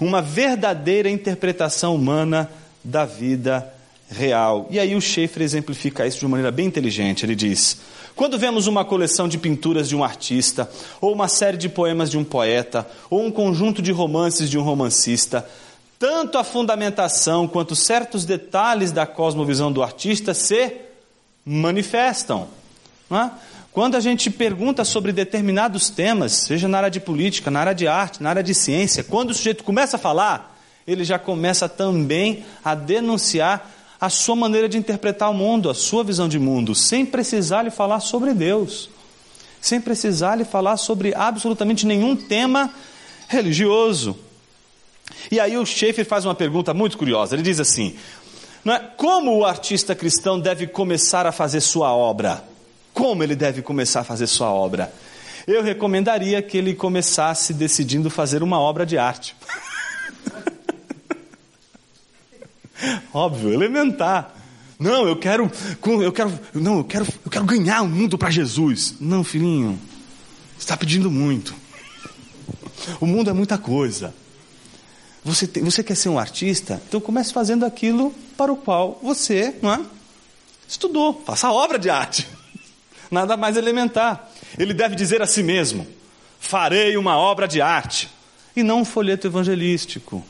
uma 0.00 0.20
verdadeira 0.20 1.08
interpretação 1.08 1.94
humana 1.94 2.50
da 2.82 3.04
vida 3.04 3.72
real. 4.10 4.66
E 4.70 4.78
aí 4.78 4.94
o 4.94 5.00
Schaeffer 5.00 5.42
exemplifica 5.42 6.06
isso 6.06 6.18
de 6.18 6.24
uma 6.26 6.32
maneira 6.32 6.50
bem 6.50 6.66
inteligente. 6.66 7.24
Ele 7.24 7.34
diz: 7.34 7.78
quando 8.14 8.38
vemos 8.38 8.66
uma 8.66 8.84
coleção 8.84 9.28
de 9.28 9.38
pinturas 9.38 9.88
de 9.88 9.96
um 9.96 10.04
artista, 10.04 10.70
ou 11.00 11.12
uma 11.12 11.28
série 11.28 11.56
de 11.56 11.68
poemas 11.68 12.10
de 12.10 12.18
um 12.18 12.24
poeta, 12.24 12.86
ou 13.08 13.24
um 13.24 13.30
conjunto 13.30 13.80
de 13.80 13.92
romances 13.92 14.50
de 14.50 14.58
um 14.58 14.62
romancista, 14.62 15.48
tanto 15.98 16.38
a 16.38 16.44
fundamentação 16.44 17.46
quanto 17.46 17.76
certos 17.76 18.24
detalhes 18.24 18.92
da 18.92 19.06
cosmovisão 19.06 19.70
do 19.70 19.82
artista 19.82 20.34
se 20.34 20.72
manifestam. 21.44 22.48
Não 23.08 23.20
é? 23.20 23.30
Quando 23.72 23.96
a 23.96 24.00
gente 24.00 24.30
pergunta 24.30 24.84
sobre 24.84 25.12
determinados 25.12 25.90
temas, 25.90 26.32
seja 26.32 26.66
na 26.66 26.78
área 26.78 26.90
de 26.90 26.98
política, 26.98 27.50
na 27.50 27.60
área 27.60 27.74
de 27.74 27.86
arte, 27.86 28.20
na 28.20 28.30
área 28.30 28.42
de 28.42 28.52
ciência, 28.52 29.04
quando 29.04 29.30
o 29.30 29.34
sujeito 29.34 29.62
começa 29.62 29.96
a 29.96 29.98
falar, 29.98 30.58
ele 30.86 31.04
já 31.04 31.20
começa 31.20 31.68
também 31.68 32.44
a 32.64 32.74
denunciar 32.74 33.70
a 34.00 34.08
sua 34.08 34.34
maneira 34.34 34.68
de 34.68 34.76
interpretar 34.76 35.30
o 35.30 35.34
mundo, 35.34 35.70
a 35.70 35.74
sua 35.74 36.02
visão 36.02 36.28
de 36.28 36.38
mundo, 36.38 36.74
sem 36.74 37.06
precisar 37.06 37.62
lhe 37.62 37.70
falar 37.70 38.00
sobre 38.00 38.34
Deus, 38.34 38.90
sem 39.60 39.80
precisar 39.80 40.34
lhe 40.34 40.44
falar 40.44 40.76
sobre 40.76 41.14
absolutamente 41.14 41.86
nenhum 41.86 42.16
tema 42.16 42.74
religioso. 43.28 44.18
E 45.30 45.38
aí 45.38 45.56
o 45.56 45.64
Schaeffer 45.64 46.04
faz 46.04 46.24
uma 46.24 46.34
pergunta 46.34 46.74
muito 46.74 46.98
curiosa. 46.98 47.36
Ele 47.36 47.42
diz 47.42 47.60
assim: 47.60 47.94
é, 48.66 48.78
como 48.96 49.36
o 49.36 49.44
artista 49.44 49.94
cristão 49.94 50.40
deve 50.40 50.66
começar 50.66 51.24
a 51.24 51.30
fazer 51.30 51.60
sua 51.60 51.94
obra? 51.94 52.42
Como 52.92 53.22
ele 53.22 53.34
deve 53.34 53.62
começar 53.62 54.00
a 54.00 54.04
fazer 54.04 54.26
sua 54.26 54.50
obra? 54.50 54.92
Eu 55.46 55.62
recomendaria 55.62 56.40
que 56.42 56.56
ele 56.56 56.74
começasse 56.74 57.54
decidindo 57.54 58.10
fazer 58.10 58.42
uma 58.42 58.58
obra 58.58 58.84
de 58.84 58.98
arte. 58.98 59.34
Óbvio, 63.12 63.52
elementar. 63.52 64.34
Não, 64.78 65.06
eu 65.06 65.16
quero, 65.16 65.50
eu 66.02 66.12
quero, 66.12 66.38
não, 66.54 66.78
eu 66.78 66.84
quero, 66.84 67.06
eu 67.24 67.30
quero 67.30 67.44
ganhar 67.44 67.82
o 67.82 67.88
mundo 67.88 68.16
para 68.16 68.30
Jesus. 68.30 68.94
Não, 69.00 69.22
filhinho, 69.22 69.78
está 70.58 70.76
pedindo 70.76 71.10
muito. 71.10 71.54
O 73.00 73.06
mundo 73.06 73.28
é 73.28 73.32
muita 73.32 73.58
coisa. 73.58 74.14
Você, 75.22 75.46
tem, 75.46 75.62
você 75.62 75.82
quer 75.82 75.96
ser 75.96 76.08
um 76.08 76.18
artista? 76.18 76.80
Então 76.88 77.00
comece 77.00 77.32
fazendo 77.32 77.66
aquilo 77.66 78.14
para 78.36 78.50
o 78.50 78.56
qual 78.56 78.98
você, 79.02 79.54
não 79.60 79.74
é? 79.74 79.80
Estudou. 80.66 81.22
Faça 81.26 81.50
obra 81.50 81.78
de 81.78 81.90
arte 81.90 82.26
nada 83.10 83.36
mais 83.36 83.56
elementar. 83.56 84.30
Ele 84.58 84.72
deve 84.72 84.94
dizer 84.94 85.20
a 85.22 85.26
si 85.26 85.42
mesmo: 85.42 85.86
farei 86.38 86.96
uma 86.96 87.16
obra 87.16 87.48
de 87.48 87.60
arte, 87.60 88.08
e 88.54 88.62
não 88.62 88.80
um 88.80 88.84
folheto 88.84 89.26
evangelístico. 89.26 90.24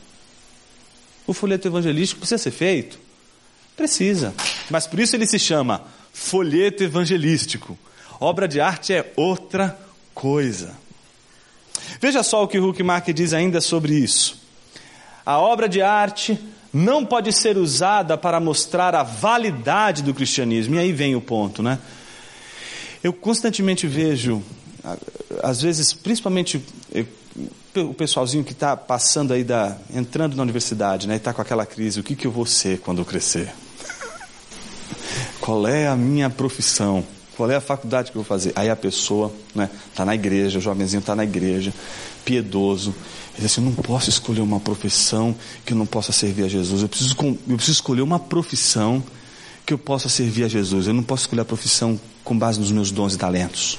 O 1.27 1.33
folheto 1.33 1.67
evangelístico 1.67 2.19
precisa 2.19 2.41
ser 2.41 2.51
feito? 2.51 2.99
Precisa. 3.75 4.33
Mas 4.69 4.87
por 4.87 4.99
isso 4.99 5.15
ele 5.15 5.27
se 5.27 5.39
chama 5.39 5.83
folheto 6.11 6.83
evangelístico. 6.83 7.77
Obra 8.19 8.47
de 8.47 8.59
arte 8.59 8.93
é 8.93 9.11
outra 9.15 9.77
coisa. 10.13 10.75
Veja 11.99 12.21
só 12.23 12.43
o 12.43 12.47
que 12.47 12.59
Huckmark 12.59 13.11
diz 13.13 13.33
ainda 13.33 13.61
sobre 13.61 13.95
isso. 13.95 14.39
A 15.25 15.39
obra 15.39 15.67
de 15.67 15.81
arte 15.81 16.39
não 16.73 17.05
pode 17.05 17.33
ser 17.33 17.57
usada 17.57 18.17
para 18.17 18.39
mostrar 18.39 18.95
a 18.95 19.03
validade 19.03 20.03
do 20.03 20.13
cristianismo. 20.13 20.75
E 20.75 20.79
aí 20.79 20.91
vem 20.91 21.15
o 21.15 21.21
ponto, 21.21 21.61
né? 21.61 21.79
Eu 23.03 23.11
constantemente 23.11 23.87
vejo, 23.87 24.43
às 25.41 25.61
vezes, 25.61 25.91
principalmente 25.93 26.63
o 27.75 27.93
pessoalzinho 27.93 28.43
que 28.43 28.51
está 28.51 28.75
passando 28.75 29.33
aí, 29.33 29.43
da, 29.43 29.77
entrando 29.93 30.35
na 30.35 30.43
universidade, 30.43 31.07
né, 31.07 31.15
e 31.15 31.17
está 31.17 31.33
com 31.33 31.41
aquela 31.41 31.65
crise: 31.65 31.99
o 31.99 32.03
que, 32.03 32.15
que 32.15 32.27
eu 32.27 32.31
vou 32.31 32.45
ser 32.45 32.79
quando 32.79 32.99
eu 32.99 33.05
crescer? 33.05 33.51
Qual 35.39 35.65
é 35.67 35.87
a 35.87 35.95
minha 35.95 36.29
profissão? 36.29 37.03
Qual 37.35 37.49
é 37.49 37.55
a 37.55 37.61
faculdade 37.61 38.11
que 38.11 38.17
eu 38.17 38.21
vou 38.21 38.27
fazer? 38.27 38.51
Aí 38.55 38.69
a 38.69 38.75
pessoa 38.75 39.33
está 39.47 39.61
né, 39.61 39.69
tá 39.95 40.05
na 40.05 40.13
igreja, 40.13 40.59
o 40.59 40.61
jovenzinho 40.61 40.99
está 40.99 41.15
na 41.15 41.23
igreja, 41.23 41.73
piedoso. 42.25 42.93
Ele 43.33 43.37
diz 43.37 43.45
assim: 43.45 43.61
eu 43.61 43.65
não 43.65 43.73
posso 43.73 44.09
escolher 44.09 44.41
uma 44.41 44.59
profissão 44.59 45.33
que 45.65 45.73
eu 45.73 45.77
não 45.77 45.85
possa 45.85 46.11
servir 46.11 46.43
a 46.43 46.47
Jesus. 46.47 46.81
Eu 46.81 46.89
preciso, 46.89 47.15
eu 47.19 47.55
preciso 47.55 47.71
escolher 47.71 48.01
uma 48.01 48.19
profissão 48.19 49.01
que 49.65 49.73
eu 49.73 49.77
possa 49.77 50.09
servir 50.09 50.43
a 50.43 50.47
Jesus. 50.47 50.87
Eu 50.87 50.93
não 50.93 51.03
posso 51.03 51.23
escolher 51.23 51.41
a 51.41 51.45
profissão 51.45 51.99
com 52.23 52.37
base 52.37 52.59
nos 52.59 52.71
meus 52.71 52.91
dons 52.91 53.13
e 53.13 53.17
talentos. 53.17 53.77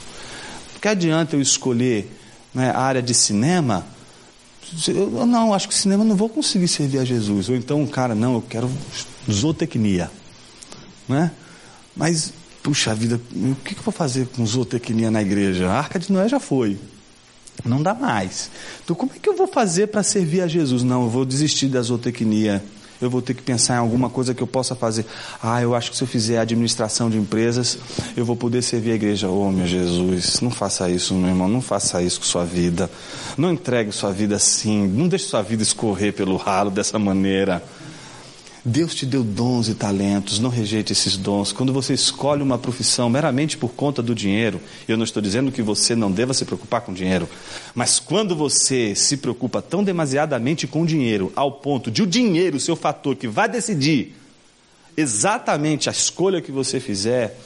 Que 0.81 0.89
adianta 0.89 1.37
eu 1.37 1.41
escolher 1.41 2.11
né, 2.53 2.71
a 2.71 2.81
área 2.81 3.03
de 3.03 3.15
cinema? 3.15 3.87
Eu, 4.89 5.27
não, 5.27 5.53
acho 5.53 5.69
que 5.69 5.75
cinema 5.75 6.03
não 6.03 6.17
vou 6.17 6.29
conseguir 6.29 6.69
servir 6.69 6.99
a 6.99 7.05
Jesus. 7.05 7.49
Ou 7.49 7.57
então, 7.57 7.87
cara, 7.87 8.15
não, 8.15 8.35
eu 8.35 8.43
quero 8.43 8.71
zootecnia. 9.31 10.11
Né? 11.09 11.31
Mas, 11.95 12.33
puxa 12.63 12.95
vida, 12.95 13.21
o 13.35 13.55
que, 13.57 13.75
que 13.75 13.81
eu 13.81 13.85
vou 13.85 13.93
fazer 13.93 14.27
com 14.29 14.45
zootecnia 14.47 15.11
na 15.11 15.23
igreja? 15.23 15.69
A 15.69 15.79
arca 15.79 15.99
de 15.99 16.11
Noé 16.11 16.29
já 16.29 16.41
foi. 16.41 16.79
Não 17.65 17.83
dá 17.83 17.95
mais. 17.95 18.51
Então, 18.83 18.97
como 18.97 19.13
é 19.15 19.19
que 19.19 19.29
eu 19.29 19.37
vou 19.37 19.47
fazer 19.47 19.89
para 19.89 20.03
servir 20.03 20.41
a 20.41 20.49
Jesus? 20.49 20.83
Não, 20.83 21.03
eu 21.05 21.11
vou 21.11 21.25
desistir 21.25 21.69
da 21.69 21.83
zootecnia 21.83 22.63
eu 23.03 23.11
vou 23.11 23.21
ter 23.21 23.35
que 23.35 23.43
pensar 23.43 23.75
em 23.75 23.79
alguma 23.79 24.09
coisa 24.09 24.33
que 24.33 24.43
eu 24.43 24.47
possa 24.47 24.75
fazer. 24.75 25.05
Ah, 25.43 25.61
eu 25.61 25.75
acho 25.75 25.91
que 25.91 25.97
se 25.97 26.03
eu 26.03 26.09
fizer 26.09 26.39
administração 26.39 27.11
de 27.11 27.19
empresas, 27.19 27.79
eu 28.17 28.25
vou 28.25 28.37
poder 28.37 28.63
servir 28.63 28.93
a 28.93 28.95
igreja. 28.95 29.29
Oh, 29.29 29.51
meu 29.51 29.67
Jesus, 29.67 30.41
não 30.41 30.51
faça 30.51 30.89
isso, 30.89 31.15
meu 31.15 31.29
irmão, 31.29 31.49
não 31.49 31.61
faça 31.61 32.03
isso 32.03 32.21
com 32.21 32.27
sua 32.27 32.45
vida. 32.45 32.91
Não 33.37 33.53
entregue 33.53 33.93
sua 33.93 34.13
vida 34.13 34.37
assim, 34.37 34.87
não 34.87 35.09
deixe 35.09 35.27
sua 35.27 35.43
vida 35.43 35.63
escorrer 35.63 36.13
pelo 36.13 36.37
ralo 36.37 36.71
dessa 36.71 36.99
maneira. 36.99 37.63
Deus 38.65 38.95
te 38.95 39.05
deu 39.05 39.25
dons 39.25 39.69
e 39.69 39.75
talentos, 39.75 40.39
não 40.39 40.49
rejeite 40.49 40.93
esses 40.93 41.17
dons. 41.17 41.51
Quando 41.51 41.73
você 41.73 41.95
escolhe 41.95 42.43
uma 42.43 42.57
profissão 42.57 43.11
meramente 43.11 43.57
por 43.59 43.73
conta 43.73 44.01
do 44.01 44.15
dinheiro, 44.15 44.61
eu 44.87 44.97
não 44.97 45.03
estou 45.03 45.21
dizendo 45.21 45.51
que 45.51 45.61
você 45.61 45.97
não 45.97 46.13
deva 46.13 46.33
se 46.33 46.45
preocupar 46.45 46.83
com 46.83 46.93
dinheiro, 46.93 47.29
mas 47.75 47.99
quando 47.99 48.37
você 48.37 48.95
se 48.95 49.17
preocupa 49.17 49.61
tão 49.61 49.83
demasiadamente 49.83 50.69
com 50.69 50.87
dinheiro, 50.87 51.33
ao 51.35 51.51
ponto 51.51 51.91
de 51.91 52.03
o 52.03 52.07
dinheiro 52.07 52.61
ser 52.61 52.71
o 52.71 52.77
fator 52.77 53.17
que 53.17 53.27
vai 53.27 53.49
decidir 53.49 54.15
exatamente 54.97 55.89
a 55.89 55.93
escolha 55.93 56.41
que 56.41 56.53
você 56.53 56.79
fizer, 56.79 57.37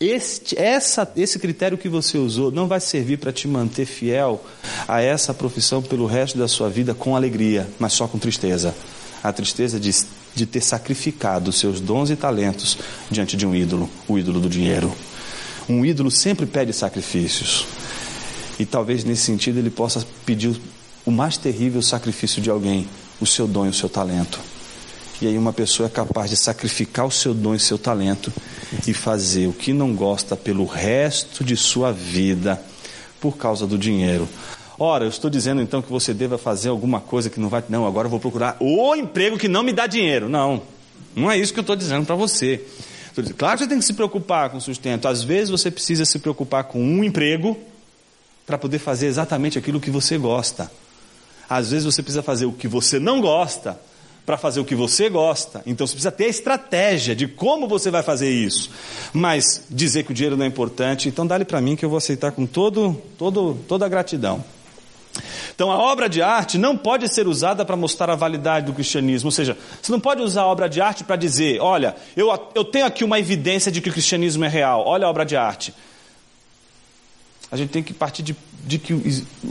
este, 0.00 0.58
essa, 0.58 1.08
esse 1.16 1.38
critério 1.38 1.78
que 1.78 1.88
você 1.88 2.18
usou 2.18 2.50
não 2.50 2.66
vai 2.66 2.80
servir 2.80 3.18
para 3.18 3.32
te 3.32 3.46
manter 3.46 3.86
fiel 3.86 4.44
a 4.88 5.00
essa 5.00 5.32
profissão 5.32 5.80
pelo 5.80 6.06
resto 6.06 6.36
da 6.36 6.48
sua 6.48 6.68
vida 6.68 6.94
com 6.94 7.14
alegria, 7.14 7.68
mas 7.78 7.92
só 7.92 8.08
com 8.08 8.18
tristeza. 8.18 8.74
A 9.22 9.32
tristeza 9.32 9.80
de 9.80 9.90
de 10.38 10.46
ter 10.46 10.60
sacrificado 10.60 11.50
seus 11.50 11.80
dons 11.80 12.10
e 12.10 12.16
talentos 12.16 12.78
diante 13.10 13.36
de 13.36 13.44
um 13.46 13.54
ídolo, 13.54 13.90
o 14.06 14.18
ídolo 14.18 14.40
do 14.40 14.48
dinheiro. 14.48 14.94
Um 15.68 15.84
ídolo 15.84 16.10
sempre 16.10 16.46
pede 16.46 16.72
sacrifícios. 16.72 17.66
E 18.58 18.64
talvez 18.64 19.04
nesse 19.04 19.22
sentido 19.22 19.58
ele 19.58 19.70
possa 19.70 20.06
pedir 20.24 20.58
o 21.04 21.10
mais 21.10 21.36
terrível 21.36 21.82
sacrifício 21.82 22.40
de 22.40 22.50
alguém, 22.50 22.88
o 23.20 23.26
seu 23.26 23.46
dom 23.46 23.66
e 23.66 23.68
o 23.68 23.74
seu 23.74 23.88
talento. 23.88 24.38
E 25.20 25.26
aí 25.26 25.36
uma 25.36 25.52
pessoa 25.52 25.88
é 25.88 25.90
capaz 25.90 26.30
de 26.30 26.36
sacrificar 26.36 27.04
o 27.04 27.10
seu 27.10 27.34
dom 27.34 27.54
e 27.54 27.58
seu 27.58 27.76
talento 27.76 28.32
e 28.86 28.94
fazer 28.94 29.48
o 29.48 29.52
que 29.52 29.72
não 29.72 29.92
gosta 29.92 30.36
pelo 30.36 30.64
resto 30.64 31.42
de 31.42 31.56
sua 31.56 31.92
vida 31.92 32.62
por 33.20 33.36
causa 33.36 33.66
do 33.66 33.76
dinheiro. 33.76 34.28
Ora, 34.78 35.04
eu 35.04 35.08
estou 35.08 35.28
dizendo 35.28 35.60
então 35.60 35.82
que 35.82 35.90
você 35.90 36.14
deva 36.14 36.38
fazer 36.38 36.68
alguma 36.68 37.00
coisa 37.00 37.28
que 37.28 37.40
não 37.40 37.48
vai. 37.48 37.64
Não, 37.68 37.84
agora 37.84 38.06
eu 38.06 38.10
vou 38.10 38.20
procurar 38.20 38.56
o 38.60 38.94
emprego 38.94 39.36
que 39.36 39.48
não 39.48 39.64
me 39.64 39.72
dá 39.72 39.88
dinheiro. 39.88 40.28
Não, 40.28 40.62
não 41.16 41.28
é 41.28 41.36
isso 41.36 41.52
que 41.52 41.58
eu 41.58 41.62
estou 41.62 41.74
dizendo 41.74 42.06
para 42.06 42.14
você. 42.14 42.64
Claro 43.36 43.58
que 43.58 43.64
você 43.64 43.68
tem 43.68 43.78
que 43.78 43.84
se 43.84 43.94
preocupar 43.94 44.50
com 44.50 44.58
o 44.58 44.60
sustento. 44.60 45.08
Às 45.08 45.24
vezes 45.24 45.50
você 45.50 45.68
precisa 45.68 46.04
se 46.04 46.20
preocupar 46.20 46.64
com 46.64 46.80
um 46.80 47.02
emprego 47.02 47.58
para 48.46 48.56
poder 48.56 48.78
fazer 48.78 49.06
exatamente 49.06 49.58
aquilo 49.58 49.80
que 49.80 49.90
você 49.90 50.16
gosta. 50.16 50.70
Às 51.50 51.72
vezes 51.72 51.84
você 51.84 52.00
precisa 52.00 52.22
fazer 52.22 52.46
o 52.46 52.52
que 52.52 52.68
você 52.68 53.00
não 53.00 53.20
gosta 53.20 53.78
para 54.24 54.36
fazer 54.36 54.60
o 54.60 54.64
que 54.64 54.76
você 54.76 55.08
gosta. 55.08 55.60
Então 55.66 55.86
você 55.86 55.94
precisa 55.94 56.12
ter 56.12 56.26
a 56.26 56.28
estratégia 56.28 57.16
de 57.16 57.26
como 57.26 57.66
você 57.66 57.90
vai 57.90 58.04
fazer 58.04 58.30
isso. 58.30 58.70
Mas 59.12 59.64
dizer 59.68 60.04
que 60.04 60.12
o 60.12 60.14
dinheiro 60.14 60.36
não 60.36 60.44
é 60.44 60.48
importante, 60.48 61.08
então 61.08 61.26
dá-lhe 61.26 61.44
para 61.44 61.60
mim 61.60 61.74
que 61.74 61.84
eu 61.84 61.88
vou 61.88 61.96
aceitar 61.96 62.30
com 62.30 62.46
todo, 62.46 62.96
todo, 63.18 63.58
toda 63.66 63.84
a 63.86 63.88
gratidão. 63.88 64.44
Então, 65.58 65.72
a 65.72 65.76
obra 65.76 66.08
de 66.08 66.22
arte 66.22 66.56
não 66.56 66.76
pode 66.76 67.12
ser 67.12 67.26
usada 67.26 67.64
para 67.64 67.74
mostrar 67.74 68.08
a 68.10 68.14
validade 68.14 68.66
do 68.66 68.72
cristianismo. 68.72 69.26
Ou 69.26 69.32
seja, 69.32 69.58
você 69.82 69.90
não 69.90 69.98
pode 69.98 70.22
usar 70.22 70.42
a 70.42 70.46
obra 70.46 70.68
de 70.68 70.80
arte 70.80 71.02
para 71.02 71.16
dizer: 71.16 71.60
olha, 71.60 71.96
eu, 72.16 72.28
eu 72.54 72.64
tenho 72.64 72.86
aqui 72.86 73.02
uma 73.02 73.18
evidência 73.18 73.72
de 73.72 73.80
que 73.80 73.88
o 73.88 73.92
cristianismo 73.92 74.44
é 74.44 74.48
real, 74.48 74.84
olha 74.86 75.04
a 75.04 75.10
obra 75.10 75.26
de 75.26 75.36
arte. 75.36 75.74
A 77.50 77.56
gente 77.56 77.70
tem 77.70 77.82
que 77.82 77.92
partir 77.92 78.22
de, 78.22 78.36
de 78.64 78.78
que 78.78 78.94
o, 78.94 79.02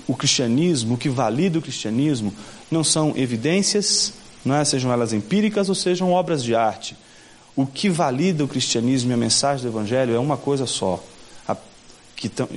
o, 0.08 0.16
cristianismo, 0.16 0.96
o 0.96 0.98
que 0.98 1.10
valida 1.10 1.60
o 1.60 1.62
cristianismo, 1.62 2.34
não 2.72 2.86
são 2.86 3.12
evidências, 3.18 4.14
é? 4.46 4.64
sejam 4.64 4.94
elas 4.94 5.12
empíricas 5.12 5.68
ou 5.68 5.76
sejam 5.76 6.14
obras 6.14 6.42
de 6.42 6.56
arte. 6.56 6.96
O 7.54 7.66
que 7.66 7.90
valida 7.90 8.46
o 8.46 8.48
cristianismo 8.48 9.12
e 9.12 9.14
a 9.14 9.18
mensagem 9.18 9.64
do 9.64 9.74
Evangelho 9.74 10.16
é 10.16 10.20
uma 10.20 10.38
coisa 10.38 10.66
só: 10.66 11.04
que 12.18 12.28
tão, 12.28 12.50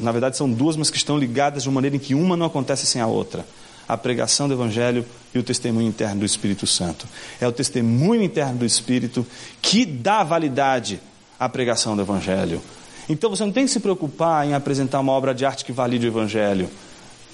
na 0.00 0.10
verdade 0.10 0.36
são 0.36 0.50
duas, 0.50 0.76
mas 0.76 0.90
que 0.90 0.96
estão 0.96 1.16
ligadas 1.16 1.62
de 1.62 1.68
uma 1.68 1.76
maneira 1.76 1.96
em 1.96 2.00
que 2.00 2.14
uma 2.14 2.36
não 2.36 2.44
acontece 2.44 2.84
sem 2.84 3.00
a 3.00 3.06
outra. 3.06 3.46
A 3.86 3.96
pregação 3.96 4.48
do 4.48 4.54
Evangelho 4.54 5.06
e 5.32 5.38
o 5.38 5.42
testemunho 5.42 5.86
interno 5.86 6.20
do 6.20 6.26
Espírito 6.26 6.66
Santo. 6.66 7.06
É 7.40 7.46
o 7.46 7.52
testemunho 7.52 8.22
interno 8.22 8.58
do 8.58 8.66
Espírito 8.66 9.24
que 9.62 9.86
dá 9.86 10.24
validade 10.24 11.00
à 11.38 11.48
pregação 11.48 11.94
do 11.94 12.02
Evangelho. 12.02 12.60
Então 13.08 13.30
você 13.30 13.44
não 13.44 13.52
tem 13.52 13.66
que 13.66 13.70
se 13.70 13.78
preocupar 13.78 14.46
em 14.46 14.54
apresentar 14.54 14.98
uma 14.98 15.12
obra 15.12 15.32
de 15.32 15.46
arte 15.46 15.64
que 15.64 15.72
valide 15.72 16.06
o 16.06 16.08
Evangelho. 16.08 16.68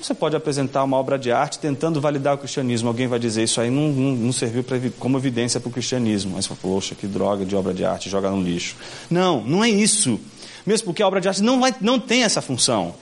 Você 0.03 0.12
pode 0.12 0.37
apresentar 0.37 0.83
uma 0.85 0.97
obra 0.97 1.18
de 1.18 1.31
arte 1.31 1.59
tentando 1.59 2.01
validar 2.01 2.35
o 2.35 2.39
cristianismo. 2.39 2.89
Alguém 2.89 3.07
vai 3.07 3.18
dizer 3.18 3.45
isso 3.45 3.61
aí 3.61 3.70
não, 3.70 3.89
não, 3.89 4.16
não 4.16 4.33
serviu 4.33 4.64
pra, 4.64 4.78
como 4.99 5.16
evidência 5.16 5.61
para 5.61 5.68
o 5.68 5.72
cristianismo. 5.72 6.33
Mas, 6.35 6.47
poxa, 6.47 6.95
que 6.95 7.07
droga 7.07 7.45
de 7.45 7.55
obra 7.55 7.72
de 7.72 7.85
arte, 7.85 8.11
joga 8.11 8.31
no 8.31 8.43
lixo. 8.43 8.76
Não, 9.11 9.43
não 9.43 9.62
é 9.62 9.68
isso 9.70 10.18
mesmo 10.66 10.86
porque 10.86 11.02
a 11.02 11.06
obra 11.06 11.20
de 11.20 11.28
arte 11.28 11.42
não, 11.42 11.61
vai, 11.61 11.74
não 11.80 11.98
tem 11.98 12.24
essa 12.24 12.40
função. 12.40 12.94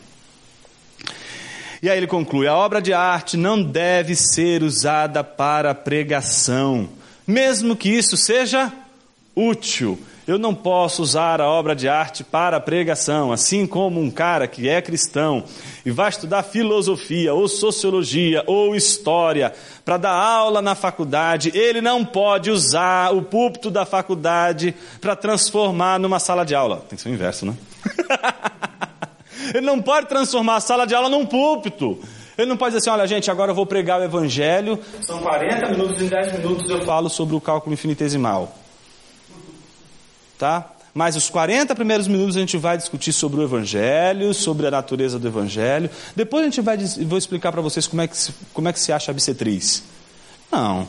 E 1.82 1.88
aí 1.88 1.96
ele 1.96 2.06
conclui: 2.06 2.46
a 2.46 2.54
obra 2.54 2.80
de 2.82 2.92
arte 2.92 3.36
não 3.36 3.62
deve 3.62 4.14
ser 4.14 4.62
usada 4.62 5.22
para 5.22 5.74
pregação, 5.74 6.88
mesmo 7.26 7.76
que 7.76 7.88
isso 7.88 8.16
seja 8.16 8.72
útil. 9.34 9.98
Eu 10.28 10.38
não 10.38 10.54
posso 10.54 11.00
usar 11.00 11.40
a 11.40 11.48
obra 11.48 11.74
de 11.74 11.88
arte 11.88 12.22
para 12.22 12.60
pregação, 12.60 13.32
assim 13.32 13.66
como 13.66 13.98
um 13.98 14.10
cara 14.10 14.46
que 14.46 14.68
é 14.68 14.82
cristão 14.82 15.42
e 15.86 15.90
vai 15.90 16.10
estudar 16.10 16.42
filosofia, 16.42 17.32
ou 17.32 17.48
sociologia, 17.48 18.44
ou 18.46 18.76
história, 18.76 19.54
para 19.86 19.96
dar 19.96 20.12
aula 20.12 20.60
na 20.60 20.74
faculdade, 20.74 21.50
ele 21.54 21.80
não 21.80 22.04
pode 22.04 22.50
usar 22.50 23.14
o 23.14 23.22
púlpito 23.22 23.70
da 23.70 23.86
faculdade 23.86 24.74
para 25.00 25.16
transformar 25.16 25.98
numa 25.98 26.18
sala 26.18 26.44
de 26.44 26.54
aula. 26.54 26.84
Tem 26.86 26.98
que 26.98 27.00
ser 27.00 27.08
o 27.08 27.14
inverso, 27.14 27.46
né? 27.46 27.54
ele 29.54 29.64
não 29.64 29.80
pode 29.80 30.08
transformar 30.08 30.56
a 30.56 30.60
sala 30.60 30.86
de 30.86 30.94
aula 30.94 31.08
num 31.08 31.24
púlpito. 31.24 31.98
Ele 32.36 32.50
não 32.50 32.56
pode 32.58 32.74
dizer 32.74 32.90
assim, 32.90 33.00
olha 33.00 33.08
gente, 33.08 33.30
agora 33.30 33.52
eu 33.52 33.54
vou 33.54 33.64
pregar 33.64 33.98
o 33.98 34.04
evangelho, 34.04 34.78
são 35.00 35.20
40 35.20 35.70
minutos, 35.70 36.02
em 36.02 36.06
10 36.06 36.32
minutos 36.34 36.68
eu 36.68 36.84
falo 36.84 37.08
sobre 37.08 37.34
o 37.34 37.40
cálculo 37.40 37.72
infinitesimal 37.72 38.54
tá? 40.38 40.70
Mas 40.94 41.16
os 41.16 41.28
40 41.28 41.74
primeiros 41.74 42.08
minutos 42.08 42.36
a 42.36 42.40
gente 42.40 42.56
vai 42.56 42.76
discutir 42.76 43.12
sobre 43.12 43.40
o 43.40 43.42
Evangelho, 43.44 44.32
sobre 44.32 44.66
a 44.66 44.70
natureza 44.70 45.18
do 45.18 45.28
Evangelho. 45.28 45.90
Depois 46.16 46.42
a 46.42 46.46
gente 46.46 46.60
vai 46.60 46.76
vou 46.76 47.18
explicar 47.18 47.52
para 47.52 47.60
vocês 47.60 47.86
como 47.86 48.02
é, 48.02 48.08
que 48.08 48.16
se, 48.16 48.32
como 48.52 48.68
é 48.68 48.72
que 48.72 48.80
se 48.80 48.92
acha 48.92 49.12
bissetriz. 49.12 49.82
Não. 50.50 50.88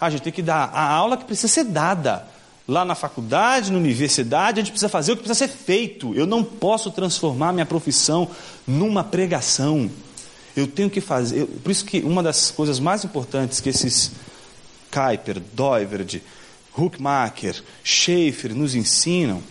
A 0.00 0.10
gente 0.10 0.22
tem 0.22 0.32
que 0.32 0.42
dar 0.42 0.70
a 0.72 0.88
aula 0.88 1.16
que 1.16 1.24
precisa 1.24 1.48
ser 1.48 1.64
dada. 1.64 2.26
Lá 2.66 2.84
na 2.84 2.94
faculdade, 2.94 3.70
na 3.70 3.78
universidade, 3.78 4.60
a 4.60 4.62
gente 4.62 4.70
precisa 4.70 4.88
fazer 4.88 5.12
o 5.12 5.16
que 5.16 5.22
precisa 5.22 5.46
ser 5.46 5.52
feito. 5.52 6.14
Eu 6.14 6.26
não 6.26 6.42
posso 6.42 6.90
transformar 6.90 7.52
minha 7.52 7.66
profissão 7.66 8.30
numa 8.66 9.04
pregação. 9.04 9.90
Eu 10.56 10.66
tenho 10.66 10.88
que 10.88 11.00
fazer. 11.00 11.46
Por 11.46 11.70
isso 11.70 11.84
que 11.84 12.00
uma 12.00 12.22
das 12.22 12.50
coisas 12.50 12.78
mais 12.78 13.04
importantes 13.04 13.60
que 13.60 13.68
esses 13.68 14.12
Kuiper, 14.90 15.42
Doiverd, 15.52 16.22
Huckmacher, 16.76 17.62
Schaefer 17.82 18.54
nos 18.54 18.74
ensinam, 18.74 19.42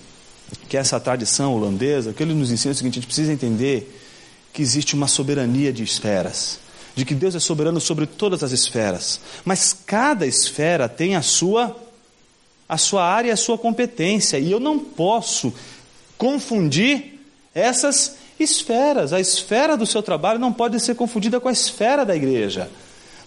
que 0.70 0.78
essa 0.78 1.00
tradição 1.00 1.56
holandesa, 1.56 2.14
que 2.14 2.22
ele 2.22 2.34
nos 2.34 2.52
ensina 2.52 2.72
é 2.72 2.74
o 2.74 2.78
seguinte: 2.78 2.94
a 2.94 2.96
gente 3.02 3.08
precisa 3.08 3.34
entender 3.34 4.00
que 4.52 4.62
existe 4.62 4.94
uma 4.94 5.08
soberania 5.08 5.74
de 5.74 5.84
esferas, 5.84 6.60
de 6.96 7.06
que 7.06 7.16
Deus 7.16 7.34
é 7.36 7.40
soberano 7.40 7.82
sobre 7.82 8.06
todas 8.06 8.44
as 8.44 8.52
esferas, 8.52 9.20
mas 9.44 9.74
cada 9.74 10.28
esfera 10.28 10.88
tem 10.88 11.16
a 11.16 11.22
sua 11.22 11.76
a 12.68 12.78
sua 12.78 13.06
área 13.06 13.30
e 13.30 13.32
a 13.32 13.38
sua 13.38 13.58
competência, 13.58 14.40
e 14.40 14.52
eu 14.52 14.60
não 14.60 14.80
posso 14.80 15.54
confundir 16.18 17.20
essas 17.54 18.16
esferas. 18.40 19.14
A 19.14 19.20
esfera 19.20 19.78
do 19.78 19.86
seu 19.86 20.02
trabalho 20.02 20.40
não 20.40 20.52
pode 20.52 20.80
ser 20.80 20.96
confundida 20.96 21.40
com 21.40 21.50
a 21.50 21.52
esfera 21.52 22.06
da 22.06 22.16
igreja. 22.16 22.72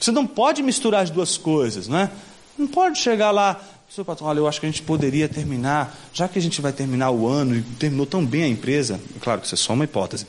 Você 0.01 0.11
não 0.11 0.27
pode 0.27 0.63
misturar 0.63 1.03
as 1.03 1.11
duas 1.11 1.37
coisas, 1.37 1.87
não 1.87 1.99
é? 1.99 2.11
Não 2.59 2.67
pode 2.67 2.99
chegar 2.99 3.31
lá, 3.31 3.61
seu 3.89 4.05
patrão, 4.05 4.29
olha, 4.29 4.39
eu 4.41 4.49
acho 4.49 4.61
que 4.61 4.67
a 4.67 4.69
gente 4.69 4.83
poderia 4.83 5.29
terminar, 5.29 5.97
já 6.13 6.29
que 6.29 6.39
a 6.39 6.43
gente 6.43 6.61
vai 6.61 6.73
terminar 6.73 7.11
o 7.11 7.27
ano 7.27 7.57
e 7.57 7.63
terminou 7.63 8.05
tão 8.05 8.25
bem 8.25 8.43
a 8.43 8.49
empresa, 8.49 9.01
claro 9.21 9.41
que 9.41 9.47
isso 9.47 9.55
é 9.55 9.59
só 9.59 9.73
uma 9.73 9.85
hipótese, 9.85 10.27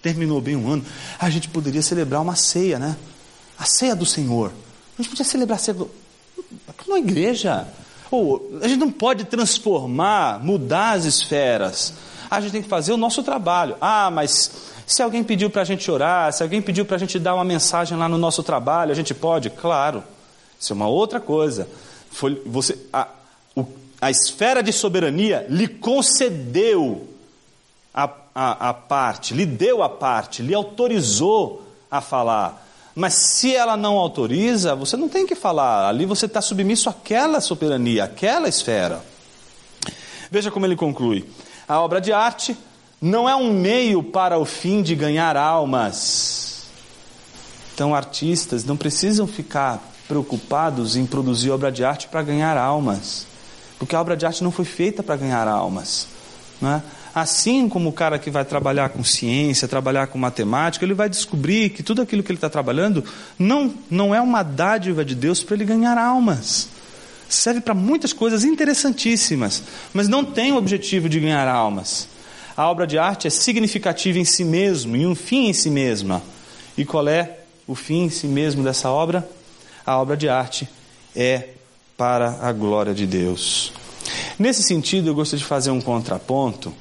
terminou 0.00 0.40
bem 0.40 0.56
o 0.56 0.70
ano, 0.70 0.84
a 1.18 1.28
gente 1.28 1.48
poderia 1.48 1.82
celebrar 1.82 2.22
uma 2.22 2.36
ceia, 2.36 2.78
né? 2.78 2.96
A 3.58 3.64
ceia 3.64 3.96
do 3.96 4.06
Senhor. 4.06 4.52
A 4.96 5.02
gente 5.02 5.10
podia 5.10 5.24
celebrar 5.24 5.56
a 5.56 5.58
ceia 5.58 5.74
do... 5.74 5.90
na 6.86 6.98
igreja. 6.98 7.66
Ou 8.10 8.58
a 8.62 8.68
gente 8.68 8.78
não 8.78 8.90
pode 8.90 9.24
transformar, 9.24 10.42
mudar 10.44 10.92
as 10.92 11.04
esferas. 11.04 11.92
A 12.30 12.40
gente 12.40 12.52
tem 12.52 12.62
que 12.62 12.68
fazer 12.68 12.92
o 12.92 12.96
nosso 12.96 13.22
trabalho. 13.22 13.76
Ah, 13.80 14.10
mas 14.10 14.50
se 14.86 15.02
alguém 15.02 15.24
pediu 15.24 15.50
para 15.50 15.62
a 15.62 15.64
gente 15.64 15.90
orar, 15.90 16.32
se 16.32 16.42
alguém 16.42 16.62
pediu 16.62 16.84
para 16.84 16.96
a 16.96 16.98
gente 16.98 17.18
dar 17.18 17.34
uma 17.34 17.44
mensagem 17.44 17.98
lá 17.98 18.08
no 18.08 18.16
nosso 18.16 18.42
trabalho, 18.42 18.92
a 18.92 18.94
gente 18.94 19.12
pode? 19.12 19.50
Claro. 19.50 20.04
Isso 20.58 20.72
é 20.72 20.76
uma 20.76 20.86
outra 20.86 21.18
coisa. 21.18 21.68
Foi, 22.16 22.40
você, 22.46 22.78
a, 22.90 23.08
o, 23.54 23.66
a 24.00 24.10
esfera 24.10 24.62
de 24.62 24.72
soberania 24.72 25.46
lhe 25.50 25.68
concedeu 25.68 27.06
a, 27.92 28.10
a, 28.34 28.70
a 28.70 28.72
parte, 28.72 29.34
lhe 29.34 29.44
deu 29.44 29.82
a 29.82 29.88
parte, 29.90 30.40
lhe 30.40 30.54
autorizou 30.54 31.62
a 31.90 32.00
falar. 32.00 32.66
Mas 32.94 33.12
se 33.12 33.54
ela 33.54 33.76
não 33.76 33.98
autoriza, 33.98 34.74
você 34.74 34.96
não 34.96 35.10
tem 35.10 35.26
que 35.26 35.34
falar. 35.34 35.86
Ali 35.86 36.06
você 36.06 36.24
está 36.24 36.40
submisso 36.40 36.88
àquela 36.88 37.38
soberania, 37.38 38.04
àquela 38.04 38.48
esfera. 38.48 39.04
Veja 40.30 40.50
como 40.50 40.64
ele 40.64 40.74
conclui. 40.74 41.22
A 41.68 41.82
obra 41.82 42.00
de 42.00 42.14
arte 42.14 42.56
não 42.98 43.28
é 43.28 43.36
um 43.36 43.52
meio 43.52 44.02
para 44.02 44.38
o 44.38 44.46
fim 44.46 44.80
de 44.80 44.94
ganhar 44.94 45.36
almas. 45.36 46.64
Então, 47.74 47.94
artistas 47.94 48.64
não 48.64 48.74
precisam 48.74 49.26
ficar 49.26 49.95
preocupados 50.08 50.96
em 50.96 51.06
produzir 51.06 51.50
obra 51.50 51.70
de 51.70 51.84
arte 51.84 52.08
para 52.08 52.22
ganhar 52.22 52.56
almas, 52.56 53.26
porque 53.78 53.94
a 53.94 54.00
obra 54.00 54.16
de 54.16 54.24
arte 54.24 54.42
não 54.42 54.50
foi 54.50 54.64
feita 54.64 55.02
para 55.02 55.16
ganhar 55.16 55.46
almas. 55.48 56.06
Não 56.60 56.72
é? 56.72 56.82
Assim 57.14 57.66
como 57.68 57.88
o 57.88 57.92
cara 57.92 58.18
que 58.18 58.30
vai 58.30 58.44
trabalhar 58.44 58.90
com 58.90 59.02
ciência, 59.02 59.66
trabalhar 59.66 60.06
com 60.06 60.18
matemática, 60.18 60.84
ele 60.84 60.92
vai 60.92 61.08
descobrir 61.08 61.70
que 61.70 61.82
tudo 61.82 62.02
aquilo 62.02 62.22
que 62.22 62.30
ele 62.30 62.36
está 62.36 62.50
trabalhando 62.50 63.02
não, 63.38 63.72
não 63.90 64.14
é 64.14 64.20
uma 64.20 64.42
dádiva 64.42 65.02
de 65.02 65.14
Deus 65.14 65.42
para 65.42 65.56
ele 65.56 65.64
ganhar 65.64 65.96
almas. 65.96 66.68
Serve 67.28 67.60
para 67.60 67.74
muitas 67.74 68.12
coisas 68.12 68.44
interessantíssimas, 68.44 69.62
mas 69.94 70.08
não 70.08 70.24
tem 70.24 70.52
o 70.52 70.56
objetivo 70.56 71.08
de 71.08 71.18
ganhar 71.18 71.48
almas. 71.48 72.06
A 72.54 72.68
obra 72.70 72.86
de 72.86 72.98
arte 72.98 73.26
é 73.26 73.30
significativa 73.30 74.18
em 74.18 74.24
si 74.24 74.44
mesmo 74.44 74.94
e 74.94 75.06
um 75.06 75.14
fim 75.14 75.48
em 75.48 75.52
si 75.52 75.70
mesma. 75.70 76.22
E 76.76 76.84
qual 76.84 77.08
é 77.08 77.38
o 77.66 77.74
fim 77.74 78.04
em 78.04 78.10
si 78.10 78.26
mesmo 78.26 78.62
dessa 78.62 78.90
obra? 78.90 79.26
A 79.86 79.96
obra 79.98 80.16
de 80.16 80.28
arte 80.28 80.68
é 81.14 81.50
para 81.96 82.40
a 82.42 82.52
glória 82.52 82.92
de 82.92 83.06
Deus. 83.06 83.72
Nesse 84.36 84.62
sentido, 84.62 85.08
eu 85.08 85.14
gostaria 85.14 85.38
de 85.38 85.48
fazer 85.48 85.70
um 85.70 85.80
contraponto 85.80 86.74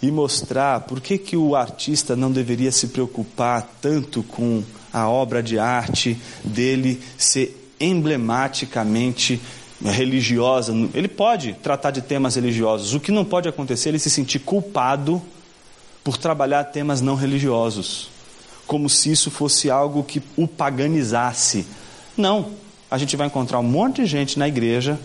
e 0.00 0.10
mostrar 0.10 0.80
por 0.80 1.00
que, 1.00 1.18
que 1.18 1.36
o 1.36 1.54
artista 1.54 2.16
não 2.16 2.32
deveria 2.32 2.72
se 2.72 2.88
preocupar 2.88 3.76
tanto 3.82 4.22
com 4.22 4.62
a 4.92 5.08
obra 5.08 5.42
de 5.42 5.58
arte 5.58 6.18
dele 6.42 7.00
ser 7.18 7.74
emblematicamente 7.78 9.40
religiosa. 9.84 10.72
Ele 10.94 11.08
pode 11.08 11.52
tratar 11.62 11.90
de 11.90 12.00
temas 12.00 12.36
religiosos. 12.36 12.94
O 12.94 13.00
que 13.00 13.12
não 13.12 13.24
pode 13.24 13.48
acontecer 13.48 13.88
é 13.88 13.92
ele 13.92 13.98
se 13.98 14.10
sentir 14.10 14.40
culpado 14.40 15.22
por 16.02 16.16
trabalhar 16.16 16.64
temas 16.64 17.00
não 17.00 17.14
religiosos, 17.14 18.08
como 18.66 18.88
se 18.88 19.12
isso 19.12 19.30
fosse 19.30 19.70
algo 19.70 20.02
que 20.02 20.22
o 20.36 20.48
paganizasse. 20.48 21.66
Não. 22.18 22.50
A 22.90 22.98
gente 22.98 23.16
vai 23.16 23.28
encontrar 23.28 23.60
um 23.60 23.62
monte 23.62 24.02
de 24.02 24.06
gente 24.06 24.38
na 24.38 24.48
igreja 24.48 24.98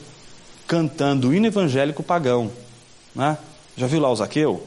cantando 0.68 1.30
o 1.30 1.34
hino 1.34 1.46
evangélico 1.46 2.02
pagão. 2.02 2.52
Né? 3.16 3.38
Já 3.78 3.86
viu 3.86 4.00
lá 4.00 4.10
o 4.10 4.16
Zaqueu? 4.16 4.66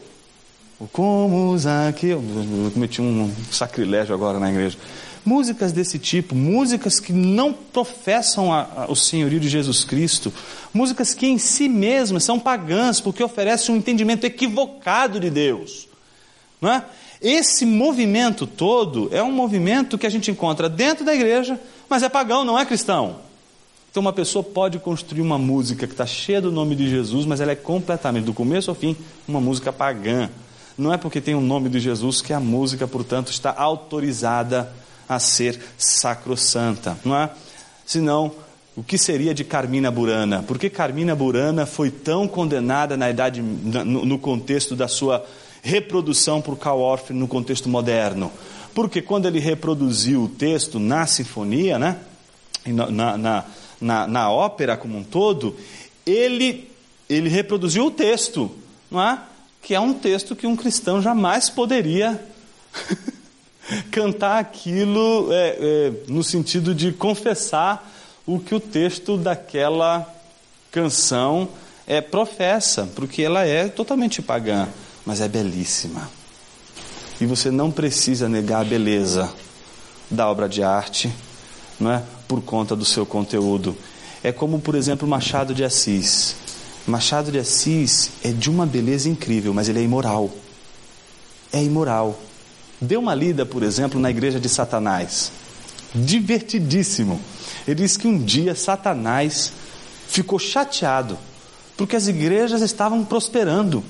Como 0.93 1.59
Zaqueu. 1.59 2.23
Eu 2.65 2.71
cometi 2.71 3.03
um 3.03 3.33
sacrilégio 3.51 4.15
agora 4.15 4.39
na 4.39 4.51
igreja. 4.51 4.79
Músicas 5.25 5.73
desse 5.73 5.99
tipo, 5.99 6.37
músicas 6.37 7.01
que 7.01 7.13
não 7.13 7.53
professam 7.53 8.53
a, 8.53 8.69
a, 8.77 8.87
o 8.89 8.95
senhorio 8.95 9.41
de 9.41 9.49
Jesus 9.49 9.83
Cristo, 9.83 10.33
músicas 10.73 11.15
que 11.15 11.27
em 11.27 11.37
si 11.37 11.69
mesmas 11.69 12.23
são 12.23 12.39
pagãs, 12.39 13.01
porque 13.01 13.25
oferecem 13.25 13.75
um 13.75 13.79
entendimento 13.79 14.25
equivocado 14.25 15.19
de 15.19 15.29
Deus. 15.29 15.89
Não 16.61 16.71
é? 16.71 16.85
Esse 17.21 17.67
movimento 17.67 18.47
todo 18.47 19.09
é 19.11 19.21
um 19.21 19.33
movimento 19.33 19.99
que 19.99 20.07
a 20.07 20.11
gente 20.11 20.31
encontra 20.31 20.69
dentro 20.69 21.05
da 21.05 21.13
igreja, 21.13 21.59
mas 21.89 22.03
é 22.03 22.09
pagão, 22.09 22.45
não 22.45 22.59
é 22.59 22.65
cristão. 22.65 23.17
Então, 23.91 24.01
uma 24.03 24.13
pessoa 24.13 24.43
pode 24.43 24.79
construir 24.79 25.23
uma 25.23 25.39
música 25.39 25.87
que 25.87 25.95
está 25.95 26.05
cheia 26.05 26.41
do 26.41 26.53
nome 26.53 26.75
de 26.75 26.89
Jesus, 26.89 27.25
mas 27.25 27.41
ela 27.41 27.53
é 27.53 27.57
completamente, 27.57 28.27
do 28.27 28.35
começo 28.35 28.71
ao 28.71 28.75
fim, 28.75 28.95
uma 29.27 29.41
música 29.41 29.73
pagã. 29.73 30.29
Não 30.77 30.93
é 30.93 30.99
porque 30.99 31.21
tem 31.21 31.35
o 31.35 31.41
nome 31.41 31.71
de 31.71 31.81
Jesus 31.81 32.21
que 32.21 32.33
a 32.33 32.41
música, 32.41 32.87
portanto, 32.87 33.31
está 33.31 33.55
autorizada 33.57 34.71
a 35.09 35.19
ser 35.19 35.59
sacrossanta, 35.79 36.99
não 37.05 37.17
é? 37.17 37.31
Senão, 37.87 38.33
o 38.77 38.83
que 38.83 38.99
seria 38.99 39.33
de 39.33 39.45
Carmina 39.45 39.91
Burana? 39.91 40.43
Por 40.43 40.59
que 40.59 40.69
Carmina 40.69 41.15
Burana 41.15 41.65
foi 41.65 41.91
tão 41.91 42.29
condenada 42.29 42.97
na 42.97 43.09
idade, 43.09 43.41
no, 43.41 44.19
contexto 44.19 44.77
da 44.77 44.87
sua 44.87 45.25
reprodução 45.63 46.43
por 46.43 46.59
Karl 46.59 46.81
Orff 46.81 47.13
no 47.15 47.27
contexto 47.27 47.69
moderno? 47.71 48.31
Porque 48.77 49.01
quando 49.01 49.25
ele 49.25 49.39
reproduziu 49.39 50.25
o 50.25 50.29
texto 50.29 50.79
na 50.79 51.07
sinfonia, 51.07 51.79
né? 51.79 51.97
na, 52.67 53.17
na, 53.17 53.45
na, 53.81 54.07
na 54.07 54.31
ópera 54.31 54.77
como 54.77 54.99
um 54.99 55.03
todo, 55.03 55.57
ele, 56.05 56.71
ele 57.09 57.31
reproduziu 57.31 57.87
o 57.87 57.91
texto, 57.91 58.51
não 58.91 59.01
é? 59.01 59.19
que 59.63 59.75
é 59.75 59.81
um 59.81 59.95
texto 59.95 60.37
que 60.37 60.47
um 60.47 60.55
cristão 60.55 61.01
jamais 61.01 61.49
poderia 61.49 62.23
cantar 63.91 64.41
aquilo 64.41 65.33
é, 65.33 65.57
é, 65.59 65.93
no 66.07 66.23
sentido 66.23 66.75
de 66.75 66.93
confessar 66.93 67.91
o 68.27 68.39
que 68.39 68.55
o 68.55 68.61
texto 68.61 69.17
daquela 69.17 70.07
canção 70.71 71.49
é, 71.87 72.03
professa, 72.03 72.87
porque 72.95 73.23
ela 73.23 73.43
é 73.43 73.69
totalmente 73.69 74.21
pagã, 74.21 74.69
mas 75.07 75.23
é 75.23 75.29
belíssima. 75.29 76.11
E 77.21 77.27
você 77.27 77.51
não 77.51 77.71
precisa 77.71 78.29
negar 78.29 78.61
a 78.61 78.65
beleza 78.65 79.33
da 80.11 80.29
obra 80.29 80.49
de 80.49 80.63
arte, 80.63 81.13
não 81.81 81.91
é, 81.91 82.03
por 82.29 82.43
conta 82.43 82.77
do 82.77 82.85
seu 82.85 83.07
conteúdo. 83.07 83.77
É 84.23 84.33
como, 84.33 84.59
por 84.59 84.75
exemplo, 84.75 85.07
Machado 85.07 85.55
de 85.55 85.65
Assis. 85.65 86.37
Machado 86.87 87.33
de 87.33 87.39
Assis 87.39 88.11
é 88.23 88.31
de 88.31 88.51
uma 88.51 88.67
beleza 88.67 89.09
incrível, 89.09 89.55
mas 89.55 89.69
ele 89.69 89.81
é 89.81 89.83
imoral. 89.83 90.31
É 91.53 91.63
imoral. 91.63 92.19
Dê 92.81 92.97
uma 92.97 93.15
lida, 93.15 93.47
por 93.47 93.63
exemplo, 93.63 93.99
na 93.99 94.11
igreja 94.11 94.39
de 94.39 94.49
Satanás. 94.49 95.33
Divertidíssimo. 95.95 97.21
Ele 97.67 97.83
diz 97.83 97.97
que 97.97 98.07
um 98.07 98.19
dia 98.19 98.55
Satanás 98.55 99.53
ficou 100.09 100.39
chateado 100.39 101.19
porque 101.77 101.95
as 101.95 102.09
igrejas 102.09 102.63
estavam 102.63 103.05
prosperando 103.05 103.85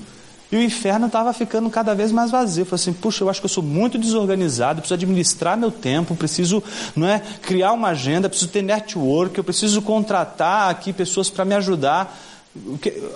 e 0.50 0.56
o 0.56 0.62
inferno 0.62 1.06
estava 1.06 1.32
ficando 1.32 1.68
cada 1.68 1.94
vez 1.94 2.12
mais 2.12 2.30
vazio. 2.30 2.62
Eu 2.62 2.66
falei 2.66 2.82
assim: 2.82 2.92
puxa, 2.92 3.24
eu 3.24 3.28
acho 3.30 3.40
que 3.40 3.46
eu 3.46 3.50
sou 3.50 3.62
muito 3.62 3.98
desorganizado, 3.98 4.80
preciso 4.80 4.94
administrar 4.94 5.56
meu 5.56 5.70
tempo, 5.70 6.14
preciso 6.14 6.62
não 6.94 7.08
é, 7.08 7.20
criar 7.42 7.72
uma 7.72 7.88
agenda, 7.88 8.28
preciso 8.28 8.50
ter 8.50 8.62
network, 8.62 9.36
eu 9.36 9.44
preciso 9.44 9.82
contratar 9.82 10.70
aqui 10.70 10.92
pessoas 10.92 11.28
para 11.28 11.44
me 11.44 11.54
ajudar. 11.54 12.16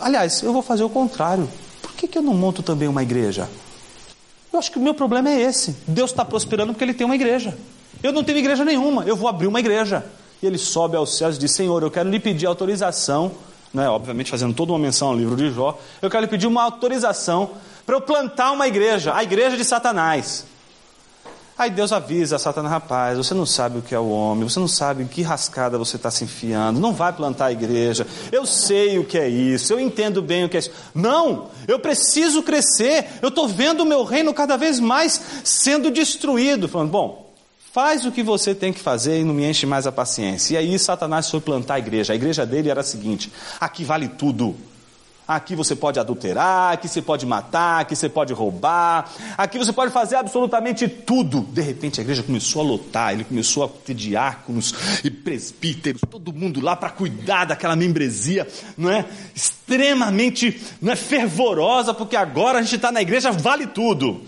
Aliás, 0.01 0.43
eu 0.43 0.53
vou 0.53 0.63
fazer 0.63 0.83
o 0.83 0.91
contrário. 0.91 1.49
Por 1.81 1.93
que, 1.93 2.09
que 2.09 2.19
eu 2.19 2.23
não 2.23 2.35
monto 2.35 2.63
também 2.63 2.89
uma 2.89 3.03
igreja? 3.03 3.49
Eu 4.53 4.59
acho 4.59 4.73
que 4.73 4.79
o 4.79 4.83
meu 4.83 4.95
problema 4.95 5.31
é 5.31 5.41
esse. 5.41 5.77
Deus 5.87 6.11
está 6.11 6.25
prosperando 6.25 6.73
porque 6.73 6.83
ele 6.83 6.95
tem 6.95 7.05
uma 7.05 7.15
igreja. 7.15 7.57
Eu 8.03 8.13
não 8.13 8.25
tenho 8.25 8.39
igreja 8.39 8.65
nenhuma, 8.65 9.05
eu 9.05 9.15
vou 9.15 9.29
abrir 9.29 9.47
uma 9.47 9.61
igreja. 9.61 10.05
E 10.43 10.47
ele 10.47 10.59
sobe 10.59 10.97
aos 10.97 11.17
céus 11.17 11.37
e 11.37 11.39
diz: 11.39 11.53
Senhor, 11.53 11.83
eu 11.83 11.91
quero 11.91 12.11
lhe 12.11 12.19
pedir 12.19 12.47
autorização, 12.47 13.33
né, 13.73 13.89
obviamente 13.89 14.31
fazendo 14.31 14.55
toda 14.55 14.73
uma 14.73 14.79
menção 14.79 15.09
ao 15.09 15.17
livro 15.17 15.37
de 15.37 15.51
Jó, 15.51 15.79
eu 16.03 16.11
quero 16.11 16.23
lhe 16.23 16.31
pedir 16.31 16.47
uma 16.47 16.63
autorização 16.63 17.51
para 17.87 17.97
eu 17.97 18.01
plantar 18.01 18.53
uma 18.53 18.67
igreja, 18.67 19.15
a 19.15 19.23
igreja 19.23 19.57
de 19.57 19.65
Satanás. 19.65 20.47
Aí 21.61 21.69
Deus 21.69 21.93
avisa 21.93 22.37
a 22.37 22.39
Satanás, 22.39 22.73
rapaz, 22.73 23.19
você 23.19 23.35
não 23.35 23.45
sabe 23.45 23.81
o 23.81 23.83
que 23.83 23.95
é 23.95 23.99
o 23.99 24.09
homem, 24.09 24.49
você 24.49 24.59
não 24.59 24.67
sabe 24.67 25.03
em 25.03 25.07
que 25.07 25.21
rascada 25.21 25.77
você 25.77 25.97
está 25.97 26.11
se 26.11 26.25
enfiando, 26.25 26.81
não 26.81 26.91
vai 26.91 27.13
plantar 27.13 27.47
a 27.47 27.53
igreja, 27.53 28.07
eu 28.33 28.47
sei 28.47 28.99
o 28.99 29.05
que 29.05 29.19
é 29.19 29.29
isso, 29.29 29.71
eu 29.71 29.79
entendo 29.79 30.23
bem 30.23 30.43
o 30.43 30.49
que 30.49 30.57
é 30.57 30.61
isso. 30.61 30.71
Não, 30.95 31.51
eu 31.69 31.79
preciso 31.79 32.43
crescer, 32.43 33.07
eu 33.21 33.29
estou 33.29 33.47
vendo 33.47 33.83
o 33.83 33.85
meu 33.85 34.05
reino 34.05 34.33
cada 34.33 34.57
vez 34.57 34.81
mais 34.81 35.21
sendo 35.45 35.91
destruído. 35.91 36.67
Falando, 36.67 36.93
bom, 36.93 37.30
faz 37.73 38.05
o 38.05 38.13
que 38.13 38.23
você 38.23 38.55
tem 38.55 38.73
que 38.73 38.81
fazer 38.81 39.21
e 39.21 39.25
não 39.25 39.35
me 39.35 39.45
enche 39.45 39.67
mais 39.67 39.87
a 39.87 39.93
paciência. 39.93 40.55
E 40.55 40.57
aí 40.57 40.79
Satanás 40.79 41.31
foi 41.31 41.41
plantar 41.41 41.75
a 41.75 41.79
igreja. 41.79 42.13
A 42.13 42.17
igreja 42.17 42.45
dele 42.45 42.69
era 42.69 42.81
a 42.81 42.85
seguinte: 42.85 43.33
aqui 43.61 43.85
vale 43.85 44.09
tudo. 44.09 44.57
Aqui 45.29 45.55
você 45.55 45.77
pode 45.77 46.01
adulterar, 46.01 46.73
aqui 46.73 46.89
você 46.89 47.01
pode 47.01 47.25
matar, 47.25 47.83
aqui 47.83 47.95
você 47.95 48.09
pode 48.09 48.33
roubar, 48.33 49.09
aqui 49.39 49.59
você 49.59 49.73
pode 49.73 49.93
fazer 49.93 50.17
absolutamente 50.17 50.89
tudo. 50.89 51.43
De 51.43 51.61
repente 51.61 52.01
a 52.01 52.03
igreja 52.03 52.25
começou 52.25 52.63
a 52.63 52.65
lotar, 52.65 53.13
ele 53.13 53.23
começou 53.23 53.63
a 53.63 53.69
ter 53.69 53.95
diáconos 53.95 54.75
e 55.05 55.09
presbíteros, 55.09 56.01
todo 56.11 56.33
mundo 56.33 56.61
lá 56.61 56.75
para 56.75 56.91
cuidar 56.91 57.45
daquela 57.45 57.77
membresia, 57.77 58.45
não 58.77 58.91
é? 58.91 59.07
Extremamente 59.33 60.61
não 60.83 60.91
é, 60.91 60.97
fervorosa, 60.97 61.95
porque 61.95 62.17
agora 62.17 62.59
a 62.59 62.63
gente 62.63 62.75
está 62.75 62.91
na 62.91 63.01
igreja, 63.01 63.31
vale 63.31 63.69
tudo. 63.69 64.23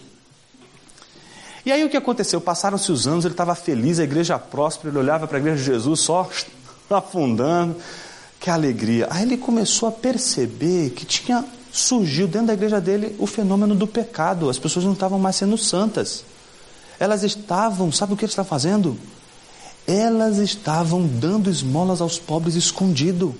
E 1.64 1.70
aí 1.70 1.84
o 1.84 1.88
que 1.88 1.96
aconteceu? 1.96 2.40
Passaram-se 2.40 2.90
os 2.90 3.06
anos, 3.06 3.24
ele 3.24 3.34
estava 3.34 3.54
feliz, 3.54 3.98
a 3.98 4.04
igreja 4.04 4.38
próspera, 4.38 4.90
ele 4.90 4.98
olhava 4.98 5.26
para 5.26 5.38
a 5.38 5.40
igreja 5.40 5.58
de 5.58 5.64
Jesus 5.64 6.00
só 6.00 6.28
afundando 6.90 7.76
Que 8.40 8.50
alegria. 8.50 9.06
Aí 9.10 9.22
ele 9.22 9.36
começou 9.36 9.88
a 9.88 9.92
perceber 9.92 10.90
que 10.90 11.06
tinha 11.06 11.44
surgiu 11.72 12.28
dentro 12.28 12.48
da 12.48 12.52
igreja 12.52 12.80
dele 12.80 13.16
o 13.18 13.26
fenômeno 13.26 13.74
do 13.74 13.86
pecado. 13.86 14.50
As 14.50 14.58
pessoas 14.58 14.84
não 14.84 14.92
estavam 14.92 15.18
mais 15.18 15.36
sendo 15.36 15.56
santas. 15.56 16.24
Elas 17.00 17.22
estavam, 17.22 17.90
sabe 17.90 18.12
o 18.12 18.16
que 18.16 18.24
ele 18.24 18.32
está 18.32 18.44
fazendo? 18.44 18.98
Elas 19.86 20.36
estavam 20.36 21.04
dando 21.06 21.50
esmolas 21.50 22.00
aos 22.00 22.18
pobres 22.18 22.54
escondido. 22.54 23.34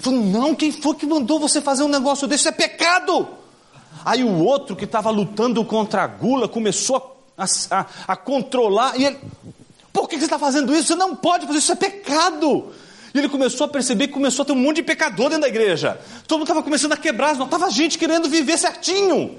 Falou, 0.00 0.24
não, 0.24 0.54
quem 0.54 0.72
foi 0.72 0.94
que 0.94 1.06
mandou 1.06 1.38
você 1.38 1.60
fazer 1.60 1.82
um 1.82 1.88
negócio 1.88 2.26
desse? 2.26 2.42
Isso 2.42 2.48
é 2.48 2.52
pecado. 2.52 3.28
Aí 4.04 4.24
o 4.24 4.42
outro 4.42 4.74
que 4.74 4.84
estava 4.84 5.10
lutando 5.10 5.64
contra 5.64 6.02
a 6.02 6.06
gula 6.06 6.48
começou 6.48 7.20
a, 7.36 7.44
a, 7.70 7.86
a 8.08 8.16
controlar. 8.16 8.98
E 8.98 9.04
ele, 9.04 9.18
por 9.92 10.08
que 10.08 10.18
você 10.18 10.24
está 10.24 10.38
fazendo 10.38 10.74
isso? 10.74 10.88
Você 10.88 10.94
não 10.94 11.14
pode 11.14 11.46
fazer 11.46 11.58
isso, 11.58 11.72
isso 11.72 11.84
é 11.84 11.90
pecado. 11.90 12.72
E 13.14 13.18
ele 13.18 13.28
começou 13.28 13.66
a 13.66 13.68
perceber 13.68 14.08
que 14.08 14.14
começou 14.14 14.42
a 14.42 14.46
ter 14.46 14.52
um 14.52 14.56
monte 14.56 14.76
de 14.76 14.82
pecador 14.82 15.28
dentro 15.28 15.42
da 15.42 15.48
igreja. 15.48 16.00
Todo 16.26 16.38
mundo 16.38 16.46
estava 16.46 16.62
começando 16.62 16.92
a 16.92 16.96
quebrar, 16.96 17.36
não 17.36 17.44
estava 17.44 17.70
gente 17.70 17.96
querendo 17.96 18.28
viver 18.28 18.58
certinho. 18.58 19.38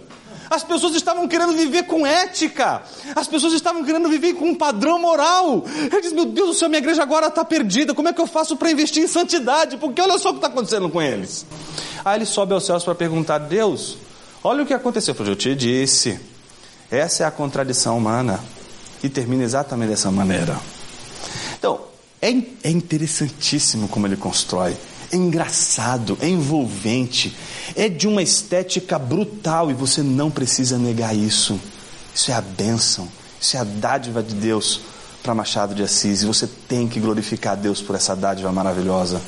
As 0.49 0.63
pessoas 0.63 0.95
estavam 0.95 1.27
querendo 1.27 1.53
viver 1.53 1.83
com 1.83 2.05
ética. 2.05 2.83
As 3.15 3.27
pessoas 3.27 3.53
estavam 3.53 3.83
querendo 3.83 4.07
viver 4.07 4.33
com 4.33 4.49
um 4.49 4.55
padrão 4.55 4.99
moral. 4.99 5.65
Ele 5.75 6.01
diz: 6.01 6.13
Meu 6.13 6.25
Deus 6.25 6.47
do 6.49 6.53
céu, 6.53 6.69
minha 6.69 6.79
igreja 6.79 7.01
agora 7.01 7.27
está 7.27 7.43
perdida. 7.43 7.93
Como 7.93 8.07
é 8.07 8.13
que 8.13 8.21
eu 8.21 8.27
faço 8.27 8.55
para 8.55 8.69
investir 8.71 9.03
em 9.03 9.07
santidade? 9.07 9.77
Porque 9.77 9.99
olha 9.99 10.17
só 10.17 10.29
o 10.29 10.33
que 10.33 10.37
está 10.37 10.47
acontecendo 10.47 10.89
com 10.89 11.01
eles. 11.01 11.45
Aí 12.03 12.19
ele 12.19 12.25
sobe 12.25 12.53
aos 12.53 12.65
céus 12.65 12.83
para 12.83 12.93
perguntar: 12.93 13.39
Deus, 13.39 13.97
olha 14.45 14.63
o 14.63 14.65
que 14.65 14.73
aconteceu. 14.73 15.15
Eu 15.19 15.35
te 15.35 15.55
disse. 15.55 16.19
Essa 16.89 17.23
é 17.23 17.25
a 17.25 17.31
contradição 17.31 17.97
humana. 17.97 18.39
E 19.03 19.09
termina 19.09 19.43
exatamente 19.43 19.89
dessa 19.89 20.09
maneira. 20.09 20.59
Então, 21.57 21.81
é, 22.21 22.29
é 22.63 22.69
interessantíssimo 22.69 23.87
como 23.87 24.07
ele 24.07 24.15
constrói 24.15 24.75
é 25.11 25.15
engraçado, 25.15 26.17
é 26.21 26.27
envolvente, 26.27 27.35
é 27.75 27.89
de 27.89 28.07
uma 28.07 28.21
estética 28.21 28.97
brutal 28.97 29.69
e 29.69 29.73
você 29.73 30.01
não 30.01 30.31
precisa 30.31 30.77
negar 30.77 31.15
isso. 31.15 31.59
Isso 32.13 32.31
é 32.31 32.33
a 32.33 32.41
bênção, 32.41 33.07
isso 33.39 33.57
é 33.57 33.59
a 33.59 33.63
dádiva 33.63 34.23
de 34.23 34.35
Deus 34.35 34.81
para 35.21 35.33
Machado 35.33 35.75
de 35.75 35.83
Assis 35.83 36.21
e 36.21 36.25
você 36.25 36.47
tem 36.67 36.87
que 36.87 36.99
glorificar 36.99 37.57
Deus 37.57 37.81
por 37.81 37.95
essa 37.95 38.15
dádiva 38.15 38.51
maravilhosa. 38.51 39.21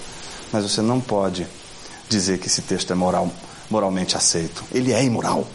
Mas 0.51 0.63
você 0.63 0.82
não 0.82 0.99
pode 0.99 1.45
dizer 2.07 2.38
que 2.39 2.47
esse 2.47 2.61
texto 2.61 2.91
é 2.91 2.95
moral, 2.95 3.32
moralmente 3.70 4.15
aceito. 4.15 4.63
Ele 4.74 4.91
é 4.91 5.03
imoral. 5.03 5.47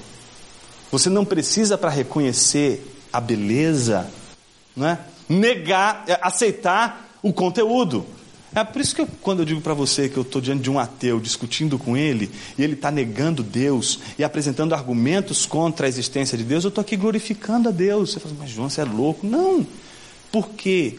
Você 0.91 1.09
não 1.09 1.25
precisa 1.25 1.79
para 1.79 1.91
reconhecer 1.91 2.87
a 3.13 3.21
beleza, 3.21 4.11
não 4.77 4.87
é? 4.87 4.99
Negar, 5.29 6.05
é, 6.07 6.19
aceitar 6.23 7.19
o 7.23 7.33
conteúdo. 7.33 8.05
É 8.55 8.63
por 8.63 8.83
isso 8.83 8.95
que 8.95 9.01
eu, 9.01 9.09
quando 9.23 9.39
eu 9.39 9.47
digo 9.47 9.63
para 9.63 9.73
você 9.73 10.11
que 10.11 10.17
eu 10.19 10.23
estou 10.23 10.41
diante 10.43 10.63
de 10.63 10.71
um 10.71 10.79
ateu 10.79 11.19
discutindo 11.19 11.79
com 11.79 11.97
ele 11.97 12.31
e 12.59 12.63
ele 12.63 12.75
está 12.75 12.91
negando 12.91 13.43
Deus 13.43 14.01
e 14.19 14.25
apresentando 14.25 14.75
argumentos 14.75 15.47
contra 15.47 15.87
a 15.87 15.89
existência 15.89 16.37
de 16.37 16.45
Deus, 16.45 16.65
eu 16.65 16.69
estou 16.69 16.83
aqui 16.83 16.95
glorificando 16.95 17.71
a 17.71 17.73
Deus. 17.73 18.13
Você 18.13 18.21
fala, 18.21 18.35
mas 18.39 18.51
João, 18.51 18.69
você 18.69 18.83
é 18.83 18.85
louco? 18.85 19.27
Não, 19.27 19.67
porque 20.31 20.99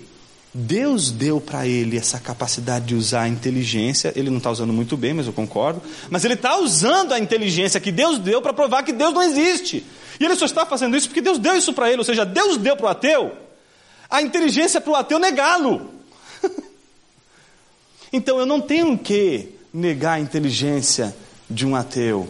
Deus 0.53 1.09
deu 1.11 1.41
para 1.41 1.67
ele 1.67 1.97
essa 1.97 2.19
capacidade 2.19 2.85
de 2.85 2.95
usar 2.95 3.23
a 3.23 3.27
inteligência. 3.27 4.13
Ele 4.15 4.29
não 4.29 4.37
está 4.37 4.51
usando 4.51 4.71
muito 4.71 4.95
bem, 4.95 5.13
mas 5.13 5.25
eu 5.25 5.33
concordo. 5.33 5.81
Mas 6.09 6.23
ele 6.23 6.35
está 6.35 6.57
usando 6.57 7.11
a 7.11 7.19
inteligência 7.19 7.79
que 7.79 7.91
Deus 7.91 8.19
deu 8.19 8.41
para 8.41 8.53
provar 8.53 8.83
que 8.83 8.93
Deus 8.93 9.13
não 9.13 9.23
existe. 9.23 9.83
E 10.19 10.25
ele 10.25 10.35
só 10.35 10.45
está 10.45 10.65
fazendo 10.65 10.95
isso 10.95 11.07
porque 11.07 11.21
Deus 11.21 11.39
deu 11.39 11.55
isso 11.55 11.73
para 11.73 11.89
ele. 11.89 11.97
Ou 11.97 12.03
seja, 12.03 12.23
Deus 12.23 12.57
deu 12.57 12.77
para 12.77 12.85
o 12.85 12.89
ateu 12.89 13.43
a 14.13 14.21
inteligência 14.21 14.79
para 14.79 14.91
o 14.91 14.95
ateu 14.95 15.17
negá-lo. 15.19 15.89
Então 18.15 18.37
eu 18.37 18.45
não 18.45 18.61
tenho 18.61 18.95
que 18.95 19.49
negar 19.73 20.13
a 20.13 20.19
inteligência 20.19 21.15
de 21.49 21.65
um 21.65 21.75
ateu 21.75 22.29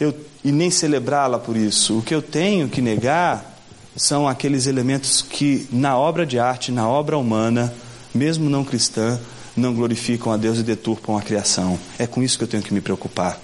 eu, 0.00 0.12
e 0.42 0.50
nem 0.50 0.72
celebrá-la 0.72 1.38
por 1.38 1.56
isso. 1.56 1.98
O 1.98 2.02
que 2.02 2.12
eu 2.12 2.20
tenho 2.20 2.68
que 2.68 2.82
negar 2.82 3.55
são 3.96 4.28
aqueles 4.28 4.66
elementos 4.66 5.22
que 5.22 5.66
na 5.72 5.96
obra 5.96 6.26
de 6.26 6.38
arte, 6.38 6.70
na 6.70 6.86
obra 6.88 7.16
humana, 7.16 7.72
mesmo 8.14 8.50
não 8.50 8.62
cristã, 8.64 9.18
não 9.56 9.74
glorificam 9.74 10.30
a 10.30 10.36
Deus 10.36 10.58
e 10.58 10.62
deturpam 10.62 11.16
a 11.16 11.22
criação. 11.22 11.78
É 11.98 12.06
com 12.06 12.22
isso 12.22 12.36
que 12.36 12.44
eu 12.44 12.48
tenho 12.48 12.62
que 12.62 12.74
me 12.74 12.82
preocupar. 12.82 13.40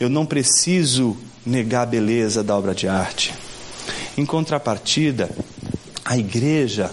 Eu 0.00 0.08
não 0.08 0.26
preciso 0.26 1.16
negar 1.46 1.82
a 1.82 1.86
beleza 1.86 2.42
da 2.42 2.56
obra 2.56 2.74
de 2.74 2.88
arte. 2.88 3.32
Em 4.16 4.26
contrapartida, 4.26 5.30
a 6.04 6.18
igreja 6.18 6.90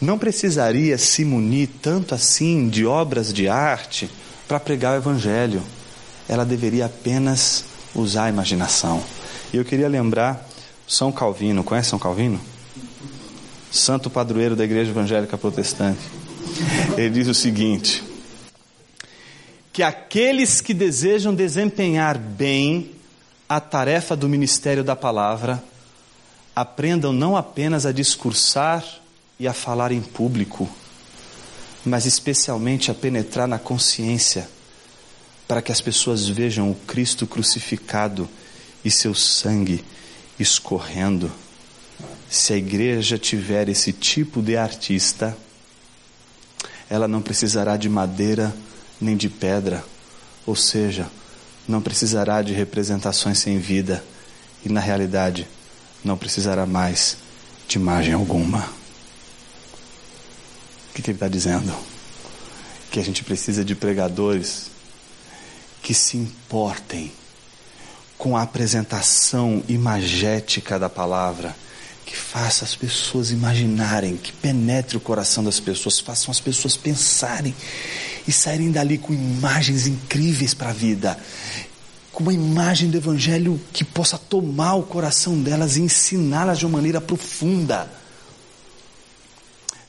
não 0.00 0.18
precisaria 0.18 0.96
se 0.98 1.24
munir 1.24 1.68
tanto 1.82 2.14
assim 2.14 2.68
de 2.68 2.84
obras 2.84 3.32
de 3.32 3.48
arte 3.48 4.08
para 4.46 4.60
pregar 4.60 4.94
o 4.94 4.96
Evangelho. 4.96 5.62
Ela 6.28 6.44
deveria 6.44 6.86
apenas 6.86 7.64
usar 7.94 8.24
a 8.24 8.28
imaginação. 8.28 9.02
E 9.52 9.56
eu 9.56 9.64
queria 9.64 9.88
lembrar 9.88 10.47
São 10.88 11.12
Calvino, 11.12 11.62
conhece 11.62 11.90
São 11.90 11.98
Calvino? 11.98 12.40
Santo 13.70 14.08
padroeiro 14.08 14.56
da 14.56 14.64
Igreja 14.64 14.90
Evangélica 14.90 15.36
Protestante. 15.36 16.00
Ele 16.96 17.10
diz 17.10 17.28
o 17.28 17.34
seguinte: 17.34 18.02
que 19.70 19.82
aqueles 19.82 20.62
que 20.62 20.72
desejam 20.72 21.34
desempenhar 21.34 22.16
bem 22.16 22.92
a 23.46 23.60
tarefa 23.60 24.16
do 24.16 24.30
ministério 24.30 24.82
da 24.82 24.96
palavra 24.96 25.62
aprendam 26.56 27.12
não 27.12 27.36
apenas 27.36 27.84
a 27.84 27.92
discursar 27.92 28.82
e 29.38 29.46
a 29.46 29.52
falar 29.52 29.92
em 29.92 30.00
público, 30.00 30.66
mas 31.84 32.06
especialmente 32.06 32.90
a 32.90 32.94
penetrar 32.94 33.46
na 33.46 33.58
consciência, 33.58 34.48
para 35.46 35.60
que 35.60 35.70
as 35.70 35.82
pessoas 35.82 36.26
vejam 36.26 36.70
o 36.70 36.74
Cristo 36.74 37.26
crucificado 37.26 38.26
e 38.82 38.90
seu 38.90 39.14
sangue 39.14 39.84
escorrendo. 40.38 41.30
Se 42.28 42.52
a 42.52 42.56
igreja 42.56 43.18
tiver 43.18 43.68
esse 43.68 43.92
tipo 43.92 44.40
de 44.42 44.56
artista, 44.56 45.36
ela 46.88 47.08
não 47.08 47.20
precisará 47.20 47.76
de 47.76 47.88
madeira 47.88 48.54
nem 49.00 49.16
de 49.16 49.28
pedra, 49.28 49.84
ou 50.46 50.56
seja, 50.56 51.08
não 51.66 51.80
precisará 51.80 52.42
de 52.42 52.52
representações 52.52 53.38
sem 53.38 53.58
vida 53.58 54.04
e, 54.64 54.68
na 54.68 54.80
realidade, 54.80 55.46
não 56.04 56.16
precisará 56.16 56.66
mais 56.66 57.16
de 57.66 57.78
imagem 57.78 58.14
alguma 58.14 58.78
que, 60.98 61.02
que 61.02 61.10
ele 61.10 61.16
está 61.16 61.28
dizendo? 61.28 61.72
Que 62.90 62.98
a 62.98 63.04
gente 63.04 63.22
precisa 63.22 63.64
de 63.64 63.74
pregadores 63.74 64.70
que 65.82 65.94
se 65.94 66.16
importem 66.16 67.12
com 68.18 68.36
a 68.36 68.42
apresentação 68.42 69.62
imagética 69.68 70.76
da 70.76 70.88
palavra, 70.88 71.56
que 72.04 72.16
faça 72.16 72.64
as 72.64 72.74
pessoas 72.74 73.30
imaginarem, 73.30 74.16
que 74.16 74.32
penetre 74.32 74.96
o 74.96 75.00
coração 75.00 75.44
das 75.44 75.60
pessoas, 75.60 76.00
façam 76.00 76.32
as 76.32 76.40
pessoas 76.40 76.76
pensarem 76.76 77.54
e 78.26 78.32
saírem 78.32 78.72
dali 78.72 78.98
com 78.98 79.14
imagens 79.14 79.86
incríveis 79.86 80.52
para 80.52 80.70
a 80.70 80.72
vida, 80.72 81.16
com 82.10 82.24
uma 82.24 82.32
imagem 82.32 82.90
do 82.90 82.96
Evangelho 82.96 83.60
que 83.72 83.84
possa 83.84 84.18
tomar 84.18 84.74
o 84.74 84.82
coração 84.82 85.40
delas 85.40 85.76
e 85.76 85.82
ensiná-las 85.82 86.58
de 86.58 86.66
uma 86.66 86.78
maneira 86.78 87.00
profunda. 87.00 87.88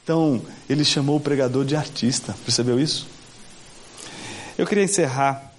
Então, 0.03 0.41
ele 0.69 0.85
chamou 0.85 1.17
o 1.17 1.19
pregador 1.19 1.65
de 1.65 1.75
artista, 1.75 2.35
percebeu 2.45 2.79
isso? 2.79 3.07
Eu 4.57 4.67
queria 4.67 4.83
encerrar 4.83 5.51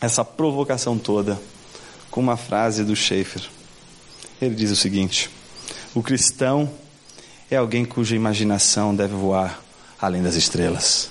essa 0.00 0.24
provocação 0.24 0.98
toda 0.98 1.38
com 2.12 2.20
uma 2.20 2.36
frase 2.36 2.84
do 2.84 2.94
Schaeffer. 2.94 3.42
Ele 4.40 4.54
diz 4.54 4.70
o 4.70 4.76
seguinte: 4.76 5.28
O 5.94 6.02
cristão 6.02 6.70
é 7.50 7.56
alguém 7.56 7.84
cuja 7.84 8.14
imaginação 8.14 8.94
deve 8.94 9.14
voar 9.14 9.60
além 10.00 10.22
das 10.22 10.36
estrelas. 10.36 11.08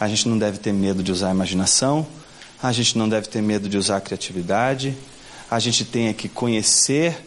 A 0.00 0.08
gente 0.08 0.28
não 0.28 0.38
deve 0.38 0.58
ter 0.58 0.72
medo 0.72 1.02
de 1.02 1.12
usar 1.12 1.28
a 1.28 1.30
imaginação, 1.30 2.06
a 2.60 2.72
gente 2.72 2.96
não 2.96 3.08
deve 3.08 3.28
ter 3.28 3.42
medo 3.42 3.68
de 3.68 3.76
usar 3.76 3.98
a 3.98 4.00
criatividade, 4.00 4.96
a 5.50 5.58
gente 5.58 5.84
tem 5.84 6.12
que 6.14 6.28
conhecer, 6.28 7.18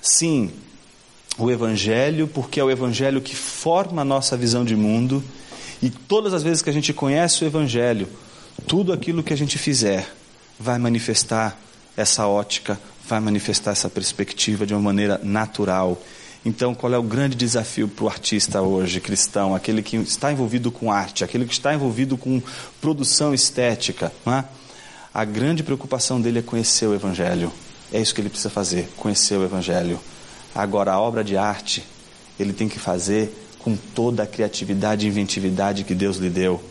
sim, 0.00 0.52
o 1.36 1.50
Evangelho, 1.50 2.28
porque 2.28 2.60
é 2.60 2.64
o 2.64 2.70
Evangelho 2.70 3.20
que 3.20 3.34
forma 3.34 4.02
a 4.02 4.04
nossa 4.04 4.36
visão 4.36 4.64
de 4.64 4.76
mundo, 4.76 5.22
e 5.82 5.90
todas 5.90 6.32
as 6.32 6.44
vezes 6.44 6.62
que 6.62 6.70
a 6.70 6.72
gente 6.72 6.92
conhece 6.92 7.42
o 7.42 7.46
Evangelho, 7.46 8.08
tudo 8.68 8.92
aquilo 8.92 9.22
que 9.22 9.32
a 9.32 9.36
gente 9.36 9.58
fizer 9.58 10.08
vai 10.60 10.78
manifestar 10.78 11.58
essa 11.98 12.28
ótica, 12.28 12.78
vai 13.08 13.18
manifestar 13.18 13.72
essa 13.72 13.90
perspectiva 13.90 14.64
de 14.64 14.72
uma 14.72 14.80
maneira 14.80 15.20
natural. 15.20 16.00
Então, 16.44 16.72
qual 16.72 16.94
é 16.94 16.96
o 16.96 17.02
grande 17.02 17.34
desafio 17.34 17.88
para 17.88 18.04
o 18.04 18.08
artista 18.08 18.62
hoje, 18.62 19.00
cristão, 19.00 19.52
aquele 19.52 19.82
que 19.82 19.96
está 19.96 20.30
envolvido 20.30 20.70
com 20.70 20.92
arte, 20.92 21.24
aquele 21.24 21.44
que 21.44 21.52
está 21.52 21.74
envolvido 21.74 22.16
com 22.16 22.40
produção 22.80 23.34
estética? 23.34 24.12
É? 24.24 24.44
A 25.12 25.24
grande 25.24 25.64
preocupação 25.64 26.20
dele 26.20 26.38
é 26.38 26.42
conhecer 26.42 26.86
o 26.86 26.94
Evangelho. 26.94 27.52
É 27.92 28.00
isso 28.00 28.14
que 28.14 28.20
ele 28.20 28.28
precisa 28.28 28.48
fazer, 28.48 28.88
conhecer 28.96 29.36
o 29.36 29.44
Evangelho. 29.44 29.98
Agora, 30.54 30.92
a 30.92 31.00
obra 31.00 31.24
de 31.24 31.36
arte, 31.36 31.82
ele 32.38 32.52
tem 32.52 32.68
que 32.68 32.78
fazer 32.78 33.34
com 33.58 33.76
toda 33.76 34.22
a 34.22 34.26
criatividade 34.26 35.04
e 35.04 35.08
inventividade 35.08 35.82
que 35.82 35.96
Deus 35.96 36.18
lhe 36.18 36.30
deu. 36.30 36.62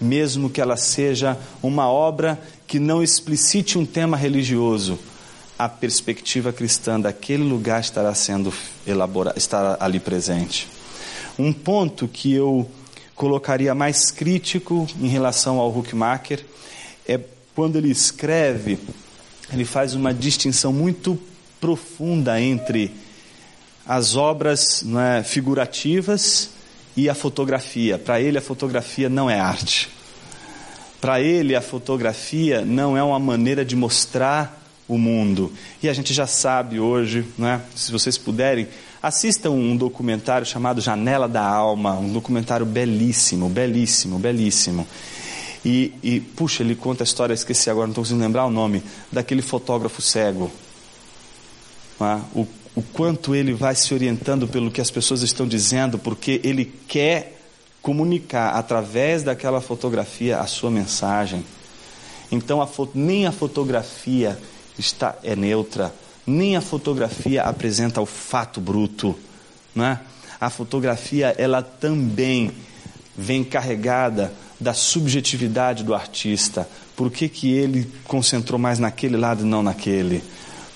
mesmo 0.00 0.50
que 0.50 0.60
ela 0.60 0.76
seja 0.76 1.36
uma 1.62 1.88
obra 1.88 2.40
que 2.66 2.78
não 2.78 3.02
explicite 3.02 3.78
um 3.78 3.84
tema 3.86 4.16
religioso, 4.16 4.98
a 5.58 5.68
perspectiva 5.68 6.52
cristã 6.52 6.98
daquele 6.98 7.44
lugar 7.44 7.80
estará 7.80 8.14
sendo 8.14 8.52
elaborada, 8.86 9.38
estará 9.38 9.76
ali 9.80 10.00
presente. 10.00 10.68
Um 11.38 11.52
ponto 11.52 12.08
que 12.08 12.32
eu 12.32 12.68
colocaria 13.14 13.74
mais 13.74 14.10
crítico 14.10 14.86
em 15.00 15.08
relação 15.08 15.58
ao 15.58 15.76
Huckmacher 15.76 16.44
é 17.06 17.20
quando 17.54 17.76
ele 17.76 17.90
escreve, 17.90 18.78
ele 19.52 19.64
faz 19.64 19.94
uma 19.94 20.12
distinção 20.12 20.72
muito 20.72 21.18
profunda 21.60 22.40
entre 22.40 22.90
as 23.86 24.16
obras 24.16 24.84
é, 25.18 25.22
figurativas 25.22 26.50
e 26.96 27.08
a 27.08 27.14
fotografia. 27.14 27.98
Para 27.98 28.20
ele, 28.20 28.38
a 28.38 28.42
fotografia 28.42 29.08
não 29.08 29.30
é 29.30 29.38
arte. 29.38 29.88
Para 31.04 31.20
ele, 31.20 31.54
a 31.54 31.60
fotografia 31.60 32.64
não 32.64 32.96
é 32.96 33.02
uma 33.02 33.18
maneira 33.18 33.62
de 33.62 33.76
mostrar 33.76 34.66
o 34.88 34.96
mundo. 34.96 35.52
E 35.82 35.88
a 35.90 35.92
gente 35.92 36.14
já 36.14 36.26
sabe 36.26 36.80
hoje, 36.80 37.26
né, 37.36 37.60
se 37.76 37.92
vocês 37.92 38.16
puderem, 38.16 38.66
assistam 39.02 39.50
um 39.50 39.76
documentário 39.76 40.46
chamado 40.46 40.80
Janela 40.80 41.28
da 41.28 41.46
Alma, 41.46 41.92
um 41.92 42.10
documentário 42.10 42.64
belíssimo, 42.64 43.50
belíssimo, 43.50 44.18
belíssimo. 44.18 44.86
E, 45.62 45.92
e 46.02 46.20
puxa, 46.20 46.62
ele 46.62 46.74
conta 46.74 47.02
a 47.02 47.04
história, 47.04 47.34
esqueci 47.34 47.68
agora, 47.68 47.86
não 47.86 47.90
estou 47.90 48.02
conseguindo 48.02 48.24
lembrar 48.24 48.46
o 48.46 48.50
nome, 48.50 48.82
daquele 49.12 49.42
fotógrafo 49.42 50.00
cego. 50.00 50.50
Né, 52.00 52.22
o, 52.34 52.46
o 52.74 52.80
quanto 52.80 53.34
ele 53.34 53.52
vai 53.52 53.74
se 53.74 53.92
orientando 53.92 54.48
pelo 54.48 54.70
que 54.70 54.80
as 54.80 54.90
pessoas 54.90 55.20
estão 55.20 55.46
dizendo, 55.46 55.98
porque 55.98 56.40
ele 56.42 56.64
quer 56.88 57.33
comunicar 57.84 58.54
através 58.54 59.22
daquela 59.22 59.60
fotografia 59.60 60.40
a 60.40 60.46
sua 60.46 60.70
mensagem. 60.70 61.44
Então, 62.32 62.62
a 62.62 62.68
nem 62.94 63.26
a 63.26 63.30
fotografia 63.30 64.38
está, 64.78 65.14
é 65.22 65.36
neutra, 65.36 65.94
nem 66.26 66.56
a 66.56 66.62
fotografia 66.62 67.42
apresenta 67.42 68.00
o 68.00 68.06
fato 68.06 68.58
bruto. 68.58 69.14
Né? 69.74 70.00
A 70.40 70.48
fotografia, 70.48 71.34
ela 71.36 71.60
também 71.60 72.52
vem 73.14 73.44
carregada 73.44 74.32
da 74.58 74.72
subjetividade 74.72 75.84
do 75.84 75.94
artista. 75.94 76.66
Por 76.96 77.10
que, 77.10 77.28
que 77.28 77.52
ele 77.52 77.92
concentrou 78.04 78.58
mais 78.58 78.78
naquele 78.78 79.18
lado 79.18 79.42
e 79.42 79.46
não 79.46 79.62
naquele? 79.62 80.24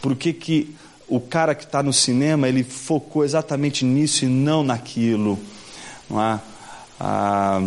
Por 0.03 0.15
que, 0.15 0.35
que 0.35 0.77
o 1.09 1.19
cara 1.19 1.55
que 1.55 1.65
está 1.65 1.83
no 1.83 1.93
cinema, 1.93 2.47
ele 2.47 2.63
focou 2.63 3.25
exatamente 3.25 3.83
nisso 3.83 4.27
e 4.27 4.29
não 4.29 4.63
naquilo? 4.63 5.39
Não 6.11 6.23
é? 6.23 6.39
Ah, 7.01 7.63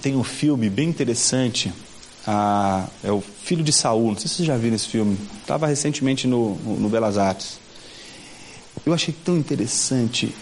tem 0.00 0.16
um 0.16 0.24
filme 0.24 0.68
bem 0.68 0.88
interessante 0.88 1.72
ah, 2.26 2.86
é 3.02 3.12
o 3.12 3.20
Filho 3.20 3.62
de 3.62 3.72
Saul. 3.72 4.08
Não 4.08 4.16
sei 4.18 4.28
se 4.28 4.36
vocês 4.36 4.46
já 4.46 4.56
viram 4.56 4.76
esse 4.76 4.88
filme. 4.88 5.18
Estava 5.40 5.66
recentemente 5.66 6.26
no, 6.26 6.54
no, 6.56 6.88
Belas 6.88 7.18
Artes. 7.18 7.58
Eu 8.84 8.92
achei 8.94 9.14
tão 9.24 9.36
interessante. 9.36 10.34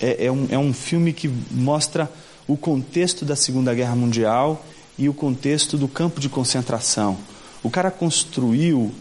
É, 0.00 0.26
é, 0.26 0.32
um, 0.32 0.46
é 0.50 0.58
um 0.58 0.72
filme 0.72 1.12
que 1.12 1.28
mostra 1.50 2.10
o 2.46 2.56
contexto 2.56 3.24
da 3.24 3.36
Segunda 3.36 3.74
Guerra 3.74 3.96
Mundial 3.96 4.64
e 4.98 5.08
o 5.08 5.14
contexto 5.14 5.78
do 5.78 5.88
campo 5.88 6.20
de 6.20 6.28
concentração. 6.28 7.16
O 7.62 7.70
cara 7.70 7.90
construiu 7.90 8.92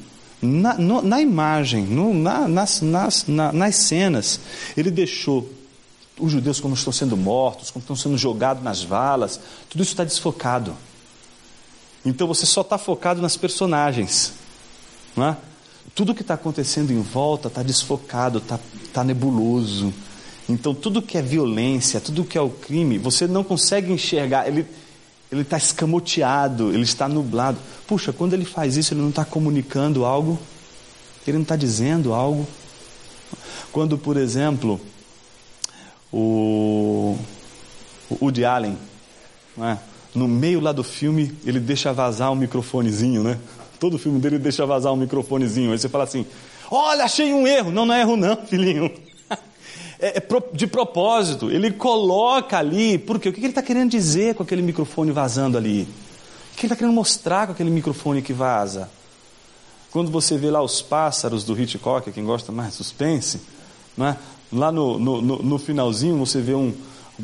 na, 0.42 0.76
no, 0.76 1.02
na 1.02 1.22
imagem, 1.22 1.84
no, 1.84 2.14
na, 2.14 2.48
nas, 2.48 2.82
nas, 2.82 3.26
na, 3.28 3.52
nas 3.52 3.76
cenas, 3.76 4.40
ele 4.78 4.90
deixou 4.90 5.50
os 6.20 6.32
judeus 6.32 6.60
como 6.60 6.74
estão 6.76 6.92
sendo 6.94 7.16
mortos, 7.16 7.72
como 7.72 7.82
estão 7.82 7.96
sendo 7.96 8.18
jogados 8.18 8.64
nas 8.64 8.84
valas, 8.84 9.40
tudo 9.70 9.82
isso 9.82 9.92
está 9.94 10.04
desfocado. 10.04 10.76
Então 12.06 12.28
você 12.28 12.46
só 12.46 12.62
está 12.62 12.78
focado 12.78 13.22
nas 13.22 13.36
personagens. 13.38 14.34
Não 15.16 15.28
é? 15.28 15.38
Tudo 15.96 16.14
que 16.14 16.22
está 16.22 16.36
acontecendo 16.36 16.92
em 16.92 17.02
volta 17.02 17.48
está 17.48 17.64
desfocado, 17.64 18.38
está 18.38 18.60
tá 18.94 19.04
nebuloso. 19.04 19.94
Então 20.48 20.74
tudo 20.74 21.02
que 21.02 21.18
é 21.18 21.22
violência, 21.22 22.00
tudo 22.00 22.24
que 22.24 22.38
é 22.38 22.42
o 22.42 22.50
crime, 22.50 22.98
você 22.98 23.28
não 23.28 23.44
consegue 23.44 23.92
enxergar. 23.92 24.48
Ele 24.48 24.66
ele 25.32 25.42
está 25.42 25.58
escamoteado, 25.58 26.74
ele 26.74 26.82
está 26.82 27.08
nublado. 27.08 27.60
Puxa, 27.88 28.12
quando 28.12 28.34
ele 28.34 28.46
faz 28.46 28.78
isso, 28.78 28.94
ele 28.94 29.02
não 29.02 29.10
está 29.10 29.24
comunicando 29.24 30.04
algo, 30.04 30.40
ele 31.26 31.38
não 31.38 31.44
está 31.44 31.56
dizendo 31.56 32.14
algo. 32.14 32.48
Quando, 33.72 33.98
por 33.98 34.18
exemplo, 34.18 34.82
o, 36.12 37.18
o 38.10 38.26
Woody 38.26 38.46
Allen, 38.46 38.78
é? 39.62 39.78
no 40.14 40.28
meio 40.28 40.60
lá 40.60 40.72
do 40.72 40.84
filme, 40.84 41.36
ele 41.46 41.60
deixa 41.60 41.94
vazar 41.94 42.32
um 42.32 42.36
microfonezinho, 42.36 43.24
né? 43.24 43.38
Todo 43.80 43.98
filme 43.98 44.20
dele 44.20 44.38
deixa 44.38 44.66
vazar 44.66 44.92
um 44.92 44.96
microfonezinho. 44.96 45.72
Aí 45.72 45.80
você 45.80 45.88
fala 45.88 46.04
assim: 46.04 46.26
Olha, 46.70 47.06
achei 47.06 47.34
um 47.34 47.48
erro. 47.48 47.72
Não, 47.72 47.86
não 47.86 47.94
é 47.94 48.02
erro, 48.02 48.18
não, 48.18 48.36
filhinho. 48.46 48.92
É, 50.00 50.18
é 50.18 50.24
de 50.54 50.68
propósito. 50.68 51.50
Ele 51.50 51.72
coloca 51.72 52.58
ali. 52.58 52.98
Por 52.98 53.20
quê? 53.20 53.30
O 53.30 53.34
que 53.34 53.40
ele 53.40 53.48
está 53.48 53.62
querendo 53.62 53.92
dizer 53.92 54.36
com 54.36 54.44
aquele 54.44 54.62
microfone 54.62 55.12
vazando 55.12 55.58
ali? 55.58 55.84
O 55.84 56.56
que 56.56 56.66
ele 56.66 56.74
está 56.74 56.76
querendo 56.76 56.94
mostrar 56.94 57.48
com 57.48 57.54
aquele 57.54 57.70
microfone 57.70 58.22
que 58.22 58.34
vaza? 58.34 58.90
Quando 59.92 60.12
você 60.12 60.38
vê 60.38 60.52
lá 60.52 60.62
os 60.62 60.82
pássaros 60.82 61.44
do 61.44 61.60
Hitchcock, 61.60 62.12
quem 62.12 62.24
gosta 62.24 62.52
mais 62.52 62.76
suspense, 62.76 63.42
não 63.98 64.08
é? 64.08 64.18
Lá 64.52 64.72
no, 64.72 65.00
no, 65.00 65.22
no, 65.22 65.44
no 65.44 65.58
finalzinho 65.58 66.18
você 66.18 66.42
vê 66.42 66.54
um, 66.54 66.74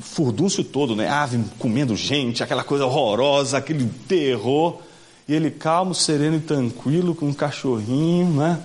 furdúncio 0.02 0.64
todo, 0.64 0.96
né? 0.96 1.08
Ave 1.08 1.44
comendo 1.58 1.96
gente, 1.96 2.44
aquela 2.44 2.64
coisa 2.64 2.86
horrorosa, 2.86 3.58
aquele 3.58 3.90
terror. 4.08 4.80
E 5.28 5.34
ele 5.34 5.50
calmo, 5.50 5.96
sereno 5.96 6.38
e 6.38 6.40
tranquilo, 6.40 7.16
com 7.16 7.28
um 7.28 7.34
cachorrinho, 7.34 8.30
né? 8.34 8.60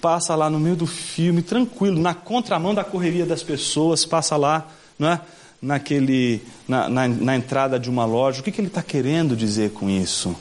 Passa 0.00 0.34
lá 0.34 0.48
no 0.48 0.58
meio 0.58 0.76
do 0.76 0.86
filme, 0.86 1.42
tranquilo, 1.42 2.00
na 2.00 2.14
contramão 2.14 2.74
da 2.74 2.82
correria 2.82 3.26
das 3.26 3.42
pessoas, 3.42 4.04
passa 4.04 4.36
lá, 4.36 4.66
né? 4.98 5.20
Naquele, 5.62 6.42
na, 6.66 6.88
na, 6.88 7.06
na 7.06 7.36
entrada 7.36 7.78
de 7.78 7.90
uma 7.90 8.06
loja. 8.06 8.40
O 8.40 8.42
que, 8.42 8.50
que 8.50 8.60
ele 8.60 8.68
está 8.68 8.82
querendo 8.82 9.36
dizer 9.36 9.72
com 9.72 9.90
isso? 9.90 10.34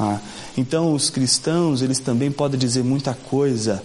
Ah, 0.00 0.18
então, 0.56 0.94
os 0.94 1.10
cristãos, 1.10 1.82
eles 1.82 1.98
também 1.98 2.30
podem 2.32 2.58
dizer 2.58 2.82
muita 2.82 3.12
coisa 3.12 3.82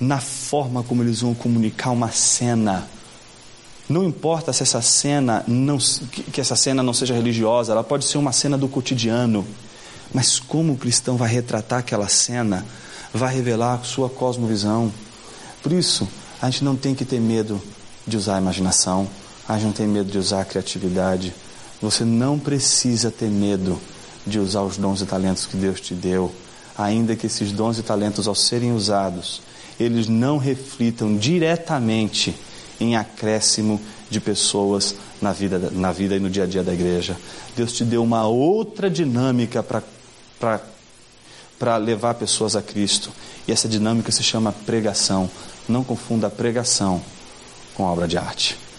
na 0.00 0.18
forma 0.18 0.82
como 0.82 1.02
eles 1.02 1.20
vão 1.20 1.34
comunicar 1.34 1.90
uma 1.90 2.10
cena 2.10 2.88
não 3.90 4.04
importa 4.04 4.52
se 4.52 4.62
essa 4.62 4.80
cena 4.80 5.42
não 5.48 5.76
que 6.32 6.40
essa 6.40 6.54
cena 6.54 6.80
não 6.80 6.94
seja 6.94 7.12
religiosa, 7.12 7.72
ela 7.72 7.82
pode 7.82 8.04
ser 8.04 8.18
uma 8.18 8.30
cena 8.30 8.56
do 8.56 8.68
cotidiano, 8.68 9.44
mas 10.14 10.38
como 10.38 10.74
o 10.74 10.76
cristão 10.76 11.16
vai 11.16 11.28
retratar 11.28 11.80
aquela 11.80 12.06
cena, 12.08 12.64
vai 13.12 13.34
revelar 13.34 13.84
sua 13.84 14.08
cosmovisão. 14.08 14.92
Por 15.60 15.72
isso, 15.72 16.08
a 16.40 16.48
gente 16.48 16.62
não 16.62 16.76
tem 16.76 16.94
que 16.94 17.04
ter 17.04 17.20
medo 17.20 17.60
de 18.06 18.16
usar 18.16 18.36
a 18.36 18.40
imaginação, 18.40 19.08
a 19.48 19.54
gente 19.54 19.64
não 19.64 19.72
tem 19.72 19.88
medo 19.88 20.08
de 20.08 20.18
usar 20.18 20.42
a 20.42 20.44
criatividade. 20.44 21.34
Você 21.82 22.04
não 22.04 22.38
precisa 22.38 23.10
ter 23.10 23.28
medo 23.28 23.80
de 24.24 24.38
usar 24.38 24.62
os 24.62 24.76
dons 24.76 25.00
e 25.00 25.06
talentos 25.06 25.46
que 25.46 25.56
Deus 25.56 25.80
te 25.80 25.94
deu, 25.94 26.32
ainda 26.78 27.16
que 27.16 27.26
esses 27.26 27.50
dons 27.50 27.76
e 27.76 27.82
talentos, 27.82 28.28
ao 28.28 28.36
serem 28.36 28.70
usados, 28.70 29.42
eles 29.80 30.06
não 30.06 30.36
reflitam 30.36 31.16
diretamente 31.16 32.34
em 32.78 32.96
acréscimo 32.96 33.80
de 34.10 34.20
pessoas 34.20 34.94
na 35.22 35.32
vida, 35.32 35.58
na 35.72 35.90
vida 35.90 36.16
e 36.16 36.20
no 36.20 36.28
dia 36.28 36.44
a 36.44 36.46
dia 36.46 36.62
da 36.62 36.74
igreja. 36.74 37.16
Deus 37.56 37.72
te 37.72 37.84
deu 37.84 38.02
uma 38.02 38.26
outra 38.26 38.90
dinâmica 38.90 39.64
para 41.58 41.76
levar 41.78 42.14
pessoas 42.14 42.54
a 42.54 42.62
Cristo. 42.62 43.10
E 43.48 43.52
essa 43.52 43.68
dinâmica 43.68 44.12
se 44.12 44.22
chama 44.22 44.52
pregação. 44.52 45.30
Não 45.68 45.82
confunda 45.82 46.28
pregação 46.28 47.02
com 47.74 47.84
obra 47.84 48.06
de 48.06 48.18
arte. 48.18 48.69